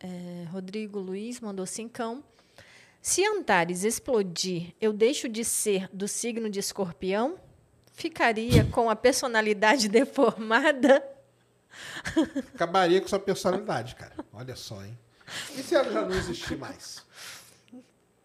[0.00, 2.24] É, Rodrigo Luiz mandou cincão.
[3.00, 7.38] Se Antares explodir, eu deixo de ser do signo de escorpião?
[8.00, 11.04] Ficaria com a personalidade deformada?
[12.54, 14.14] Acabaria com sua personalidade, cara.
[14.32, 14.98] Olha só, hein?
[15.54, 17.04] E se ela já não existir mais?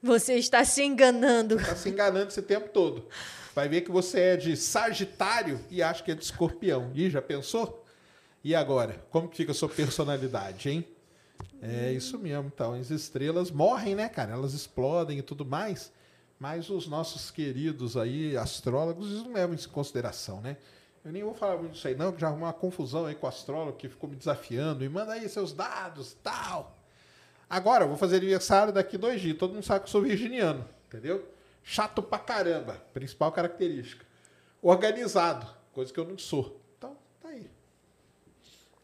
[0.02, 1.58] Você está se enganando.
[1.58, 3.06] Tá se enganando esse tempo todo.
[3.54, 6.92] Vai ver que você é de Sagitário e acha que é de Escorpião.
[6.96, 7.86] Ih, já pensou?
[8.44, 9.04] E agora?
[9.10, 10.88] Como que fica a sua personalidade, hein?
[11.62, 12.50] É isso mesmo.
[12.54, 14.32] Então, as estrelas morrem, né, cara?
[14.32, 15.92] Elas explodem e tudo mais.
[16.40, 20.58] Mas os nossos queridos aí, astrólogos, eles não levam isso em consideração, né?
[21.04, 23.28] Eu nem vou falar muito disso aí, não, que já arrumou uma confusão aí com
[23.28, 24.84] o astrólogo que ficou me desafiando.
[24.84, 26.76] E manda aí seus dados tal.
[27.48, 29.38] Agora, eu vou fazer aniversário daqui dois dias.
[29.38, 31.24] Todo mundo sabe que eu sou virginiano, entendeu?
[31.64, 32.82] Chato pra caramba.
[32.92, 34.04] Principal característica.
[34.62, 36.60] Organizado, coisa que eu não sou.
[36.78, 37.50] Então, tá aí.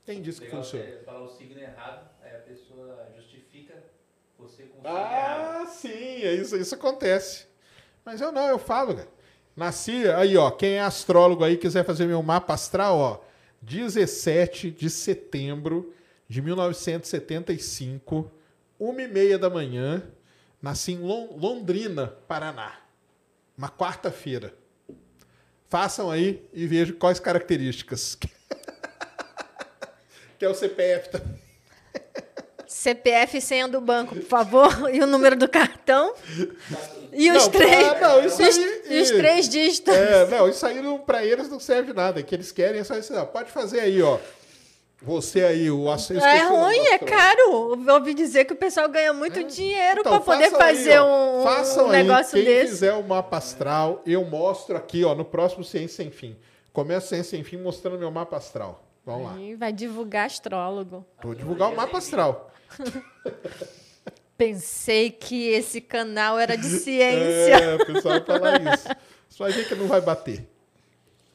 [0.05, 0.85] Quem disse que Legal funciona?
[0.85, 3.30] é falar o signo errado, aí a pessoa justifica
[4.41, 4.65] você.
[4.83, 5.89] Ah, sim,
[6.23, 7.45] é isso, isso acontece.
[8.03, 9.07] Mas eu não, eu falo, cara.
[9.55, 13.19] Nasci, aí, ó, quem é astrólogo aí quiser fazer meu mapa astral, ó,
[13.61, 15.93] 17 de setembro
[16.27, 18.31] de 1975,
[18.79, 20.01] uma e meia da manhã,
[20.61, 22.79] nasci em Lon- Londrina, Paraná.
[23.57, 24.53] Uma quarta-feira.
[25.69, 28.15] Façam aí e vejam quais características.
[30.39, 31.39] que é o CPF também.
[32.73, 34.69] CPF e senha do banco, por favor.
[34.93, 36.13] E o número do cartão.
[37.11, 37.87] E os Não, três.
[37.89, 39.93] ah, não, isso os, aí- e os três dígitos.
[39.93, 42.21] É, não, isso aí pra eles não serve nada.
[42.21, 43.13] O que eles querem é só isso.
[43.27, 44.17] Pode fazer aí, ó.
[45.03, 47.83] Você aí, o esqueci É ruim, é caro.
[47.87, 51.39] Eu ouvi dizer que o pessoal ganha muito dinheiro Então, para poder aí, fazer ó.
[51.39, 52.03] um, Façam um aí.
[52.03, 52.67] negócio Quem desse.
[52.69, 56.37] fizer o mapa astral, eu mostro aqui, ó, no próximo Ciência Sem Fim.
[56.71, 58.83] Começa Ciência Sem Fim mostrando meu mapa astral.
[59.05, 59.33] Vamos lá.
[59.33, 61.05] Aí vai divulgar astrólogo.
[61.23, 62.51] Vou divulgar o mapa astral.
[64.37, 67.55] Pensei que esse canal era de ciência.
[67.55, 68.87] É, o pessoal vai falar isso.
[69.29, 70.47] Só ver que não vai bater.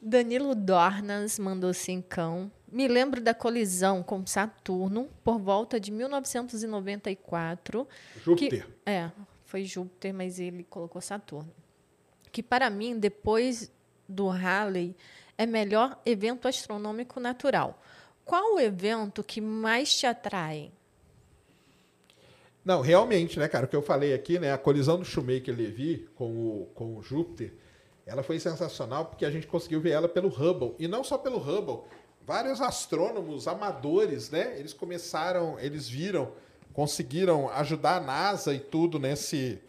[0.01, 2.51] Danilo Dornas mandou cincão.
[2.69, 7.87] Me lembro da colisão com Saturno por volta de 1994.
[8.23, 8.65] Júpiter.
[8.65, 9.09] Que, é,
[9.45, 11.51] foi Júpiter, mas ele colocou Saturno.
[12.31, 13.71] Que para mim, depois
[14.07, 14.95] do Halley,
[15.37, 17.79] é melhor evento astronômico natural.
[18.25, 20.71] Qual o evento que mais te atrai?
[22.65, 23.65] Não, realmente, né, cara?
[23.65, 24.51] O que eu falei aqui, né?
[24.51, 27.53] A colisão do Shoemaker-Levy com o, com o Júpiter,
[28.05, 30.75] ela foi sensacional porque a gente conseguiu ver ela pelo Hubble.
[30.77, 31.83] E não só pelo Hubble.
[32.25, 34.59] Vários astrônomos amadores, né?
[34.59, 36.33] Eles começaram, eles viram,
[36.73, 39.59] conseguiram ajudar a NASA e tudo nesse,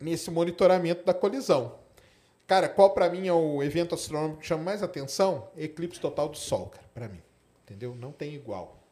[0.00, 1.78] nesse monitoramento da colisão.
[2.46, 5.48] Cara, qual para mim é o evento astronômico que chama mais atenção?
[5.56, 7.22] Eclipse total do Sol, cara, para mim.
[7.64, 7.94] Entendeu?
[7.94, 8.82] Não tem igual.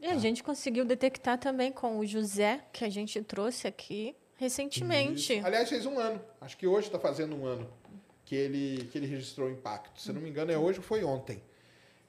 [0.00, 5.36] E a gente conseguiu detectar também com o José, que a gente trouxe aqui recentemente.
[5.36, 5.46] Isso.
[5.46, 6.20] Aliás, fez um ano.
[6.40, 7.68] Acho que hoje está fazendo um ano
[8.24, 10.00] que ele, que ele registrou o impacto.
[10.00, 11.42] Se eu não me engano, é hoje ou foi ontem.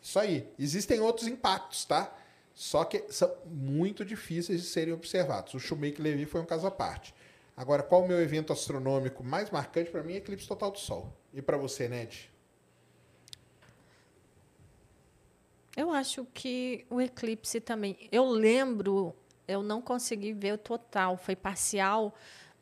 [0.02, 0.48] Isso aí.
[0.60, 2.14] Existem outros impactos, tá?
[2.54, 5.54] Só que são muito difíceis de serem observados.
[5.54, 7.14] O Shoemaker Levy foi um caso à parte.
[7.58, 11.14] Agora, qual o meu evento astronômico mais marcante para mim é eclipse total do Sol.
[11.34, 12.30] E para você, Ned?
[15.76, 17.98] Eu acho que o eclipse também.
[18.12, 19.16] Eu lembro,
[19.48, 22.14] eu não consegui ver o total, foi parcial,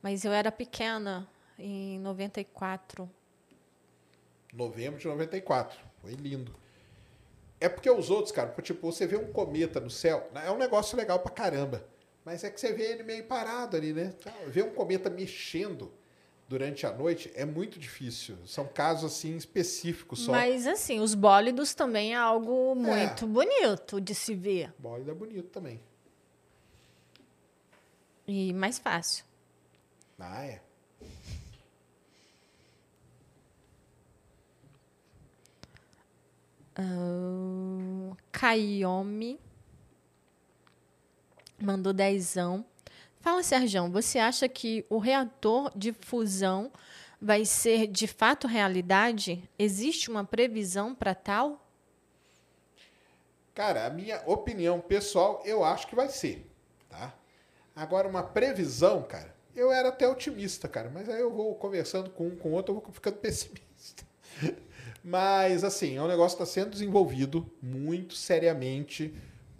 [0.01, 3.09] mas eu era pequena em 94.
[4.51, 5.79] Novembro de 94.
[6.01, 6.53] Foi lindo.
[7.59, 10.97] É porque os outros, cara, tipo, você vê um cometa no céu, é um negócio
[10.97, 11.83] legal pra caramba.
[12.25, 14.13] Mas é que você vê ele meio parado ali, né?
[14.47, 15.91] Ver um cometa mexendo
[16.47, 18.37] durante a noite é muito difícil.
[18.45, 20.31] São casos, assim, específicos só.
[20.31, 24.73] Mas, assim, os bólidos também é algo muito bonito de se ver.
[24.77, 25.81] Bólido é bonito também.
[28.25, 29.25] E mais fácil.
[30.17, 30.61] Ah, é.
[36.79, 39.39] Uh, Kaiomi
[41.63, 42.65] mandou dezão.
[43.19, 46.71] Fala, Sérgio, você acha que o reator de fusão
[47.21, 49.49] vai ser de fato realidade?
[49.57, 51.65] Existe uma previsão para tal?
[53.55, 56.45] Cara, a minha opinião pessoal, eu acho que vai ser,
[56.89, 57.13] tá?
[57.75, 62.27] Agora, uma previsão, cara, eu era até otimista, cara, mas aí eu vou conversando com
[62.27, 64.03] um com outro, eu vou ficando pessimista.
[65.03, 69.13] Mas, assim, é um negócio que está sendo desenvolvido muito seriamente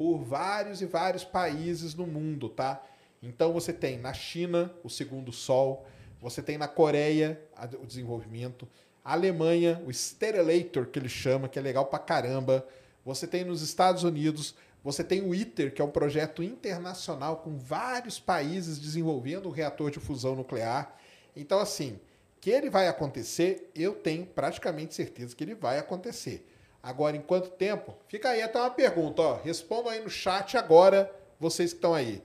[0.04, 2.84] por vários e vários países no mundo, tá?
[3.22, 5.86] Então, você tem na China o segundo sol,
[6.20, 7.42] você tem na Coreia
[7.82, 8.68] o desenvolvimento,
[9.02, 12.68] a Alemanha, o Sterelator, que ele chama, que é legal pra caramba.
[13.06, 17.58] Você tem nos Estados Unidos, você tem o ITER, que é um projeto internacional com
[17.58, 20.98] vários países desenvolvendo o reator de fusão nuclear.
[21.34, 21.98] Então, assim,
[22.42, 26.46] que ele vai acontecer, eu tenho praticamente certeza que ele vai acontecer.
[26.84, 27.96] Agora, em quanto tempo?
[28.10, 29.42] Fica aí até uma pergunta, ó.
[29.42, 32.22] Respondam aí no chat agora, vocês que estão aí.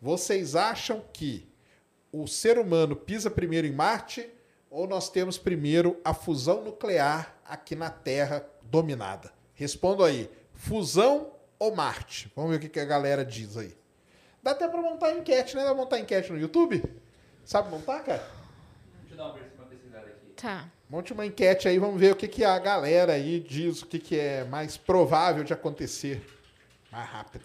[0.00, 1.48] Vocês acham que
[2.12, 4.30] o ser humano pisa primeiro em Marte
[4.70, 9.32] ou nós temos primeiro a fusão nuclear aqui na Terra dominada?
[9.54, 10.30] Respondam aí.
[10.54, 12.30] Fusão ou Marte?
[12.36, 13.76] Vamos ver o que a galera diz aí.
[14.40, 15.64] Dá até pra montar enquete, né?
[15.64, 16.84] Dá pra montar enquete no YouTube?
[17.44, 18.24] Sabe montar, cara?
[19.00, 20.26] Deixa eu dar uma uma pesquisada aqui.
[20.36, 20.70] Tá.
[20.88, 23.98] Monte uma enquete aí, vamos ver o que, que a galera aí diz, o que,
[23.98, 26.24] que é mais provável de acontecer
[26.92, 27.44] mais rápido.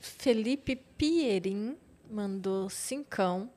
[0.00, 1.76] Felipe Pierin
[2.10, 3.50] mandou cincão.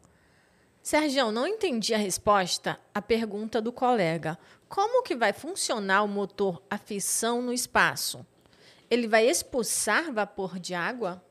[0.83, 4.37] Sérgio, não entendi a resposta à pergunta do colega.
[4.67, 8.25] Como que vai funcionar o motor a fissão no espaço?
[8.89, 11.23] Ele vai expulsar vapor de água?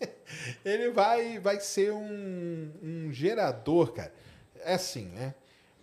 [0.64, 4.14] Ele vai, vai ser um, um gerador, cara.
[4.60, 5.34] É assim, né?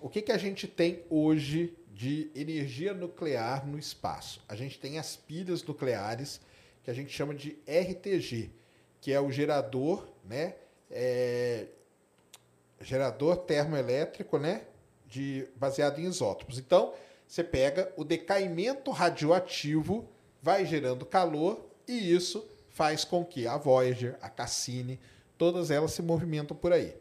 [0.02, 4.44] O que, que a gente tem hoje de energia nuclear no espaço?
[4.50, 6.42] A gente tem as pilhas nucleares,
[6.84, 8.50] que a gente chama de RTG,
[9.00, 10.56] que é o gerador, né?
[10.90, 11.68] É,
[12.82, 14.64] gerador termoelétrico, né?
[15.06, 16.58] De, baseado em isótopos.
[16.58, 16.96] Então,
[17.28, 20.10] você pega o decaimento radioativo,
[20.42, 25.00] vai gerando calor, e isso faz com que a Voyager, a Cassini,
[25.38, 26.96] todas elas se movimentam por aí.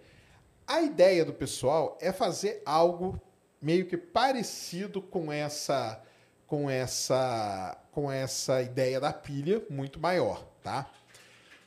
[0.73, 3.21] A ideia do pessoal é fazer algo
[3.61, 6.01] meio que parecido com essa
[6.47, 10.89] com essa com essa ideia da pilha muito maior, tá?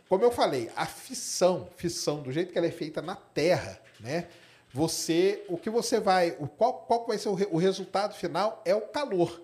[0.08, 4.30] Como eu falei, a fissão, fissão do jeito que ela é feita na Terra, né?
[4.72, 8.62] Você, o que você vai, o qual, qual vai ser o, re- o resultado final
[8.64, 9.42] é o calor,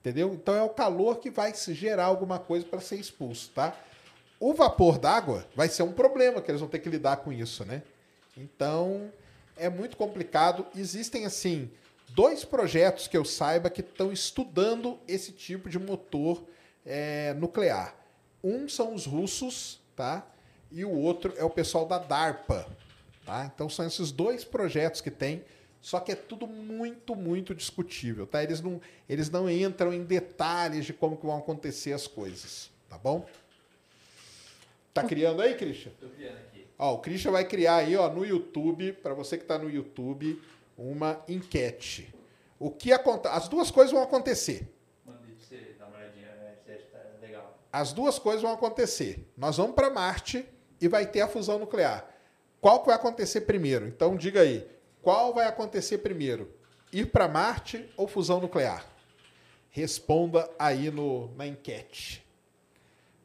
[0.00, 0.32] entendeu?
[0.32, 3.76] Então é o calor que vai se gerar alguma coisa para ser expulso, tá?
[4.40, 7.66] O vapor d'água vai ser um problema que eles vão ter que lidar com isso,
[7.66, 7.82] né?
[8.36, 9.12] Então
[9.56, 10.66] é muito complicado.
[10.74, 11.70] Existem assim
[12.10, 16.44] dois projetos que eu saiba que estão estudando esse tipo de motor
[16.84, 17.94] é, nuclear.
[18.42, 20.26] Um são os russos, tá?
[20.70, 22.66] E o outro é o pessoal da DARPA,
[23.24, 23.50] tá?
[23.52, 25.44] Então são esses dois projetos que tem,
[25.80, 28.42] só que é tudo muito, muito discutível, tá?
[28.42, 32.98] Eles não, eles não entram em detalhes de como que vão acontecer as coisas, tá
[32.98, 33.26] bom?
[34.92, 35.92] Tá criando aí, Christian?
[36.00, 36.53] Tô criando aqui.
[36.78, 40.40] Ó, o Christian vai criar aí, ó, no YouTube, para você que está no YouTube,
[40.76, 42.12] uma enquete.
[42.58, 43.34] O que acontece?
[43.36, 44.68] As duas coisas vão acontecer.
[45.06, 46.54] Mandei pra você dar uma olhadinha, né?
[46.64, 47.58] Você acha que tá legal.
[47.72, 49.30] As duas coisas vão acontecer.
[49.36, 50.44] Nós vamos para Marte
[50.80, 52.08] e vai ter a fusão nuclear.
[52.60, 53.86] Qual que vai acontecer primeiro?
[53.86, 54.66] Então diga aí,
[55.02, 56.50] qual vai acontecer primeiro?
[56.92, 58.86] Ir para Marte ou fusão nuclear?
[59.70, 62.24] Responda aí no, na enquete.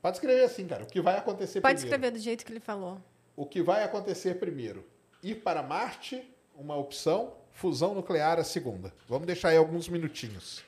[0.01, 0.83] Pode escrever assim, cara.
[0.83, 1.95] O que vai acontecer Pode primeiro?
[1.95, 2.99] escrever do jeito que ele falou.
[3.39, 4.85] O que vai acontecer primeiro?
[5.23, 8.93] Ir para Marte, uma opção, fusão nuclear, a segunda.
[9.07, 10.61] Vamos deixar aí alguns minutinhos.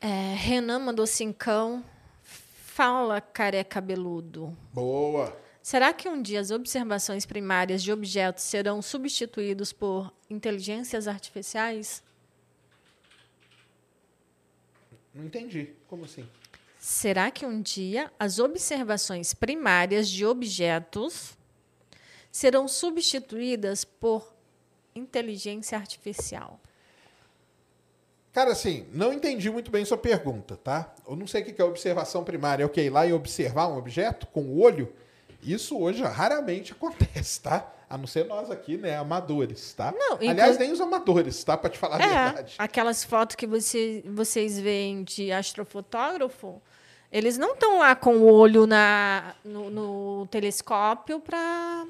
[0.00, 1.84] É, Renan mandou cincão.
[2.22, 4.56] Fala, careca cabeludo.
[4.72, 5.36] Boa!
[5.60, 12.04] Será que um dia as observações primárias de objetos serão substituídos por inteligências artificiais?
[15.12, 15.74] Não entendi.
[15.88, 16.24] Como assim?
[16.82, 21.36] Será que um dia as observações primárias de objetos
[22.32, 24.32] serão substituídas por
[24.96, 26.58] inteligência artificial?
[28.32, 30.94] Cara, assim, não entendi muito bem sua pergunta, tá?
[31.06, 32.62] Eu não sei o que é observação primária.
[32.62, 32.80] É o que?
[32.80, 34.90] Ir lá e observar um objeto com o olho?
[35.42, 37.70] Isso hoje raramente acontece, tá?
[37.90, 38.96] A não ser nós aqui, né?
[38.96, 39.92] Amadores, tá?
[39.92, 41.58] Não, Aliás, nem os amadores, tá?
[41.58, 42.54] Pra te falar a É, verdade.
[42.56, 46.62] aquelas fotos que você, vocês veem de astrofotógrafo,
[47.12, 51.86] eles não estão lá com o olho na, no, no telescópio para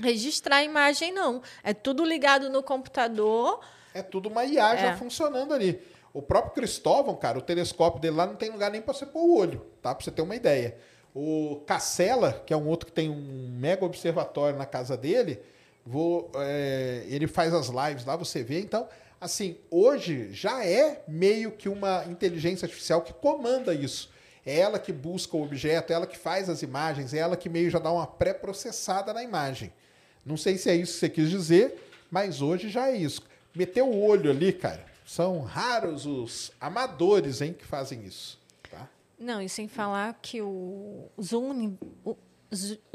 [0.00, 1.42] registrar a imagem, não.
[1.62, 3.60] É tudo ligado no computador.
[3.94, 4.96] É tudo uma IA já É.
[4.96, 5.80] funcionando ali.
[6.12, 9.20] O próprio Cristóvão, cara, o telescópio dele lá não tem lugar nem pra você pôr
[9.22, 9.94] o olho, tá?
[9.94, 10.76] Pra você ter uma ideia.
[11.14, 15.40] O Cassela, que é um outro que tem um mega observatório na casa dele,
[15.84, 18.60] vou, é, ele faz as lives lá, você vê.
[18.60, 18.86] Então,
[19.20, 24.10] assim, hoje já é meio que uma inteligência artificial que comanda isso.
[24.46, 27.48] É ela que busca o objeto, é ela que faz as imagens, é ela que
[27.48, 29.72] meio já dá uma pré-processada na imagem.
[30.24, 33.22] Não sei se é isso que você quis dizer, mas hoje já é isso.
[33.52, 34.86] Meteu o olho ali, cara.
[35.04, 38.38] São raros os amadores hein, que fazem isso.
[38.70, 38.88] Tá?
[39.18, 42.16] Não, e sem falar que o Zoom, o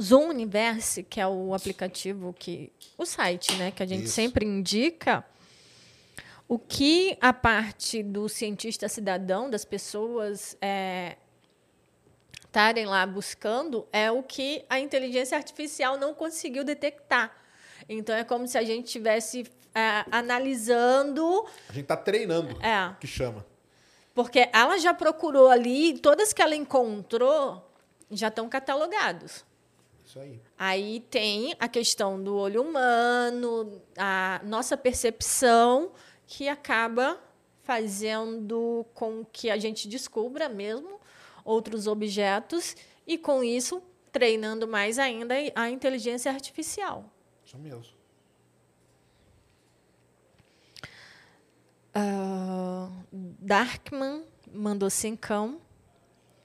[0.01, 2.71] Zoom Universe, que é o aplicativo que.
[2.97, 4.13] o site, né, que a gente Isso.
[4.13, 5.25] sempre indica,
[6.47, 11.17] o que a parte do cientista cidadão, das pessoas é,
[12.51, 17.31] estarem lá buscando, é o que a inteligência artificial não conseguiu detectar.
[17.87, 21.45] Então é como se a gente estivesse é, analisando.
[21.69, 23.45] A gente tá treinando, É, que chama.
[24.13, 27.65] porque ela já procurou ali, todas que ela encontrou
[28.11, 29.45] já estão catalogados.
[30.05, 30.41] Isso aí.
[30.59, 35.93] Aí tem a questão do olho humano, a nossa percepção,
[36.27, 37.17] que acaba
[37.63, 40.99] fazendo com que a gente descubra mesmo
[41.43, 43.81] outros objetos e, com isso,
[44.11, 47.05] treinando mais ainda a inteligência artificial.
[47.43, 48.01] Isso mesmo.
[51.93, 54.23] Ah, Darkman
[54.53, 55.59] mandou cincão.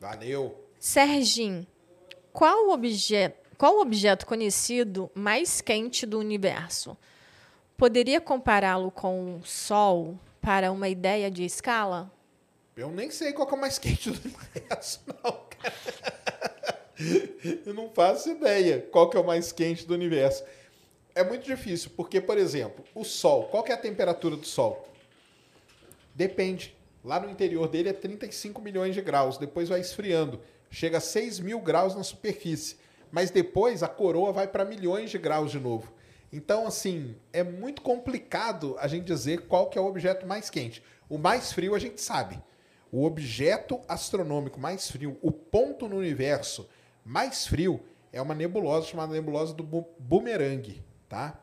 [0.01, 0.65] Valeu.
[0.79, 1.67] Serginho,
[2.33, 6.97] qual o objeto, qual o objeto conhecido mais quente do universo?
[7.77, 12.11] Poderia compará-lo com o Sol para uma ideia de escala?
[12.77, 15.75] Eu nem sei qual que é o mais quente do universo, não, cara.
[17.65, 20.45] Eu não faço ideia qual que é o mais quente do universo.
[21.15, 24.87] É muito difícil, porque, por exemplo, o Sol, qual que é a temperatura do Sol?
[26.15, 26.77] Depende.
[27.03, 30.39] Lá no interior dele é 35 milhões de graus, depois vai esfriando.
[30.71, 32.77] Chega a 6 mil graus na superfície.
[33.11, 35.91] Mas depois a coroa vai para milhões de graus de novo.
[36.31, 40.83] Então, assim, é muito complicado a gente dizer qual que é o objeto mais quente.
[41.09, 42.39] O mais frio a gente sabe.
[42.97, 46.67] O objeto astronômico mais frio, o ponto no universo
[47.05, 49.63] mais frio, é uma nebulosa chamada nebulosa do
[49.99, 51.39] Boomerang, tá?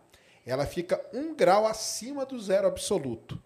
[0.48, 3.40] Ela fica um grau acima do zero absoluto.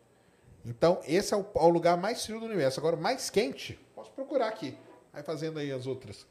[0.64, 2.80] Então, esse é o, é o lugar mais frio do universo.
[2.80, 4.78] Agora, mais quente, posso procurar aqui.
[5.12, 6.26] Vai fazendo aí as outras.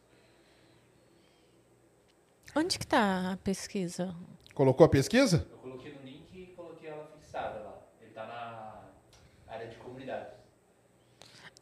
[2.54, 4.16] Onde que está a pesquisa?
[4.54, 5.46] Colocou a pesquisa?
[5.50, 7.78] Eu coloquei no link e coloquei ela fixada lá.
[8.00, 10.36] Ele tá na área de comunidades.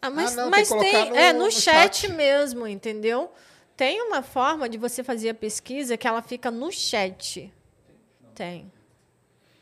[0.06, 2.12] Ah, mas, não, tem mas que tem, colocar no- é no, no chat, chat.
[2.12, 3.32] mesmo, entendeu?
[3.76, 7.52] Tem uma forma de você fazer a pesquisa que ela fica no chat.
[8.35, 8.70] Tem.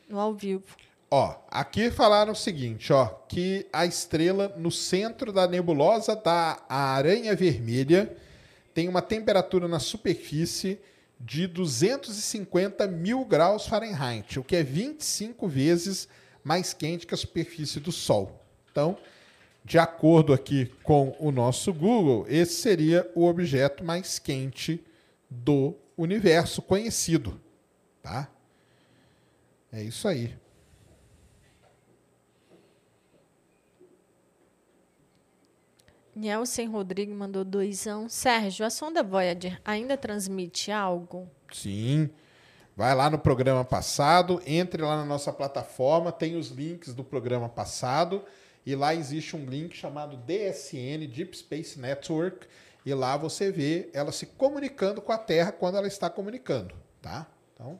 [0.09, 0.65] No ao vivo.
[1.11, 7.37] Ó, aqui falaram o seguinte, ó, que a estrela no centro da nebulosa da Aranha
[7.37, 8.17] Vermelha
[8.73, 10.81] tem uma temperatura na superfície
[11.21, 16.09] de 250 mil graus Fahrenheit, o que é 25 vezes
[16.43, 18.41] mais quente que a superfície do Sol.
[18.71, 18.97] Então,
[19.65, 24.85] de acordo aqui com o nosso Google, esse seria o objeto mais quente
[25.31, 27.41] do universo conhecido,
[28.03, 28.29] tá?
[29.73, 30.35] É isso aí.
[36.15, 38.09] Nielsen Rodrigues mandou doisão.
[38.09, 41.27] Sérgio, a sonda Voyager ainda transmite algo?
[41.51, 42.11] Sim.
[42.77, 47.49] Vai lá no programa passado, entre lá na nossa plataforma, tem os links do programa
[47.49, 48.25] passado,
[48.65, 52.47] e lá existe um link chamado DSN, Deep Space Network,
[52.85, 57.27] e lá você vê ela se comunicando com a Terra quando ela está comunicando, tá?
[57.55, 57.79] Então,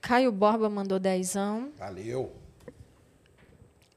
[0.00, 1.72] Caio Borba mandou dezão.
[1.78, 2.36] valeu.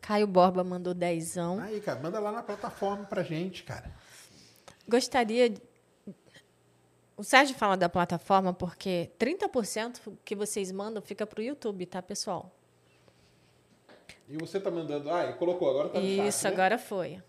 [0.02, 1.60] Caio Borba mandou dezão.
[1.60, 3.92] Aí, cara, manda lá na plataforma pra gente, cara.
[4.88, 5.50] Gostaria.
[5.50, 5.62] de-
[7.18, 12.02] O Sérgio fala da plataforma porque 30% que vocês mandam fica para o YouTube, tá,
[12.02, 12.56] pessoal?
[14.30, 16.50] E você tá mandando, ah, colocou, agora tá no chat, Isso, né?
[16.50, 17.22] agora foi.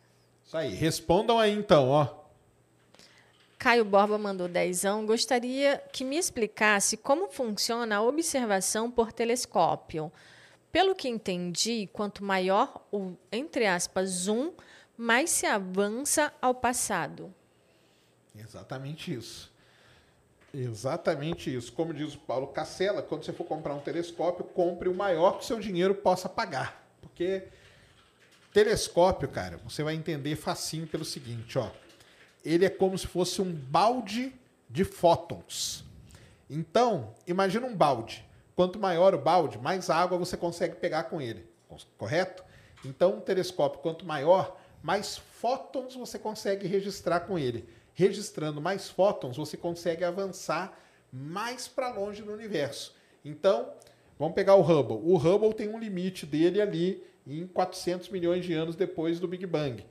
[0.45, 2.09] Isso aí, respondam aí então, ó.
[3.59, 5.05] Caio Borba mandou dezão.
[5.05, 10.13] Gostaria que me explicasse como funciona a observação por telescópio.
[10.71, 14.53] Pelo que entendi, quanto maior o, entre aspas, zoom,
[14.97, 17.35] mais se avança ao passado.
[18.37, 19.53] Exatamente isso.
[20.53, 21.73] Exatamente isso.
[21.73, 25.45] Como diz o Paulo Cacela, quando você for comprar um telescópio, compre o maior que
[25.45, 26.87] o seu dinheiro possa pagar.
[27.01, 27.49] Porque
[28.53, 31.71] telescópio, cara, você vai entender facinho pelo seguinte, ó.
[32.45, 34.33] Ele é como se fosse um balde
[34.71, 35.85] de fótons.
[36.49, 38.25] Então, imagina um balde.
[38.57, 41.47] Quanto maior o balde, mais água você consegue pegar com ele.
[41.97, 42.43] Correto?
[42.85, 47.69] Então, um telescópio, quanto maior, mais fótons você consegue registrar com ele.
[47.99, 50.81] Registrando mais fótons, você consegue avançar
[51.13, 52.95] mais para longe no universo.
[53.25, 53.73] Então,
[54.17, 55.01] vamos pegar o Hubble.
[55.03, 59.45] O Hubble tem um limite dele ali em 400 milhões de anos depois do Big
[59.47, 59.85] Bang.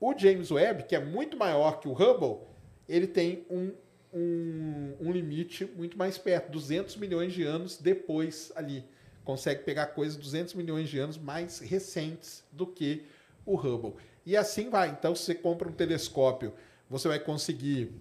[0.00, 2.46] O James Webb, que é muito maior que o Hubble,
[2.88, 3.72] ele tem um,
[4.10, 8.86] um, um limite muito mais perto, 200 milhões de anos depois ali.
[9.22, 13.04] Consegue pegar coisas 200 milhões de anos mais recentes do que
[13.44, 13.96] o Hubble.
[14.24, 14.88] E assim vai.
[14.88, 16.54] Então, se você compra um telescópio,
[16.90, 17.92] você vai conseguir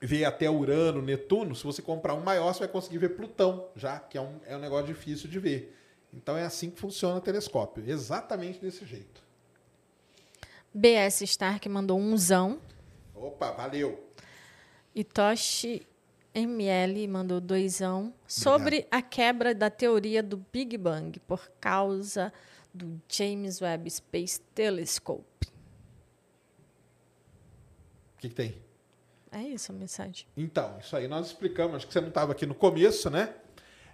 [0.00, 1.56] ver até Urano, Netuno.
[1.56, 4.54] Se você comprar um maior, você vai conseguir ver Plutão, já que é um, é
[4.54, 5.74] um negócio difícil de ver.
[6.12, 7.82] Então, é assim que funciona o telescópio.
[7.88, 9.22] Exatamente desse jeito.
[10.72, 12.60] BS Stark mandou umzão.
[13.14, 14.04] Opa, valeu.
[14.94, 15.86] E Toshi
[16.34, 22.32] ML mandou doisão sobre a quebra da teoria do Big Bang por causa
[22.72, 25.53] do James Webb Space Telescope.
[28.24, 28.54] O que, que tem?
[29.30, 30.26] É isso a mensagem.
[30.34, 33.34] Então, isso aí nós explicamos, acho que você não estava aqui no começo, né?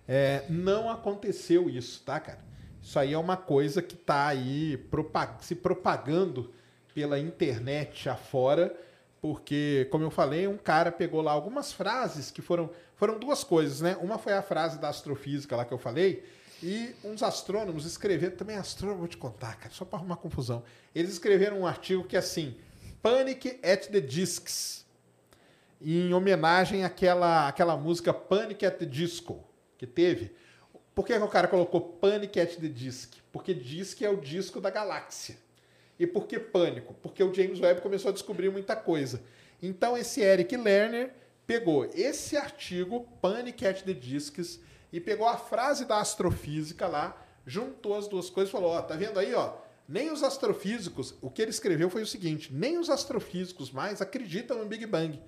[0.06, 2.38] É, não aconteceu isso, tá, cara?
[2.80, 6.52] Isso aí é uma coisa que está aí propag se propagando
[6.94, 8.72] pela internet afora,
[9.20, 12.70] porque, como eu falei, um cara pegou lá algumas frases que foram.
[12.94, 13.96] Foram duas coisas, né?
[14.00, 16.22] Uma foi a frase da astrofísica lá que eu falei,
[16.62, 20.62] e uns astrônomos escreveram, também astrônomo, vou te contar, cara, só para arrumar confusão.
[20.94, 22.56] Eles escreveram um artigo que é assim:
[23.02, 24.84] Panic at the Discs,
[25.80, 29.42] em homenagem àquela, àquela música Panic at the Disco,
[29.78, 30.32] que teve.
[30.94, 33.14] Por que, que o cara colocou Panic at the Disc?
[33.32, 35.38] Porque Disc é o disco da galáxia.
[35.98, 36.94] E por que pânico?
[37.02, 39.22] Porque o James Webb começou a descobrir muita coisa.
[39.62, 41.14] Então esse Eric Lerner
[41.46, 44.60] pegou esse artigo, Panic at the Discs,
[44.92, 47.16] e pegou a frase da astrofísica lá,
[47.46, 49.54] juntou as duas coisas e falou: ó, tá vendo aí, ó?
[49.90, 54.56] Nem os astrofísicos, o que ele escreveu foi o seguinte: nem os astrofísicos mais acreditam
[54.56, 55.20] no Big Bang,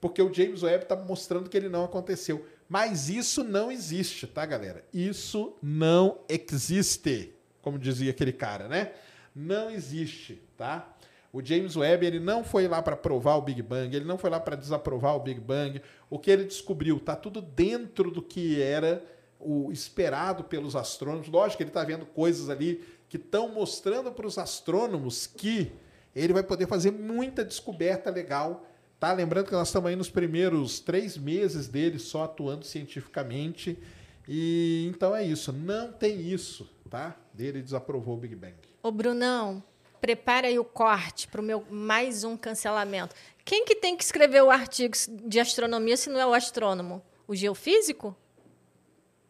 [0.00, 2.46] porque o James Webb está mostrando que ele não aconteceu.
[2.68, 4.84] Mas isso não existe, tá, galera?
[4.94, 8.92] Isso não existe, como dizia aquele cara, né?
[9.34, 10.96] Não existe, tá?
[11.32, 14.30] O James Webb ele não foi lá para provar o Big Bang, ele não foi
[14.30, 15.82] lá para desaprovar o Big Bang.
[16.08, 19.04] O que ele descobriu está tudo dentro do que era
[19.44, 21.28] o esperado pelos astrônomos.
[21.28, 25.70] Lógico que ele está vendo coisas ali que estão mostrando para os astrônomos que
[26.14, 28.66] ele vai poder fazer muita descoberta legal.
[28.98, 29.12] Tá?
[29.12, 33.78] Lembrando que nós estamos aí nos primeiros três meses dele só atuando cientificamente.
[34.26, 35.52] E então é isso.
[35.52, 37.16] Não tem isso, tá?
[37.38, 38.54] Ele desaprovou o Big Bang.
[38.82, 39.62] Ô, Brunão,
[40.00, 43.14] prepara aí o corte para o meu mais um cancelamento.
[43.44, 44.94] Quem que tem que escrever o artigo
[45.26, 47.02] de astronomia se não é o astrônomo?
[47.26, 48.16] O geofísico?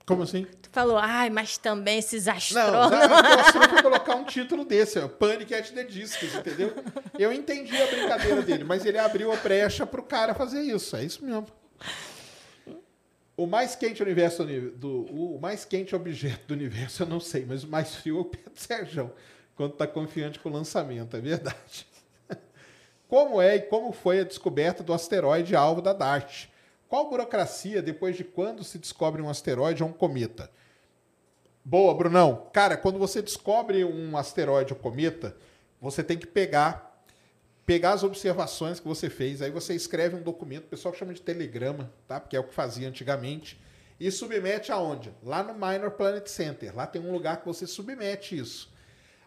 [0.06, 0.47] Como assim?
[0.60, 2.90] Tu falou, ai, mas também esses Não, astrônomos.
[2.90, 6.74] já, eu eu colocar um título desse, ó, Panic at the Discs, entendeu?
[7.18, 11.05] Eu entendi a brincadeira dele, mas ele abriu a brecha pro cara fazer isso, é
[11.05, 11.47] isso mesmo.
[13.36, 14.44] O mais quente universo
[14.76, 18.20] do, o mais quente objeto do universo eu não sei, mas o mais frio é
[18.20, 19.10] o pé do Sérgio,
[19.56, 21.86] quando tá confiante com o lançamento, é verdade.
[23.09, 26.48] Como é e como foi a descoberta do asteroide alvo da DART?
[26.94, 30.48] Qual burocracia depois de quando se descobre um asteroide ou um cometa?
[31.64, 32.48] Boa, Brunão.
[32.52, 35.36] Cara, quando você descobre um asteroide ou cometa,
[35.80, 37.04] você tem que pegar
[37.66, 41.20] pegar as observações que você fez, aí você escreve um documento, o pessoal chama de
[41.20, 42.20] telegrama, tá?
[42.20, 43.60] Porque é o que fazia antigamente,
[43.98, 45.12] e submete aonde?
[45.20, 46.76] Lá no Minor Planet Center.
[46.76, 48.72] Lá tem um lugar que você submete isso.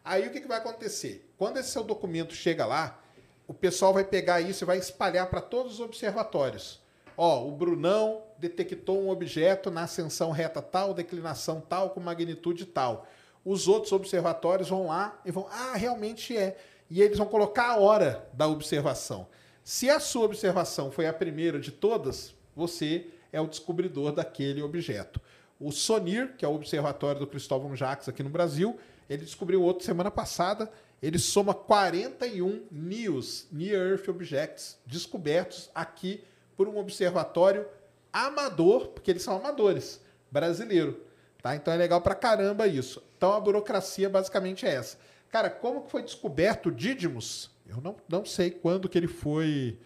[0.06, 1.30] Aí o que, que vai acontecer?
[1.38, 3.04] Quando esse seu documento chega lá,
[3.46, 6.87] o pessoal vai pegar isso e vai espalhar para todos os observatórios.
[7.18, 13.08] Ó, o Brunão detectou um objeto na ascensão reta tal, declinação tal, com magnitude tal.
[13.44, 16.58] Os outros observatórios vão lá e vão, ah, realmente é.
[16.90, 19.28] E eles vão colocar a hora da observação.
[19.64, 25.20] Se a sua observação foi a primeira de todas, você é o descobridor daquele objeto.
[25.60, 28.78] O SONIR, que é o Observatório do Cristóvão Jacques aqui no Brasil,
[29.10, 30.72] ele descobriu outro semana passada.
[31.02, 36.24] Ele soma 41 NEOs, Near Earth Objects, descobertos aqui
[36.58, 37.66] por um observatório
[38.12, 40.02] amador, porque eles são amadores,
[40.32, 41.00] brasileiro.
[41.42, 41.56] Tá?
[41.56, 43.02] Então é legal pra caramba isso.
[43.16, 44.98] Então a burocracia basicamente é essa.
[45.30, 47.52] Cara, como que foi descoberto o Didymos?
[47.68, 49.78] Eu não, não sei quando que ele foi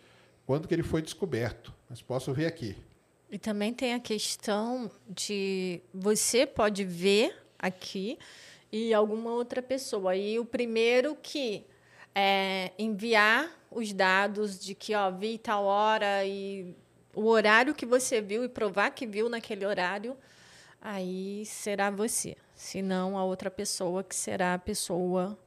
[0.46, 2.76] quando que ele foi descoberto, mas posso ver aqui.
[3.30, 8.18] E também tem a questão de você pode ver aqui
[8.72, 10.16] e alguma outra pessoa.
[10.16, 11.66] E o primeiro que
[12.14, 16.76] é, enviar os dados de que ó, vi tal hora e
[17.16, 20.16] o horário que você viu e provar que viu naquele horário,
[20.82, 22.36] aí será você.
[22.54, 25.38] Se não, a outra pessoa que será a pessoa.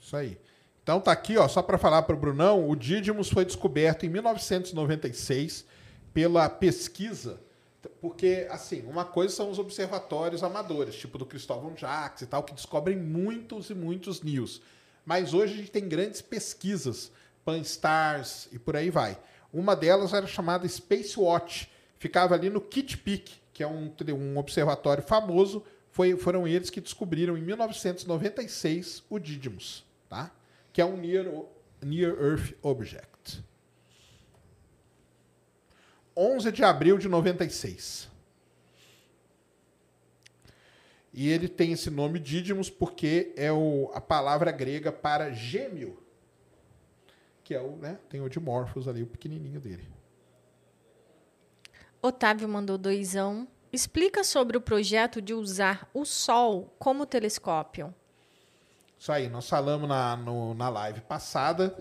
[0.00, 0.38] Isso aí.
[0.82, 4.08] Então tá aqui, ó, só para falar para o Brunão, o Didymos foi descoberto em
[4.08, 5.64] 1996
[6.12, 7.40] pela pesquisa,
[8.00, 12.52] porque assim, uma coisa são os observatórios amadores, tipo do Cristóvão Jacques e tal, que
[12.52, 14.60] descobrem muitos e muitos NIOS.
[15.06, 17.12] Mas hoje a gente tem grandes pesquisas,
[17.44, 19.18] Pan-STARRS e por aí vai.
[19.52, 24.38] Uma delas era chamada Space Watch, ficava ali no Kitt Peak, que é um, um
[24.38, 25.62] observatório famoso.
[25.90, 30.30] Foi, foram eles que descobriram em 1996 o Didymos, tá?
[30.72, 31.26] que é um Near,
[31.82, 33.44] Near Earth Object.
[36.16, 38.08] 11 de abril de 96.
[41.12, 46.01] E ele tem esse nome Didymos porque é o, a palavra grega para gêmeo,
[47.52, 49.86] que é o, né, tem o Dimorphos ali, o pequenininho dele.
[52.00, 53.46] Otávio mandou doisão.
[53.70, 57.94] Explica sobre o projeto de usar o Sol como telescópio.
[58.98, 61.76] Isso aí, nós falamos na, no, na live passada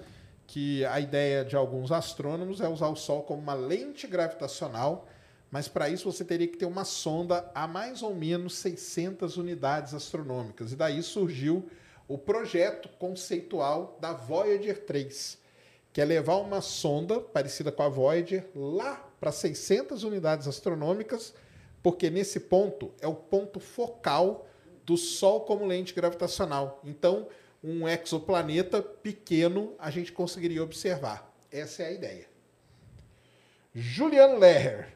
[0.46, 5.08] que a ideia de alguns astrônomos é usar o Sol como uma lente gravitacional,
[5.50, 9.94] mas para isso você teria que ter uma sonda a mais ou menos 600 unidades
[9.94, 10.74] astronômicas.
[10.74, 11.70] E daí surgiu
[12.08, 15.41] o projeto conceitual da Voyager 3,
[15.94, 21.34] que é levar uma sonda parecida com a Voyager lá para 600 unidades astronômicas,
[21.84, 24.48] porque nesse ponto é o ponto focal
[24.86, 26.80] do Sol como lente gravitacional.
[26.84, 27.28] Então,
[27.64, 31.32] um exoplaneta pequeno a gente conseguiria observar.
[31.52, 32.26] Essa é a ideia.
[33.74, 34.96] Juliano Leher.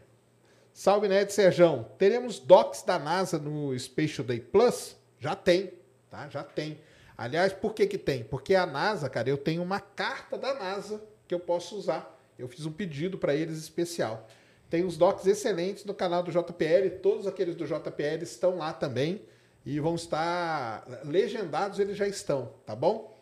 [0.73, 1.89] Salve, Ned Serjão.
[1.97, 4.97] Teremos docs da NASA no Spatial Day Plus?
[5.17, 5.71] Já tem,
[6.09, 6.27] tá?
[6.27, 6.77] Já tem.
[7.17, 8.23] Aliás, por que que tem?
[8.23, 12.17] Porque a NASA, cara, eu tenho uma carta da NASA que eu posso usar.
[12.37, 14.27] Eu fiz um pedido para eles especial.
[14.69, 19.21] Tem os docs excelentes no canal do JPL, todos aqueles do JPL estão lá também
[19.65, 23.15] e vão estar legendados, eles já estão, tá bom?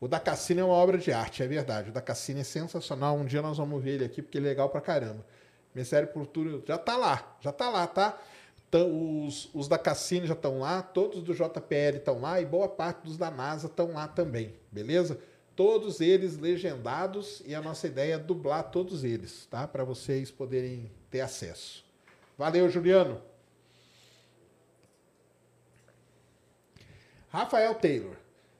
[0.00, 1.90] O da Cassina é uma obra de arte, é verdade.
[1.90, 3.16] O da Cassina é sensacional.
[3.16, 5.24] Um dia nós vamos ver ele aqui, porque é legal pra caramba.
[5.74, 8.16] Ministério Cultura já tá lá, já tá lá, tá?
[8.70, 13.04] Os, os da Cassina já estão lá, todos do JPL estão lá e boa parte
[13.04, 15.18] dos da NASA estão lá também, beleza?
[15.56, 19.66] Todos eles legendados e a nossa ideia é dublar todos eles, tá?
[19.66, 21.84] Para vocês poderem ter acesso.
[22.36, 23.20] Valeu, Juliano!
[27.30, 28.16] Rafael Taylor.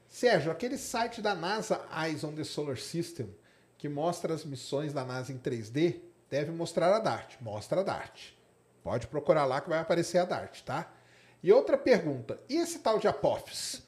[0.07, 3.29] Sérgio, aquele site da NASA Eyes on the Solar System,
[3.77, 7.35] que mostra as missões da NASA em 3D, deve mostrar a DART.
[7.39, 8.33] Mostra a DART.
[8.89, 10.91] Pode procurar lá que vai aparecer a DART, tá?
[11.43, 13.83] E outra pergunta, e esse tal de Apophis?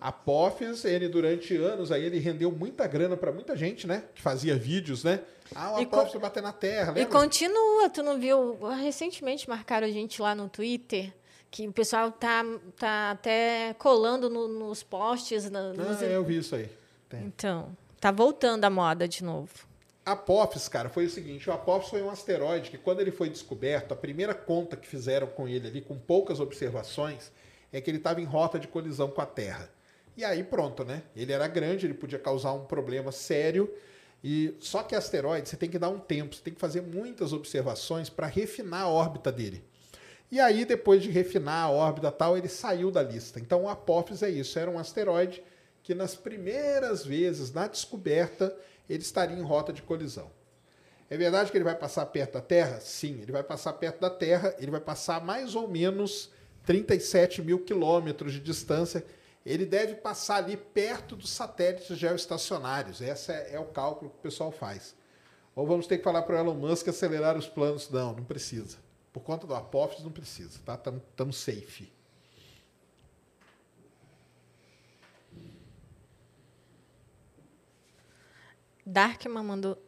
[0.00, 4.02] Apophis, ele durante anos aí ele rendeu muita grana para muita gente, né?
[4.12, 5.20] Que fazia vídeos, né?
[5.54, 7.16] Ah, o E Apophis co- vai bater na Terra, E lembra?
[7.20, 8.58] continua, tu não viu?
[8.76, 11.12] Recentemente marcaram a gente lá no Twitter,
[11.48, 12.42] que o pessoal tá,
[12.76, 15.48] tá até colando no- nos posts.
[15.48, 16.68] na- nos- Ah, eu vi isso aí.
[17.08, 17.20] Tem.
[17.24, 17.68] Então,
[18.00, 19.69] tá voltando a moda de novo.
[20.10, 23.92] Apophis, cara, foi o seguinte: o Apophis foi um asteroide que, quando ele foi descoberto,
[23.92, 27.30] a primeira conta que fizeram com ele ali, com poucas observações,
[27.72, 29.70] é que ele estava em rota de colisão com a Terra.
[30.16, 31.02] E aí, pronto, né?
[31.16, 33.72] Ele era grande, ele podia causar um problema sério.
[34.22, 37.32] E só que asteroide, você tem que dar um tempo, você tem que fazer muitas
[37.32, 39.64] observações para refinar a órbita dele.
[40.30, 43.40] E aí, depois de refinar a órbita tal, ele saiu da lista.
[43.40, 45.42] Então, o Apophis é isso, era um asteroide
[45.82, 48.54] que nas primeiras vezes, na descoberta,
[48.92, 50.30] ele estaria em rota de colisão.
[51.08, 52.80] É verdade que ele vai passar perto da Terra?
[52.80, 56.30] Sim, ele vai passar perto da Terra, ele vai passar mais ou menos
[56.64, 59.04] 37 mil quilômetros de distância.
[59.46, 63.00] Ele deve passar ali perto dos satélites geoestacionários.
[63.00, 64.94] Esse é, é o cálculo que o pessoal faz.
[65.54, 67.88] Ou vamos ter que falar para o Elon Musk acelerar os planos?
[67.90, 68.78] Não, não precisa.
[69.12, 70.78] Por conta do Apophis, não precisa, tá?
[71.10, 71.92] Estamos safe.
[78.90, 79.78] Darkman mandou,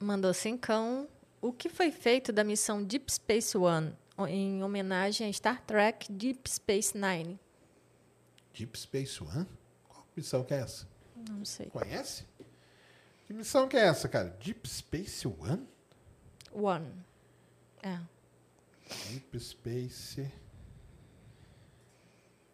[0.00, 1.06] mandou cincão.
[1.40, 3.94] O que foi feito da missão Deep Space One,
[4.28, 7.38] em homenagem a Star Trek Deep Space Nine?
[8.54, 9.46] Deep Space One?
[9.86, 10.88] Qual missão que é essa?
[11.14, 11.66] Não sei.
[11.66, 12.24] Conhece?
[13.26, 14.30] Que missão que é essa, cara?
[14.40, 15.68] Deep Space One?
[16.50, 16.90] One.
[17.82, 18.00] É.
[19.10, 20.32] Deep Space.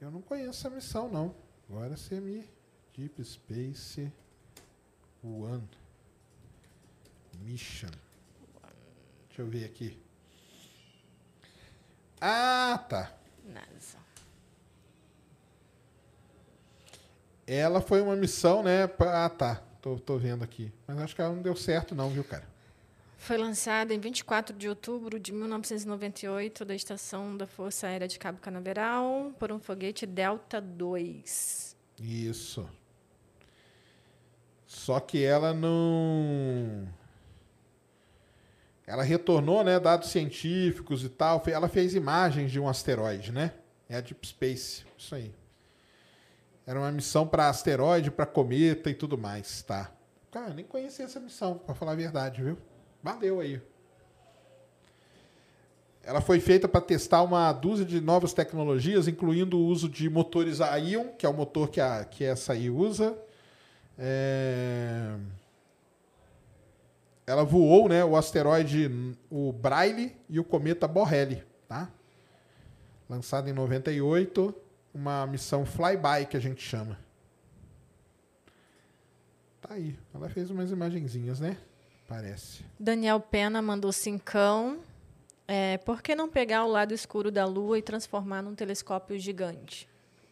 [0.01, 1.35] Eu não conheço essa missão, não.
[1.71, 2.45] Agora você me.
[2.97, 4.13] Deep Space
[5.25, 5.69] One.
[7.41, 7.89] Mission.
[9.29, 9.99] Deixa eu ver aqui.
[12.21, 13.13] Ah, tá.
[13.45, 13.99] NASA.
[17.47, 18.87] Ela foi uma missão, né?
[18.87, 19.63] pra- Ah, tá.
[19.83, 20.73] Tô, tô vendo aqui.
[20.87, 22.47] Mas acho que ela não deu certo, não, viu, cara?
[23.19, 28.39] Foi lançada em 24 de outubro de 1998 da Estação da Força Aérea de Cabo
[28.39, 31.23] Canaveral por um foguete Delta II.
[32.01, 32.69] Isso.
[34.75, 36.87] Só que ela não.
[38.87, 41.43] Ela retornou, né, dados científicos e tal.
[41.47, 43.53] Ela fez imagens de um asteroide, né?
[43.89, 45.33] É a Deep Space, isso aí.
[46.67, 49.93] Era uma missão para asteroide, para cometa e tudo mais, tá?
[50.31, 52.59] Cara, nem conhecia essa missão, para falar a verdade, viu?
[53.03, 53.63] Valeu aí.
[56.03, 60.61] Ela foi feita para testar uma dúzia de novas tecnologias, incluindo o uso de motores
[60.61, 63.17] a íon, que é o motor que, a, que essa aí usa.
[63.99, 65.17] É,
[67.27, 68.91] Ela voou né, o asteroide,
[69.31, 71.91] o Braille e o cometa Borrelly, tá?
[73.09, 74.55] Lançado em 98,
[74.93, 76.99] uma missão flyby que a gente chama.
[79.61, 79.99] Tá aí.
[80.15, 81.57] Ela fez umas imagenzinhas, né?
[82.07, 82.65] Parece.
[82.79, 84.81] Daniel Pena mandou cincão.
[85.49, 89.89] É, por que não pegar o lado escuro da Lua e transformar num telescópio gigante?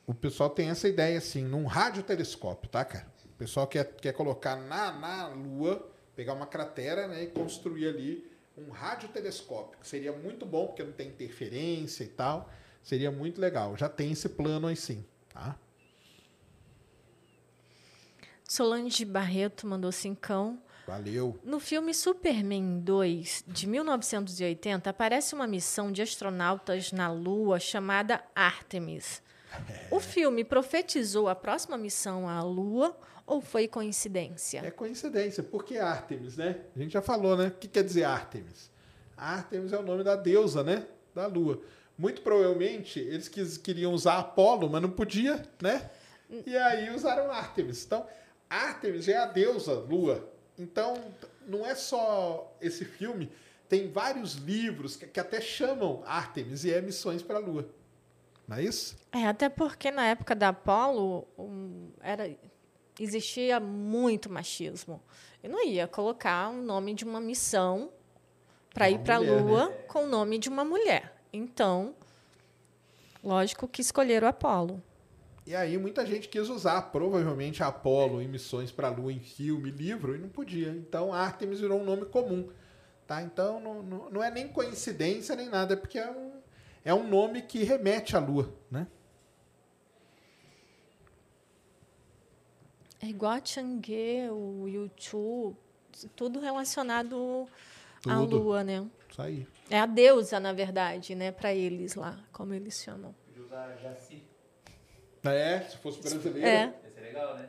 [0.07, 3.07] O pessoal tem essa ideia, assim, num radiotelescópio, tá, cara?
[3.43, 8.31] O pessoal quer, quer colocar na, na Lua, pegar uma cratera né, e construir ali
[8.57, 12.49] um radiotelescópio, que seria muito bom, porque não tem interferência e tal.
[12.85, 13.77] Seria muito legal.
[13.77, 15.59] Já tem esse plano aí sim, tá?
[18.49, 20.63] Solange Barreto mandou cincão.
[20.87, 21.37] Valeu.
[21.43, 29.21] No filme Superman 2, de 1980, aparece uma missão de astronautas na Lua chamada Artemis.
[29.91, 32.97] O filme profetizou a próxima missão à Lua
[33.27, 34.61] ou foi coincidência?
[34.65, 36.61] É coincidência, porque Artemis, né?
[36.75, 37.49] A gente já falou, né?
[37.49, 38.71] O que quer dizer Artemis?
[39.17, 40.87] Artemis é o nome da deusa, né?
[41.15, 41.61] Da lua.
[41.97, 45.91] Muito provavelmente eles quis, queriam usar Apolo, mas não podia, né?
[46.47, 47.85] E aí usaram Artemis.
[47.85, 48.07] Então,
[48.49, 50.29] Artemis é a deusa lua.
[50.59, 50.95] Então,
[51.47, 53.31] não é só esse filme,
[53.69, 57.69] tem vários livros que, que até chamam Artemis e é missões para a lua.
[58.47, 58.97] Não é isso?
[59.13, 62.35] É, até porque na época da Apollo um, era,
[62.99, 65.03] existia muito machismo.
[65.43, 67.91] Eu não ia colocar o nome de uma missão
[68.73, 69.31] para ir para a né?
[69.31, 71.21] Lua com o nome de uma mulher.
[71.33, 71.95] Então,
[73.23, 74.83] lógico que escolheram o Apollo.
[75.45, 79.19] E aí muita gente quis usar provavelmente a Apollo em missões para a Lua em
[79.19, 80.71] filme, livro, e não podia.
[80.71, 82.49] Então Artemis virou um nome comum.
[83.07, 83.21] Tá?
[83.23, 86.42] Então não, não, não é nem coincidência nem nada, é porque é um,
[86.85, 88.53] é um nome que remete à Lua.
[88.71, 88.87] Né?
[93.01, 95.57] É igual a Chang'e, o YouTube,
[96.15, 97.49] tudo relacionado
[98.07, 98.39] à Tudo.
[98.39, 98.89] Lua, né?
[99.11, 99.47] Isso aí.
[99.69, 101.33] É a deusa, na verdade, né?
[101.33, 103.15] Para eles lá, como eles chamam.
[103.27, 104.23] Podia usar Jaci.
[105.25, 106.65] É, se fosse brasileiro, É.
[106.85, 107.49] Ia ser legal, né?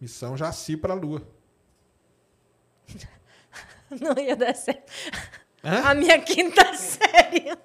[0.00, 1.22] missão Jaci para a Lua.
[4.00, 4.90] Não ia dar certo.
[5.64, 5.90] Hã?
[5.90, 7.56] A minha quinta série.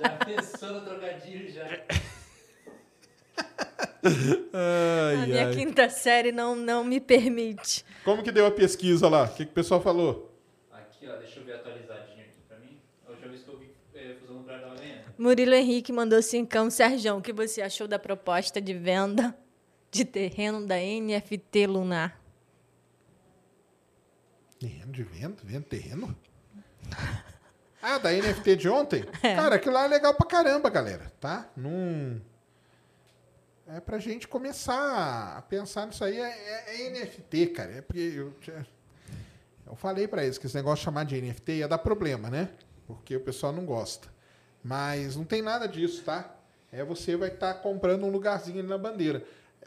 [0.00, 1.66] Já pensou no trocadilho já.
[4.52, 7.84] A minha quinta série não, não me permite.
[8.04, 9.24] Como que deu a pesquisa lá?
[9.24, 10.34] O que, que o pessoal falou?
[10.72, 12.78] Aqui, ó, deixa eu ver atualizadinho aqui pra mim.
[13.06, 15.02] A última vez que eu vi é, fusão nuclear tava ganhando.
[15.18, 16.70] Murilo Henrique mandou cincão.
[16.70, 19.36] Sérgio, o que você achou da proposta de venda
[19.90, 22.20] de terreno da NFT Lunar?
[24.58, 25.46] Terreno de vento?
[25.46, 26.16] Vento terreno?
[27.82, 29.04] Ah, da NFT de ontem?
[29.22, 31.48] Cara, aquilo lá é legal pra caramba, galera, tá?
[31.56, 32.20] Não...
[33.70, 36.18] É pra gente começar a pensar nisso aí.
[36.18, 37.70] É, é- é NFT, cara.
[37.72, 38.34] É porque eu,
[39.66, 42.48] eu falei pra eles que esse negócio de chamar de NFT ia dar problema, né?
[42.86, 44.08] Porque o pessoal não gosta.
[44.64, 46.34] Mas não tem nada disso, tá?
[46.72, 49.22] É você vai estar comprando um lugarzinho ali na bandeira.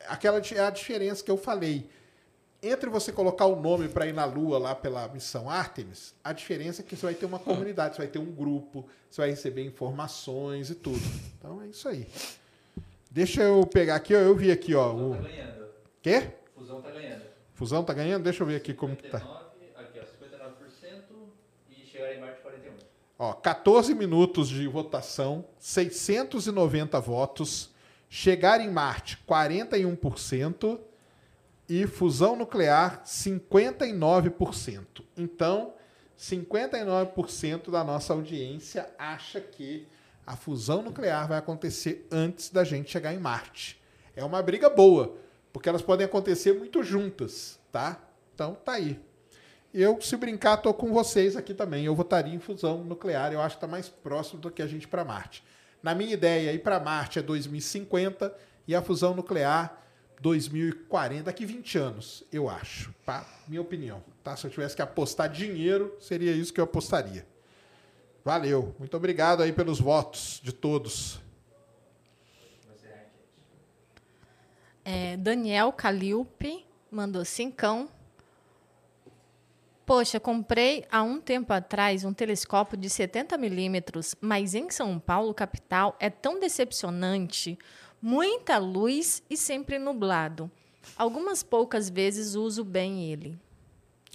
[0.07, 1.87] Aquela é a diferença que eu falei
[2.63, 6.81] entre você colocar o nome para ir na Lua lá pela missão Artemis, a diferença
[6.81, 9.65] é que você vai ter uma comunidade, você vai ter um grupo, você vai receber
[9.65, 11.01] informações e tudo.
[11.37, 12.07] Então é isso aí.
[13.09, 14.91] Deixa eu pegar aqui, ó, eu vi aqui, ó.
[14.91, 15.15] Fusão O...
[15.15, 15.65] tá ganhando.
[16.01, 16.29] Quê?
[16.55, 17.23] Fusão tá ganhando.
[17.53, 18.23] Fusão tá ganhando?
[18.23, 19.19] Deixa eu ver aqui como que tá.
[19.19, 21.01] 59, aqui, ó, 59%
[21.71, 22.73] e chegar em Marte 41.
[23.17, 27.71] Ó, 14 minutos de votação, 690 votos,
[28.07, 30.79] chegar em Marte 41%
[31.67, 35.03] e fusão nuclear 59%.
[35.15, 35.73] Então,
[36.17, 39.87] 59% da nossa audiência acha que
[40.25, 43.81] a fusão nuclear vai acontecer antes da gente chegar em Marte.
[44.15, 45.17] É uma briga boa,
[45.51, 47.99] porque elas podem acontecer muito juntas, tá?
[48.33, 48.99] Então, tá aí.
[49.73, 51.85] Eu, se brincar, tô com vocês aqui também.
[51.85, 53.31] Eu votaria em fusão nuclear.
[53.31, 55.43] Eu acho que está mais próximo do que a gente para Marte.
[55.81, 58.35] Na minha ideia, ir para Marte é 2050
[58.67, 59.81] e a fusão nuclear
[60.21, 62.93] 2040, daqui 20 anos, eu acho.
[63.05, 63.25] Tá?
[63.47, 64.03] Minha opinião.
[64.23, 64.37] Tá?
[64.37, 67.25] Se eu tivesse que apostar dinheiro, seria isso que eu apostaria.
[68.23, 68.75] Valeu.
[68.77, 71.19] Muito obrigado aí pelos votos de todos.
[74.85, 77.89] É, Daniel Calilpe mandou cincão.
[79.85, 85.33] Poxa, comprei há um tempo atrás um telescópio de 70 milímetros, mas em São Paulo,
[85.33, 87.57] capital, é tão decepcionante.
[88.01, 90.49] Muita luz e sempre nublado.
[90.97, 93.37] Algumas poucas vezes uso bem ele.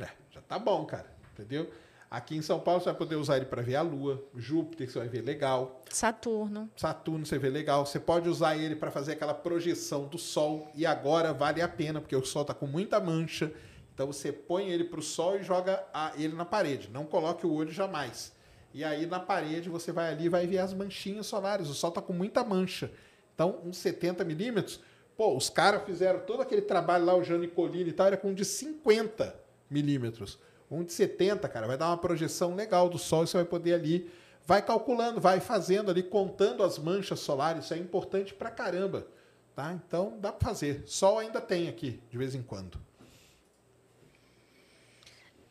[0.00, 1.06] É, já tá bom, cara.
[1.32, 1.70] Entendeu?
[2.10, 4.98] Aqui em São Paulo você vai poder usar ele para ver a Lua, Júpiter, você
[4.98, 5.82] vai ver legal.
[5.90, 6.70] Saturno.
[6.76, 7.84] Saturno você vê legal.
[7.84, 10.68] Você pode usar ele para fazer aquela projeção do Sol.
[10.74, 13.52] E agora vale a pena, porque o Sol está com muita mancha.
[13.94, 16.90] Então você põe ele para o Sol e joga a- ele na parede.
[16.92, 18.32] Não coloque o olho jamais.
[18.72, 21.68] E aí na parede você vai ali e vai ver as manchinhas solares.
[21.68, 22.90] O Sol está com muita mancha.
[23.36, 24.80] Então, uns 70 milímetros.
[25.14, 28.30] Pô, os caras fizeram todo aquele trabalho lá, o Jean Nicolini e tal, era com
[28.30, 29.38] um de 50
[29.70, 30.38] milímetros.
[30.70, 33.74] Um de 70, cara, vai dar uma projeção legal do Sol e você vai poder
[33.74, 34.10] ali,
[34.46, 37.66] vai calculando, vai fazendo ali, contando as manchas solares.
[37.66, 39.06] Isso é importante pra caramba,
[39.54, 39.70] tá?
[39.72, 40.82] Então dá pra fazer.
[40.86, 42.78] Sol ainda tem aqui, de vez em quando.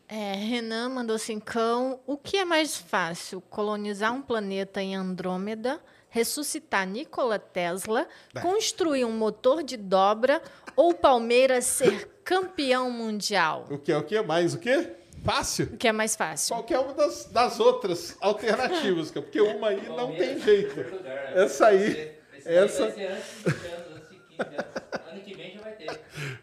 [0.07, 1.99] É, Renan mandou cincão.
[2.05, 3.41] O que é mais fácil?
[3.41, 5.79] Colonizar um planeta em Andrômeda,
[6.19, 8.39] ressuscitar Nikola Tesla, É.
[8.39, 10.41] construir um motor de dobra
[10.73, 13.67] ou Palmeiras ser campeão mundial?
[13.69, 14.21] O que é o que?
[14.21, 14.91] Mais o quê?
[15.25, 15.65] Fácil?
[15.73, 16.55] O que é mais fácil?
[16.55, 20.75] Qualquer uma das, das outras alternativas, cara, porque uma aí não tem jeito.
[21.03, 21.33] né?
[21.35, 22.13] Essa aí,
[22.45, 25.11] essa- Vai ser antes de 20 anos, antes de 15 anos.
[25.11, 25.99] Ano que vem já vai ter.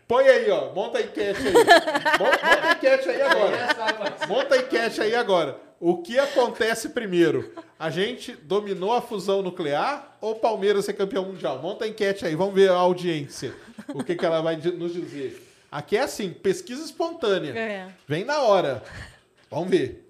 [0.07, 0.73] Põe aí, ó.
[0.74, 1.53] Monta a enquete aí.
[1.55, 3.57] Mon- Monta a enquete aí agora.
[3.74, 5.57] Vai- Monta a enquete aí agora.
[5.84, 7.52] O que acontece primeiro?
[7.76, 11.59] A gente dominou a fusão nuclear ou o Palmeiras ser campeão mundial?
[11.60, 13.52] Monta a enquete aí, vamos ver a audiência.
[13.88, 15.42] O que, que ela vai nos dizer.
[15.68, 17.50] Aqui é assim, pesquisa espontânea.
[17.59, 17.88] É.
[18.06, 18.80] Vem na hora.
[19.50, 20.09] Vamos ver.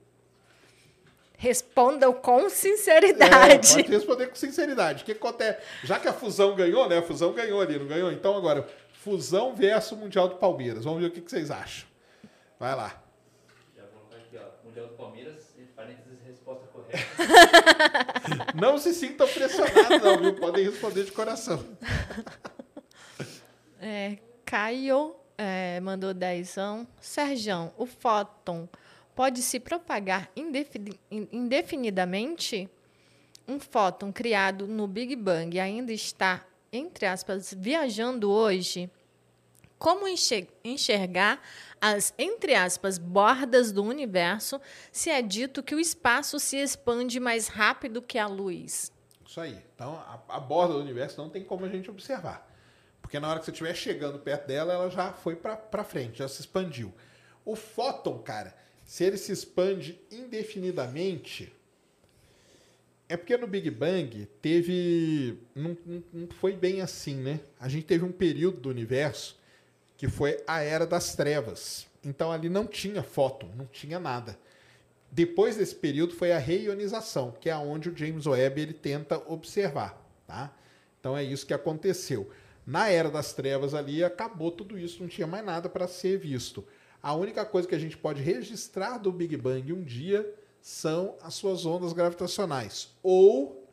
[1.38, 3.72] Respondam com É, sinceridade.
[3.76, 5.02] pode responder com sinceridade.
[5.02, 5.58] O que acontece?
[5.84, 6.98] Já que a fusão ganhou, né?
[6.98, 8.12] A fusão ganhou ali, não ganhou?
[8.12, 10.84] Então agora, fusão versus Mundial do Palmeiras.
[10.84, 11.88] Vamos ver o que, que vocês acham.
[12.60, 13.02] Vai lá.
[13.74, 14.66] Já vou colocar aqui, ó.
[14.68, 16.81] Mundial do Palmeiras, entre parênteses, resposta correta.
[18.60, 20.34] Não se sintam pressionados, não, viu?
[20.34, 21.64] Podem responder de coração.
[23.84, 26.86] É, Caio é, mandou dezão.
[27.00, 28.68] Serjão, o fóton
[29.12, 32.68] pode se propagar indefini- in- indefinidamente?
[33.48, 38.88] Um fóton criado no Big Bang ainda está, entre aspas, viajando hoje?
[39.82, 41.42] Como enxer- enxergar
[41.80, 44.60] as, entre aspas, bordas do universo
[44.92, 48.92] se é dito que o espaço se expande mais rápido que a luz?
[49.26, 49.58] Isso aí.
[49.74, 52.48] Então, a, a borda do universo não tem como a gente observar.
[53.00, 56.28] Porque na hora que você estiver chegando perto dela, ela já foi para frente, já
[56.28, 56.94] se expandiu.
[57.44, 61.52] O fóton, cara, se ele se expande indefinidamente,
[63.08, 65.40] é porque no Big Bang teve.
[65.56, 67.40] Não, não, não foi bem assim, né?
[67.58, 69.41] A gente teve um período do universo
[70.02, 71.86] que foi a Era das Trevas.
[72.02, 74.36] Então ali não tinha fóton, não tinha nada.
[75.12, 80.04] Depois desse período foi a reionização, que é onde o James Webb ele tenta observar,
[80.26, 80.52] tá?
[80.98, 82.28] Então é isso que aconteceu.
[82.66, 86.66] Na era das trevas ali acabou tudo isso, não tinha mais nada para ser visto.
[87.00, 90.28] A única coisa que a gente pode registrar do Big Bang um dia
[90.60, 93.70] são as suas ondas gravitacionais ou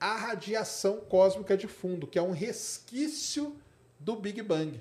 [0.00, 3.54] a radiação cósmica de fundo, que é um resquício
[4.00, 4.80] do Big Bang.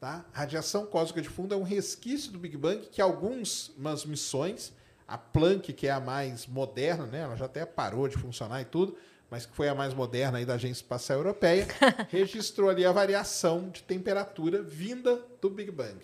[0.00, 0.24] Tá?
[0.32, 3.72] Radiação cósmica de fundo é um resquício do Big Bang que algumas
[4.06, 4.72] missões,
[5.08, 7.20] a Planck, que é a mais moderna, né?
[7.20, 8.96] ela já até parou de funcionar e tudo,
[9.28, 11.66] mas que foi a mais moderna aí da Agência Espacial Europeia,
[12.08, 15.98] registrou ali a variação de temperatura vinda do Big Bang.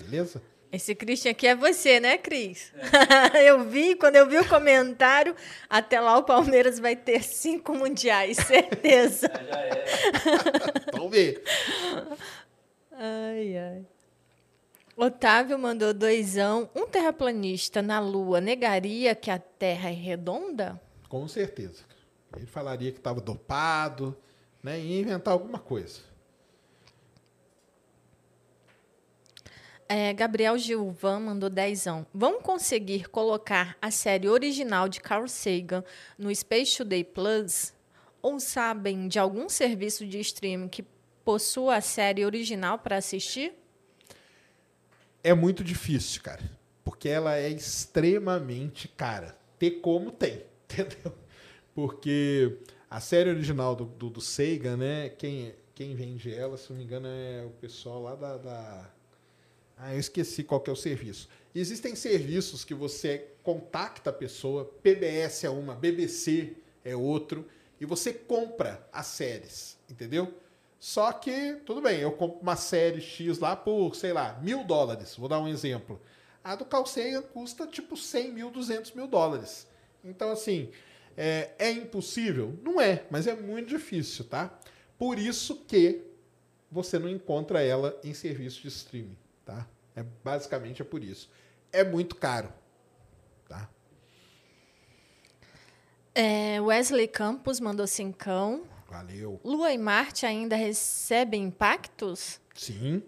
[0.00, 0.42] Beleza?
[0.70, 2.72] Esse Christian aqui é você, né, Cris?
[3.46, 5.34] eu vi, quando eu vi o comentário,
[5.68, 9.30] até lá o Palmeiras vai ter cinco mundiais, certeza.
[9.32, 9.84] Já já é.
[10.92, 11.42] Vamos ver.
[12.98, 13.86] Ai, ai.
[14.96, 16.68] Otávio mandou doisão.
[16.74, 20.80] Um terraplanista na Lua negaria que a Terra é redonda?
[21.08, 21.84] Com certeza.
[22.36, 24.16] Ele falaria que estava dopado,
[24.60, 24.80] né?
[24.80, 26.00] Ia inventar alguma coisa.
[29.88, 32.04] É, Gabriel Gilvan mandou dezão.
[32.12, 35.82] Vão conseguir colocar a série original de Carl Sagan
[36.18, 37.72] no Space Today Plus?
[38.20, 40.84] Ou sabem de algum serviço de streaming que
[41.28, 43.52] possua a série original para assistir?
[45.22, 46.40] É muito difícil, cara.
[46.82, 49.36] Porque ela é extremamente cara.
[49.58, 51.12] Ter como tem, entendeu?
[51.74, 52.56] Porque
[52.88, 55.10] a série original do, do, do Sagan, né?
[55.10, 58.38] Quem, quem vende ela, se não me engano, é o pessoal lá da.
[58.38, 58.90] da...
[59.76, 61.28] Ah, eu esqueci qual que é o serviço.
[61.54, 67.46] Existem serviços que você contacta a pessoa, PBS é uma, BBC é outro,
[67.78, 70.32] e você compra as séries, entendeu?
[70.78, 75.16] Só que, tudo bem, eu compro uma série X lá por, sei lá, mil dólares.
[75.16, 76.00] Vou dar um exemplo.
[76.44, 79.66] A do Sagan custa tipo 100 mil, 200 mil dólares.
[80.04, 80.70] Então, assim,
[81.16, 82.56] é, é impossível?
[82.62, 84.56] Não é, mas é muito difícil, tá?
[84.96, 86.04] Por isso que
[86.70, 89.66] você não encontra ela em serviço de streaming, tá?
[89.96, 91.28] É, basicamente é por isso.
[91.72, 92.52] É muito caro,
[93.48, 93.68] tá?
[96.14, 98.62] É, Wesley Campos mandou cincão.
[98.88, 99.40] Valeu.
[99.44, 102.40] Lua e Marte ainda recebem impactos?
[102.54, 103.02] Sim.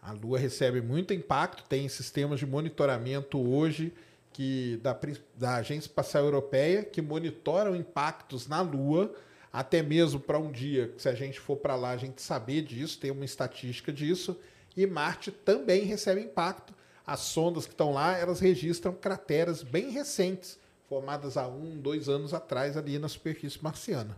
[0.00, 3.92] A Lua recebe muito impacto, tem sistemas de monitoramento hoje
[4.32, 4.98] que da,
[5.36, 9.12] da Agência Espacial Europeia que monitoram impactos na Lua,
[9.52, 12.62] até mesmo para um dia, que se a gente for para lá, a gente saber
[12.62, 14.38] disso, tem uma estatística disso.
[14.76, 16.72] E Marte também recebe impacto.
[17.04, 20.58] As sondas que estão lá, elas registram crateras bem recentes,
[20.88, 24.16] formadas há um, dois anos atrás ali na superfície marciana.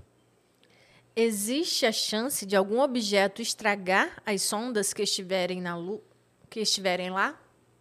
[1.15, 6.01] Existe a chance de algum objeto estragar as sondas que estiverem na Lua,
[6.49, 7.39] que estiverem lá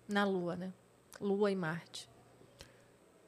[0.08, 0.74] na Lua, né?
[1.20, 2.10] Lua e Marte.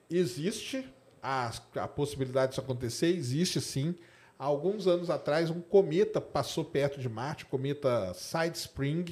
[0.09, 0.85] existe
[1.21, 3.95] a, a possibilidade disso acontecer, existe sim.
[4.37, 9.05] Há alguns anos atrás, um cometa passou perto de Marte, o cometa Side Spring,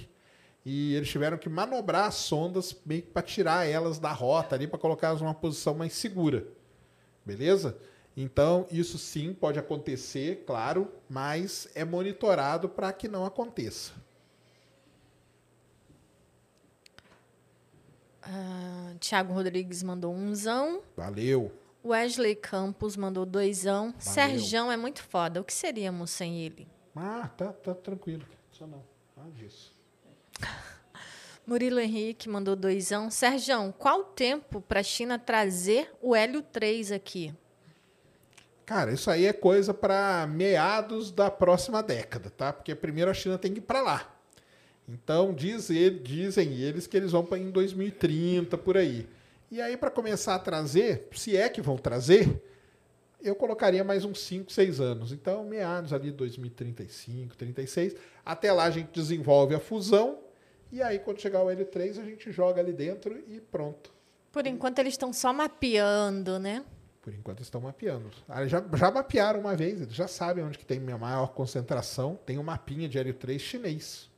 [0.66, 4.68] e eles tiveram que manobrar as sondas meio que para tirar elas da rota ali,
[4.68, 6.46] para colocá-las numa posição mais segura.
[7.26, 7.78] Beleza?
[8.22, 13.94] Então, isso sim pode acontecer, claro, mas é monitorado para que não aconteça.
[18.22, 20.84] Ah, Tiago Rodrigues mandou umzão.
[20.96, 21.52] Valeu.
[21.84, 23.92] Wesley Campos mandou doisão.
[23.98, 25.42] Serjão é muito foda.
[25.42, 26.68] O que seríamos sem ele?
[26.96, 28.24] Ah, tá, tá tranquilo.
[28.52, 28.84] Só não.
[29.18, 29.76] Nada disso.
[31.44, 33.10] Murilo Henrique mandou doisão.
[33.10, 37.34] Serjão, qual o tempo para a China trazer o Hélio 3 aqui?
[38.66, 42.54] Cara, isso aí é coisa para meados da próxima década, tá?
[42.54, 44.16] Porque primeiro a China tem que ir para lá.
[44.88, 49.08] Então diz ele- dizem eles que eles vão para em 2030 por aí.
[49.50, 52.42] E aí para começar a trazer, se é que vão trazer,
[53.22, 55.12] eu colocaria mais uns 5, 6 anos.
[55.12, 57.96] Então meados ali 2035, 36.
[58.26, 60.20] Até lá a gente desenvolve a fusão
[60.72, 63.92] e aí quando chegar o L3 a gente joga ali dentro e pronto.
[64.32, 66.64] Por enquanto eles estão só mapeando, né?
[67.02, 68.12] Por enquanto estão mapeando.
[68.30, 72.20] Ah, já, já mapearam uma vez, eles já sabem onde que tem minha maior concentração.
[72.26, 74.10] Tem um mapinha de Hélio 3 chinês,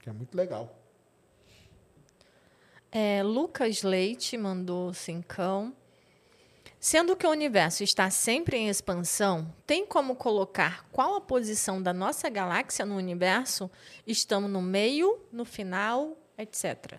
[0.00, 0.80] que é muito legal.
[2.92, 5.74] É, Lucas Leite mandou cincão.
[6.78, 11.92] Sendo que o universo está sempre em expansão, tem como colocar qual a posição da
[11.92, 13.70] nossa galáxia no universo?
[14.06, 16.98] Estamos no meio, no final, etc.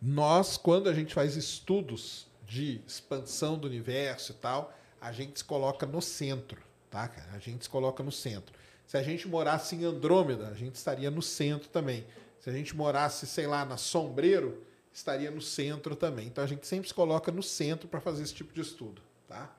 [0.00, 5.44] Nós, quando a gente faz estudos de expansão do universo e tal, a gente se
[5.44, 6.60] coloca no centro,
[6.90, 7.30] tá, cara?
[7.32, 8.52] A gente se coloca no centro.
[8.88, 12.04] Se a gente morasse em Andrômeda, a gente estaria no centro também.
[12.40, 16.26] Se a gente morasse, sei lá, na Sombreiro, estaria no centro também.
[16.26, 19.54] Então a gente sempre se coloca no centro para fazer esse tipo de estudo, tá?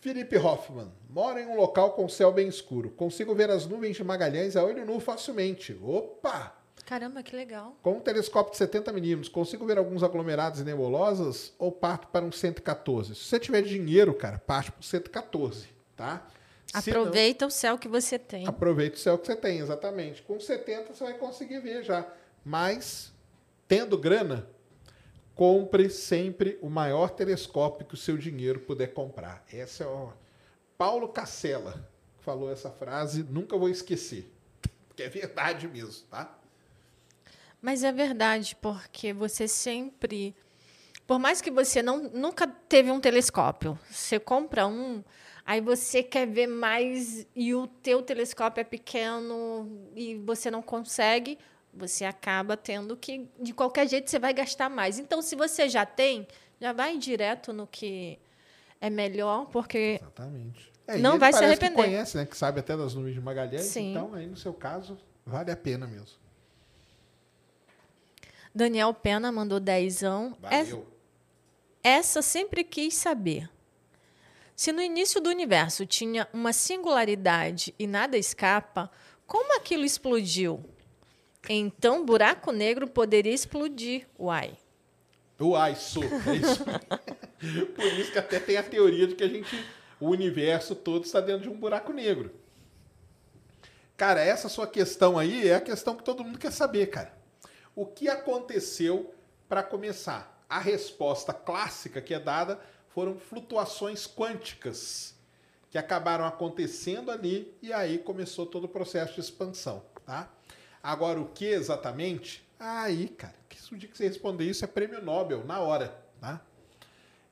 [0.00, 2.90] Felipe Hoffman, mora em um local com céu bem escuro.
[2.90, 5.76] Consigo ver as nuvens de Magalhães a olho nu facilmente.
[5.82, 6.56] Opa!
[6.86, 7.76] Caramba, que legal.
[7.82, 12.24] Com um telescópio de 70 milímetros, consigo ver alguns aglomerados e nebulosas ou parto para
[12.24, 13.14] um 114?
[13.14, 16.24] Se você tiver dinheiro, cara, parte para o 114, tá?
[16.80, 18.46] Se não- Aproveita o céu que você tem.
[18.46, 20.22] Aproveita o céu que você tem, exatamente.
[20.22, 22.06] Com 70 você vai conseguir ver já.
[22.44, 23.12] Mas,
[23.66, 24.48] tendo grana,
[25.34, 29.44] compre sempre o maior telescópio que o seu dinheiro puder comprar.
[29.52, 30.12] Essa é o
[30.78, 31.72] Paulo Cacela
[32.18, 34.32] que falou essa frase, nunca vou esquecer.
[34.88, 36.35] Porque é verdade mesmo, tá?
[37.60, 40.34] Mas é verdade, porque você sempre.
[41.06, 45.04] Por mais que você não, nunca teve um telescópio, você compra um,
[45.44, 51.38] aí você quer ver mais e o teu telescópio é pequeno e você não consegue,
[51.72, 54.98] você acaba tendo que, de qualquer jeito, você vai gastar mais.
[54.98, 56.26] Então, se você já tem,
[56.60, 58.18] já vai direto no que
[58.80, 60.72] é melhor, porque Exatamente.
[60.88, 61.76] É, Não vai se arrepender.
[61.76, 62.24] Que conhece, né?
[62.24, 63.62] Que sabe até das nuvens de Magalhães.
[63.62, 63.90] Sim.
[63.90, 66.25] Então, aí no seu caso, vale a pena mesmo.
[68.56, 70.34] Daniel Pena mandou dezão.
[70.40, 70.86] Valeu.
[71.82, 73.50] Essa sempre quis saber.
[74.56, 78.90] Se no início do universo tinha uma singularidade e nada escapa,
[79.26, 80.64] como aquilo explodiu?
[81.46, 84.56] Então, buraco negro poderia explodir, uai.
[85.38, 86.64] O AISO, é isso.
[87.76, 89.54] Por isso que até tem a teoria de que a gente,
[90.00, 92.34] o universo todo está dentro de um buraco negro.
[93.98, 97.15] Cara, essa sua questão aí é a questão que todo mundo quer saber, cara.
[97.76, 99.14] O que aconteceu
[99.46, 100.42] para começar?
[100.48, 102.58] A resposta clássica que é dada
[102.88, 105.14] foram flutuações quânticas,
[105.70, 110.32] que acabaram acontecendo ali e aí começou todo o processo de expansão, tá?
[110.82, 112.48] Agora, o que exatamente?
[112.58, 116.40] Aí, cara, que o dia que você responder isso é prêmio Nobel, na hora, tá?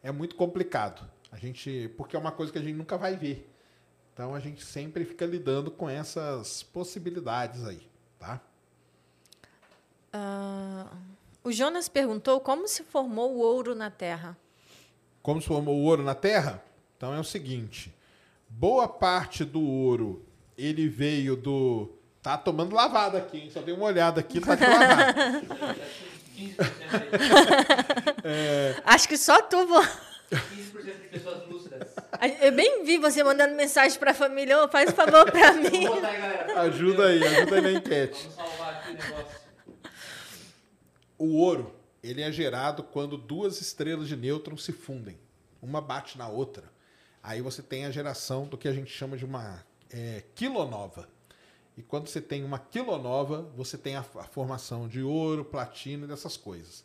[0.03, 1.11] É muito complicado.
[1.33, 3.51] A gente, porque é uma coisa que a gente nunca vai ver.
[4.13, 7.89] Então a gente sempre fica lidando com essas possibilidades aí,
[8.19, 8.43] tá?
[10.17, 10.87] Ah,
[11.43, 14.37] o Jonas perguntou como se formou o ouro na Terra.
[15.21, 16.63] Como se formou o ouro na Terra?
[16.97, 17.93] Então é o seguinte:
[18.49, 20.25] boa parte do ouro
[20.57, 21.91] ele veio do.
[22.23, 23.51] Tá tomando lavada aqui, hein?
[23.53, 25.43] Só dei uma olhada aqui, tá de lavada.
[26.39, 26.55] 15%
[28.25, 28.83] aí.
[28.85, 29.67] Acho que só tu.
[29.67, 29.81] vo-
[30.31, 31.89] 15% de pessoas lúcidas.
[32.41, 34.63] Eu bem vi você mandando mensagem pra família.
[34.65, 35.87] Ô, faz um favor pra mim.
[35.87, 36.57] Aí.
[36.69, 38.29] Ajuda aí, ajuda aí na enquete.
[38.29, 39.44] Vamos salvar aqui o negócio.
[41.19, 45.19] O ouro, ele é gerado quando duas estrelas de nêutrons se fundem.
[45.63, 46.71] Uma bate na outra.
[47.23, 51.09] Aí você tem a geração do que a gente chama de uma é, quilonova.
[51.77, 56.09] E quando você tem uma quilonova, você tem a, a formação de ouro, platina e
[56.09, 56.85] dessas coisas.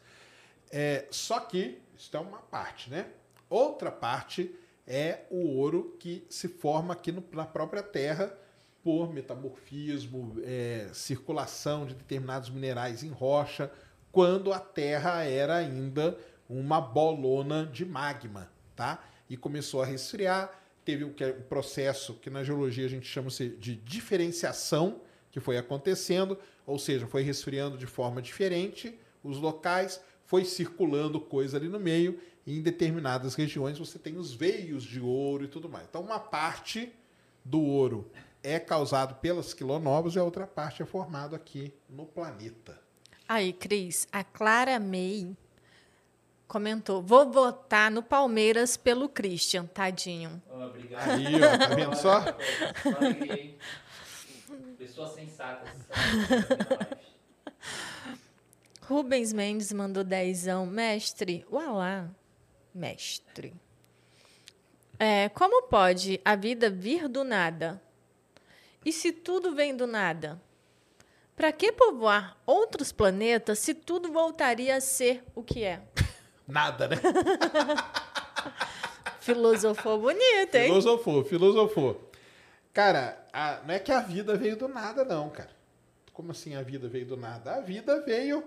[0.71, 3.07] É, só que, isso é uma parte, né?
[3.49, 4.55] Outra parte
[4.87, 8.35] é o ouro que se forma aqui no- na própria Terra
[8.83, 13.71] por metamorfismo, é, circulação de determinados minerais em rocha,
[14.11, 16.17] quando a Terra era ainda
[16.49, 19.03] uma bolona de magma, tá?
[19.29, 20.51] E começou a resfriar,
[20.83, 25.39] teve o que é um processo que na geologia a gente chama de diferenciação, que
[25.39, 31.67] foi acontecendo, ou seja, foi resfriando de forma diferente os locais, foi circulando coisa ali
[31.67, 35.85] no meio, e em determinadas regiões você tem os veios de ouro e tudo mais.
[35.87, 36.91] Então, uma parte
[37.43, 38.09] do ouro
[38.41, 42.88] é causado pelas quilonovas e a outra parte é formado aqui no planeta.
[43.29, 45.37] Aí, Cris, a Clara May
[46.47, 50.41] comentou: vou votar no Palmeiras pelo Christian, tadinho.
[50.49, 51.11] Ó, obrigado.
[51.11, 52.25] Aí, ó, tá vendo só?
[54.79, 55.69] Pessoas sensatas.
[58.81, 60.65] Rubens Mendes mandou dezão.
[60.65, 62.09] Mestre, ualá,
[62.73, 63.53] mestre.
[64.97, 67.79] É, como pode a vida vir do nada?
[68.83, 70.41] E se tudo vem do nada?
[71.39, 75.81] Para que povoar outros planetas se tudo voltaria a ser o que é?
[76.45, 76.97] Nada, né?
[79.21, 80.65] Filosofou bonito, hein?
[80.65, 82.11] Filosofou, filosofou.
[82.73, 85.51] Cara, a- não é que a vida veio do nada, não, cara.
[86.11, 87.55] Como assim a vida veio do nada?
[87.55, 88.43] A vida veio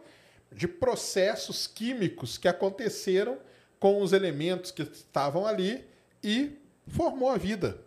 [0.51, 3.39] de processos químicos que aconteceram
[3.81, 5.83] com os elementos que estavam ali
[6.23, 6.59] e
[6.89, 7.81] formou a vida.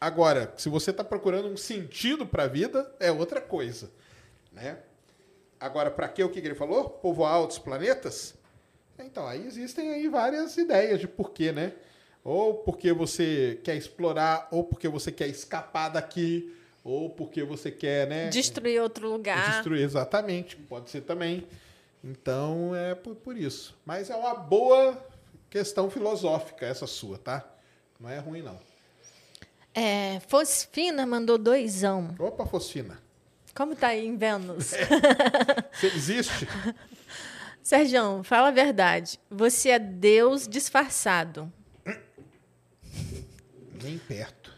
[0.00, 3.90] Agora, se você está procurando um sentido para a vida, é outra coisa,
[4.50, 4.78] né?
[5.60, 6.88] Agora, para que o que ele falou?
[6.88, 8.34] Povoar outros planetas?
[8.98, 11.74] Então, aí existem aí várias ideias de porquê, né?
[12.24, 18.06] Ou porque você quer explorar, ou porque você quer escapar daqui, ou porque você quer,
[18.06, 18.28] né?
[18.28, 19.50] Destruir outro lugar.
[19.52, 20.56] Destruir, exatamente.
[20.56, 21.46] Pode ser também.
[22.02, 23.76] Então, é por, por isso.
[23.84, 24.96] Mas é uma boa
[25.50, 27.46] questão filosófica essa sua, tá?
[27.98, 28.58] Não é ruim, não.
[29.82, 32.14] É, Fosfina mandou doisão.
[32.18, 33.00] Opa, Fosfina.
[33.54, 34.74] Como tá aí em Vênus?
[35.72, 36.46] Você existe?
[37.62, 39.18] Sérgio, fala a verdade.
[39.30, 41.50] Você é Deus disfarçado.
[43.82, 44.52] Nem perto.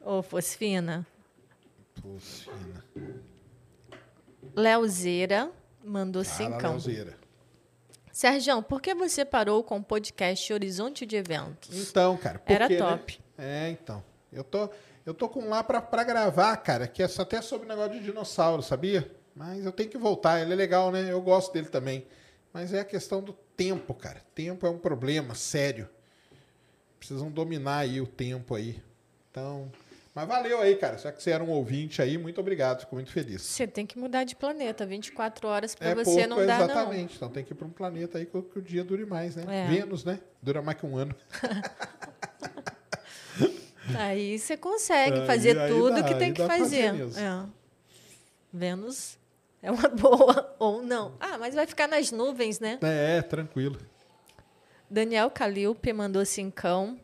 [0.00, 1.06] Ô, Fosfina.
[2.02, 2.84] Fosfina.
[4.56, 5.48] Leozeira
[5.84, 6.70] mandou Fala, cincão.
[6.72, 7.16] Leozeira.
[8.10, 11.88] Sérgio, por que você parou com o podcast Horizonte de Eventos?
[11.88, 12.40] Então, cara.
[12.40, 12.80] por Era quê, né?
[13.42, 14.02] É, então.
[14.32, 14.70] Eu tô,
[15.04, 18.00] eu tô com lá pra, pra gravar, cara, que é até sobre o negócio de
[18.04, 19.10] dinossauro, sabia?
[19.34, 20.40] Mas eu tenho que voltar.
[20.40, 21.10] Ele é legal, né?
[21.10, 22.06] Eu gosto dele também.
[22.52, 24.22] Mas é a questão do tempo, cara.
[24.34, 25.88] Tempo é um problema sério.
[26.98, 28.80] Precisam dominar aí o tempo aí.
[29.30, 29.70] Então.
[30.14, 30.98] Mas valeu aí, cara.
[30.98, 32.80] Já que você era um ouvinte aí, muito obrigado.
[32.80, 33.40] Fico muito feliz.
[33.42, 34.84] Você tem que mudar de planeta.
[34.86, 36.64] 24 horas para É você pouco, não dá, não.
[36.66, 37.16] exatamente.
[37.16, 39.34] Então tem que ir para um planeta aí que o que o dia dure mais,
[39.34, 39.44] né?
[39.48, 39.66] É.
[39.68, 40.20] Vênus, né?
[40.42, 41.14] Dura mais que um ano.
[43.96, 46.94] Aí você consegue Aí- fazer aí tudo dá, que tem que fazer.
[47.16, 47.44] É.
[48.52, 49.18] Vênus
[49.62, 51.14] é uma boa ou não.
[51.18, 52.78] Ah, mas vai ficar nas nuvens, né?
[52.82, 53.78] É, tranquilo.
[54.88, 56.98] Daniel Calilpe mandou cincão.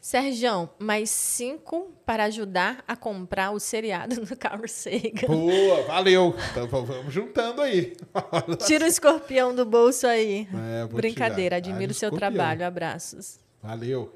[0.00, 5.26] Sergião, mais cinco para ajudar a comprar o seriado do Carl Sagan.
[5.26, 6.34] Boa, valeu.
[6.52, 7.94] Então vamos juntando aí.
[8.66, 10.48] Tira o escorpião do bolso aí.
[10.82, 11.70] É, Brincadeira, tirar.
[11.74, 12.32] admiro o seu escorpião.
[12.32, 12.64] trabalho.
[12.66, 13.38] Abraços.
[13.62, 14.14] Valeu.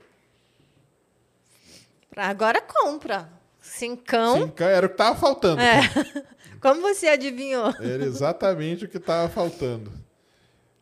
[2.16, 3.28] Agora compra.
[3.61, 4.47] Cincão.
[4.47, 5.61] Cinco, era o que tava faltando.
[5.61, 5.81] É.
[6.61, 7.74] Como você adivinhou?
[7.81, 9.93] Era exatamente o que tava faltando.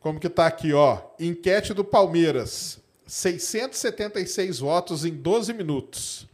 [0.00, 0.98] Como que tá aqui, ó?
[1.18, 2.80] Enquete do Palmeiras.
[3.06, 6.26] 676 votos em 12 minutos.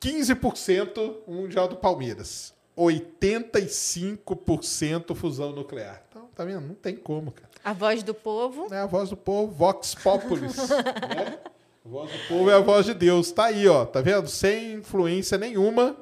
[0.00, 2.54] 15% o Mundial do Palmeiras.
[2.76, 6.02] 85% fusão nuclear.
[6.08, 6.62] Então, tá vendo?
[6.62, 7.48] Não tem como, cara.
[7.62, 8.66] A voz do povo.
[8.72, 10.56] É a voz do povo, Vox Populis.
[11.14, 11.38] né?
[11.84, 13.32] A voz do povo é a voz de Deus.
[13.32, 13.84] Tá aí, ó.
[13.86, 14.28] Tá vendo?
[14.28, 15.96] Sem influência nenhuma.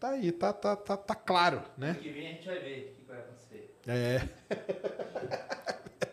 [0.00, 1.96] Tá aí, tá, tá, tá, tá claro, né?
[2.00, 3.74] Que vem a gente vai ver o que vai acontecer.
[3.86, 4.28] É.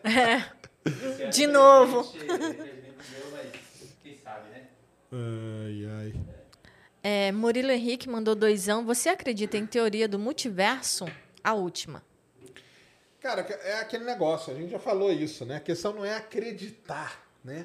[0.86, 2.12] Ano, De novo.
[4.50, 4.68] né?
[5.10, 6.14] Ai, ai.
[7.02, 8.84] É, Murilo Henrique mandou doisão.
[8.84, 11.06] Você acredita em teoria do multiverso?
[11.42, 12.02] A última.
[13.20, 15.56] Cara, é aquele negócio, a gente já falou isso, né?
[15.56, 17.64] A questão não é acreditar, né?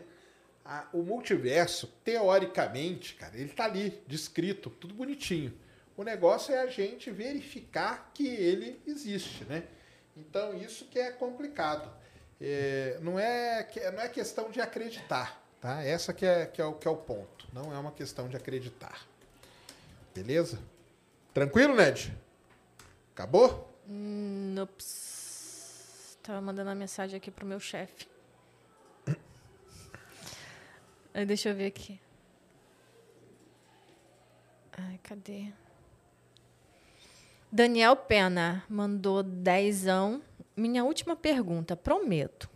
[0.72, 5.52] A- o multiverso, teoricamente, cara, ele tá ali, descrito, tudo bonitinho.
[5.98, 9.64] O negócio é a gente verificar que ele existe, né?
[10.16, 11.92] Então, isso que é complicado.
[12.40, 15.84] É, não, é, não é questão de acreditar, tá?
[15.84, 17.48] Essa que é, que, é o, que é o ponto.
[17.52, 19.08] Não é uma questão de acreditar.
[20.14, 20.60] Beleza?
[21.34, 22.16] Tranquilo, Ned?
[23.14, 23.74] Acabou?
[23.88, 25.10] Nops.
[26.22, 28.08] Tava mandando uma mensagem aqui pro meu chefe.
[31.14, 32.00] Deixa eu ver aqui.
[34.78, 35.52] Ai, cadê?
[37.52, 40.22] Daniel Pena mandou dezão.
[40.56, 42.50] Minha última pergunta, prometo.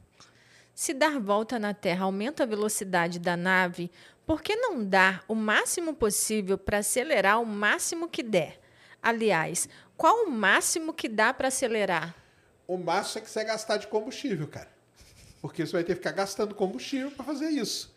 [0.73, 3.91] Se dar volta na Terra aumenta a velocidade da nave,
[4.25, 8.59] por que não dar o máximo possível para acelerar o máximo que der?
[9.01, 9.67] Aliás,
[9.97, 12.15] qual o máximo que dá para acelerar?
[12.67, 14.71] O máximo é que você gastar de combustível, cara.
[15.41, 17.93] Porque você vai ter que ficar gastando combustível para fazer isso.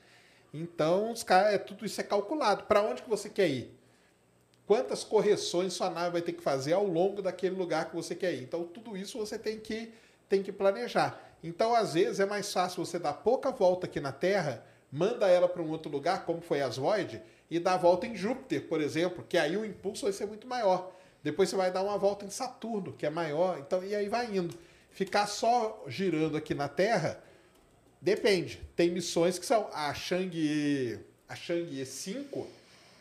[0.61, 2.65] Então, os é, tudo isso é calculado.
[2.65, 3.77] Para onde que você quer ir?
[4.67, 8.35] Quantas correções sua nave vai ter que fazer ao longo daquele lugar que você quer
[8.35, 8.43] ir?
[8.43, 9.93] Então, tudo isso você tem que,
[10.29, 11.21] tem que planejar.
[11.45, 15.47] Então, às vezes, é mais fácil você dar pouca volta aqui na Terra, manda ela
[15.47, 18.81] para um outro lugar, como foi as Void, e dar a volta em Júpiter, por
[18.81, 20.91] exemplo, que aí o impulso vai ser muito maior.
[21.23, 24.35] Depois você vai dar uma volta em Saturno, que é maior, então e aí vai
[24.35, 24.57] indo.
[24.91, 27.23] Ficar só girando aqui na Terra
[28.01, 28.61] depende.
[28.75, 32.47] Tem missões que são a Chang'e, a Chang'e 5,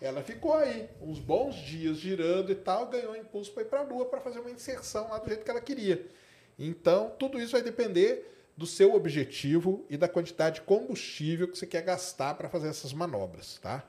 [0.01, 3.83] ela ficou aí uns bons dias girando e tal, ganhou impulso para ir para a
[3.83, 6.05] Lua para fazer uma inserção lá do jeito que ela queria.
[6.59, 11.67] Então, tudo isso vai depender do seu objetivo e da quantidade de combustível que você
[11.67, 13.83] quer gastar para fazer essas manobras, tá?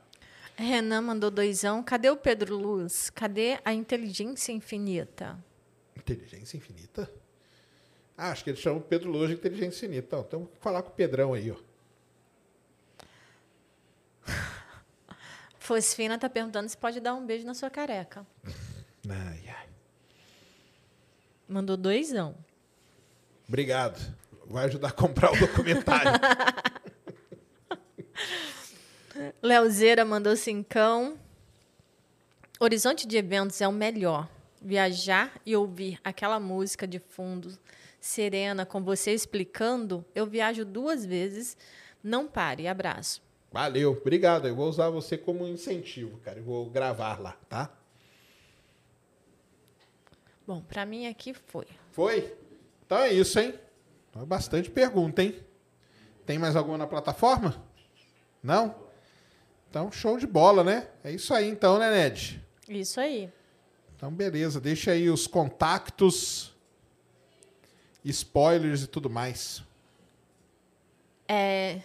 [0.57, 1.83] Renan mandou doisão.
[1.83, 3.11] Cadê o Pedro Luz?
[3.11, 5.39] Cadê a inteligência infinita?
[5.95, 7.11] Inteligência infinita?
[8.17, 10.07] Ah, acho que eles chamam o Pedro Loja de inteligência infinita.
[10.07, 11.57] Então, temos que falar com o Pedrão aí, ó.
[15.59, 18.27] Fosfina tá perguntando se pode dar um beijo na sua careca.
[19.09, 19.69] Ai, ai.
[21.47, 22.35] Mandou doisão.
[23.47, 24.01] Obrigado.
[24.47, 26.13] Vai ajudar a comprar o documentário.
[29.43, 31.19] Leozeira mandou cincão.
[32.59, 34.29] Horizonte de eventos é o melhor.
[34.63, 37.57] Viajar e ouvir aquela música de fundo
[38.07, 41.57] serena com você explicando, eu viajo duas vezes.
[42.03, 42.69] Não pare.
[42.69, 43.21] Abraço.
[43.53, 44.47] Valeu, obrigado.
[44.47, 46.39] Eu vou usar você como incentivo, cara.
[46.39, 47.71] Eu vou gravar lá, tá?
[50.47, 51.67] Bom, para mim aqui foi.
[51.91, 52.37] Foi?
[52.85, 53.55] Então é isso, hein?
[54.09, 55.39] Então é bastante pergunta, hein?
[56.25, 57.63] Tem mais alguma na plataforma?
[58.43, 58.75] Não?
[59.69, 60.89] Então, show de bola, né?
[61.03, 62.43] É isso aí, então, né, Ned?
[62.69, 63.31] Isso aí.
[63.95, 64.61] Então, beleza.
[64.61, 66.56] Deixa aí os contatos,
[68.11, 69.63] spoilers e tudo mais.
[71.29, 71.81] É,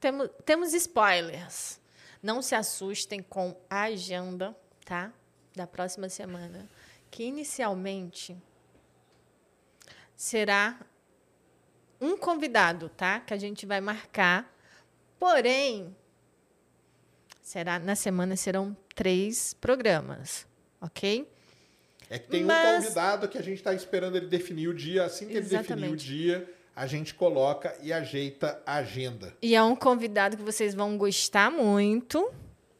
[0.00, 1.80] temo- temos spoilers.
[2.22, 5.12] Não se assustem com a agenda, tá?
[5.54, 6.68] Da próxima semana.
[7.10, 8.36] Que inicialmente
[10.16, 10.78] será
[12.00, 13.20] um convidado, tá?
[13.20, 14.52] Que a gente vai marcar.
[15.18, 15.94] Porém,
[17.40, 20.46] será na semana serão três programas,
[20.80, 21.30] ok?
[22.14, 25.04] É que tem Mas- um convidado que a gente está esperando ele definir o dia.
[25.04, 26.04] Assim que ele definir o Exatamente.
[26.06, 29.34] dia, a gente coloca e ajeita a agenda.
[29.42, 32.32] E é um convidado que vocês vão gostar muito.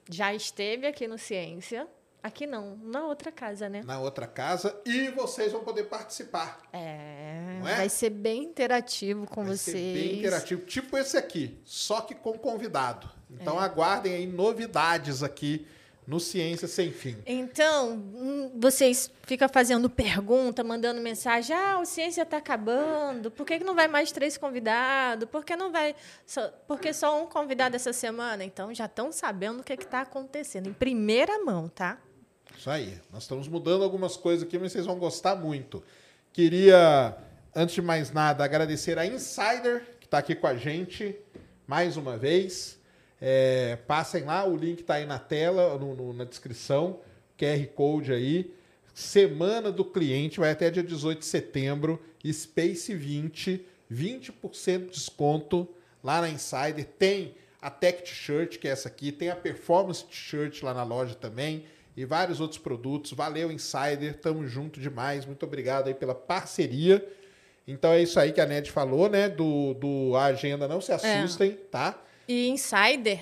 [0.08, 1.88] Já esteve aqui no Ciência.
[2.22, 3.82] Aqui não, na outra casa, né?
[3.84, 6.58] Na outra casa e vocês vão poder participar.
[6.72, 7.74] É, é?
[7.76, 9.76] vai ser bem interativo com Vai vocês.
[9.76, 13.10] ser bem interativo, tipo esse aqui, só que com convidado.
[13.28, 13.64] Então É.
[13.64, 15.66] aguardem aí novidades aqui
[16.06, 17.16] no Ciência Sem Fim.
[17.26, 21.56] Então, hum, vocês ficam fazendo pergunta, mandando mensagem.
[21.56, 23.30] Ah, o Ciência está acabando.
[23.30, 25.28] Por que, não vai mais três convidados?
[25.28, 25.94] Por que não vai.
[26.26, 28.44] Só, porque só um convidado essa semana?
[28.44, 30.68] Então, já estão sabendo o que está acontecendo.
[30.68, 31.98] Em primeira mão, tá?
[32.56, 33.00] Isso aí.
[33.10, 35.82] Nós estamos mudando algumas coisas aqui, mas vocês vão gostar muito.
[36.32, 37.16] Queria,
[37.54, 41.16] antes de mais nada, agradecer a Insider, que está aqui com a gente.
[41.66, 42.78] mais uma vez.
[43.20, 47.00] É, passem lá, o link está aí na tela, no- no- na descrição,
[47.38, 48.52] QR Code aí.
[48.92, 55.68] Semana do cliente, vai até dia 18 de setembro, Space 20, 20% de desconto
[56.02, 56.84] lá na Insider.
[56.98, 61.14] Tem a Tech T-Shirt, que é essa aqui, tem a Performance T-Shirt lá na loja
[61.14, 61.64] também
[61.96, 63.12] e vários outros produtos.
[63.12, 65.24] Valeu, Insider, tamo junto demais.
[65.26, 67.04] Muito obrigado aí pela parceria.
[67.66, 69.28] Então é isso aí que a Ned falou, né?
[69.28, 71.98] Do, do a agenda, não se assustem, tá?
[72.26, 73.20] E Insider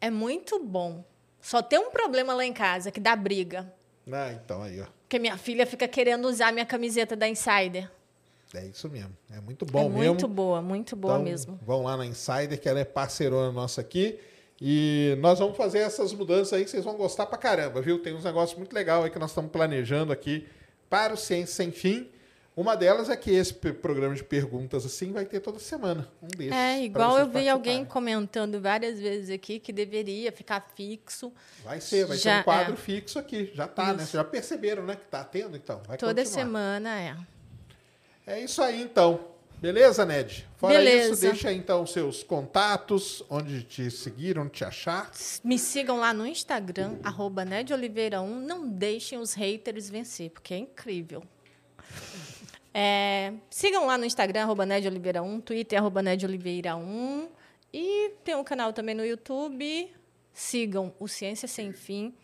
[0.00, 1.04] é muito bom.
[1.40, 3.72] Só tem um problema lá em casa, que dá briga.
[4.10, 4.86] Ah, então aí, ó.
[5.02, 7.90] Porque minha filha fica querendo usar minha camiseta da Insider.
[8.54, 9.16] É isso mesmo.
[9.30, 10.04] É muito bom é mesmo.
[10.04, 11.60] muito boa, muito boa Então, mesmo.
[11.62, 14.18] Vão lá na Insider, que ela é parceirona nossa aqui.
[14.60, 18.00] E nós vamos fazer essas mudanças aí que vocês vão gostar pra caramba, viu?
[18.00, 20.46] Tem uns negócios muito legais aí que nós estamos planejando aqui
[20.90, 22.08] para o Ciência Sem Fim.
[22.58, 26.08] Uma delas é que esse programa de perguntas assim vai ter toda semana.
[26.20, 26.52] Um desses.
[26.52, 32.04] É, igual eu vi alguém comentando várias vezes aqui que deveria ficar fixo Vai ser,
[32.04, 32.76] vai ser Já um quadro é.
[32.76, 33.52] fixo aqui.
[33.54, 33.90] Já tá, né?
[33.90, 33.98] Isso.
[33.98, 34.96] Vocês já perceberam, né?
[34.96, 35.80] Que tá tendo, então.
[35.86, 36.44] Vai toda continuar.
[36.44, 37.16] semana, é.
[38.26, 39.20] É isso aí, então.
[39.58, 40.44] Beleza, Ned?
[40.56, 41.12] Fora Beleza.
[41.12, 45.12] isso, deixa aí, então seus contatos, onde te seguir, onde te achar.
[45.44, 48.26] Me sigam lá no Instagram, arroba nedoliveira1.
[48.26, 51.22] Não deixem os haters vencer, porque é incrível.
[52.80, 57.28] É, sigam lá no Instagram, arroba nedoliveira1, Twitter, arroba nedoliveira1.
[57.72, 59.92] E tem um canal também no YouTube.
[60.32, 62.14] Sigam o Ciência Sem Fim.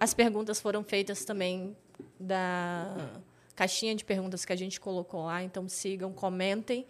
[0.00, 1.76] As perguntas foram feitas também
[2.18, 3.12] da
[3.54, 5.40] caixinha de perguntas que a gente colocou lá.
[5.40, 6.84] Então sigam, comentem,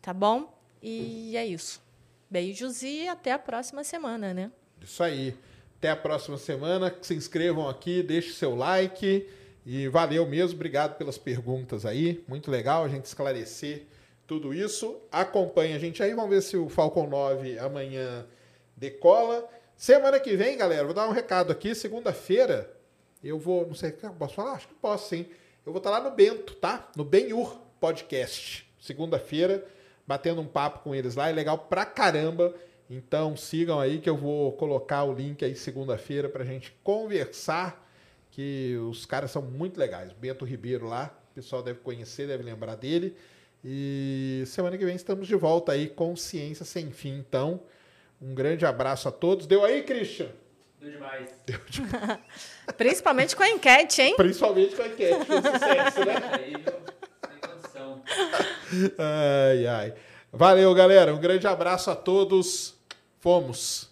[0.00, 0.58] tá bom?
[0.82, 1.82] E é isso.
[2.30, 4.50] Beijos e até a próxima semana, né?
[4.80, 5.36] Isso aí.
[5.76, 6.96] Até a próxima semana.
[7.02, 9.28] Se inscrevam aqui, deixe seu like.
[9.64, 10.56] E valeu mesmo.
[10.56, 12.24] Obrigado pelas perguntas aí.
[12.26, 13.86] Muito legal a gente esclarecer
[14.26, 15.00] tudo isso.
[15.10, 16.14] Acompanhe a gente aí.
[16.14, 18.26] Vamos ver se o Falcon 9 amanhã
[18.76, 19.48] decola.
[19.76, 21.74] Semana que vem, galera, vou dar um recado aqui.
[21.74, 22.72] Segunda-feira,
[23.22, 23.66] eu vou.
[23.66, 24.52] Não sei posso falar?
[24.52, 25.26] Acho que posso, sim.
[25.64, 26.90] Eu vou estar lá no Bento, tá?
[26.96, 28.68] No Benhur Podcast.
[28.80, 29.64] Segunda-feira,
[30.06, 31.28] batendo um papo com eles lá.
[31.28, 32.54] É legal pra caramba.
[32.90, 37.81] Então sigam aí que eu vou colocar o link aí segunda-feira pra gente conversar.
[38.32, 40.12] Que os caras são muito legais.
[40.12, 43.16] Bento Ribeiro lá, o pessoal deve conhecer, deve lembrar dele.
[43.64, 47.18] E semana que vem estamos de volta aí com Ciência Sem Fim.
[47.18, 47.60] Então,
[48.20, 49.46] um grande abraço a todos.
[49.46, 50.28] Deu aí, Christian?
[50.80, 51.28] Deu demais.
[52.76, 54.16] Principalmente com a enquete, hein?
[54.16, 55.24] Principalmente com a enquete.
[55.26, 56.14] Foi sucesso, né?
[56.32, 56.72] Aí, viu?
[57.28, 58.02] Sem condição.
[58.98, 59.94] Ai, ai.
[60.32, 61.14] Valeu, galera.
[61.14, 62.74] Um grande abraço a todos.
[63.20, 63.91] Fomos.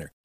[0.00, 0.12] winner.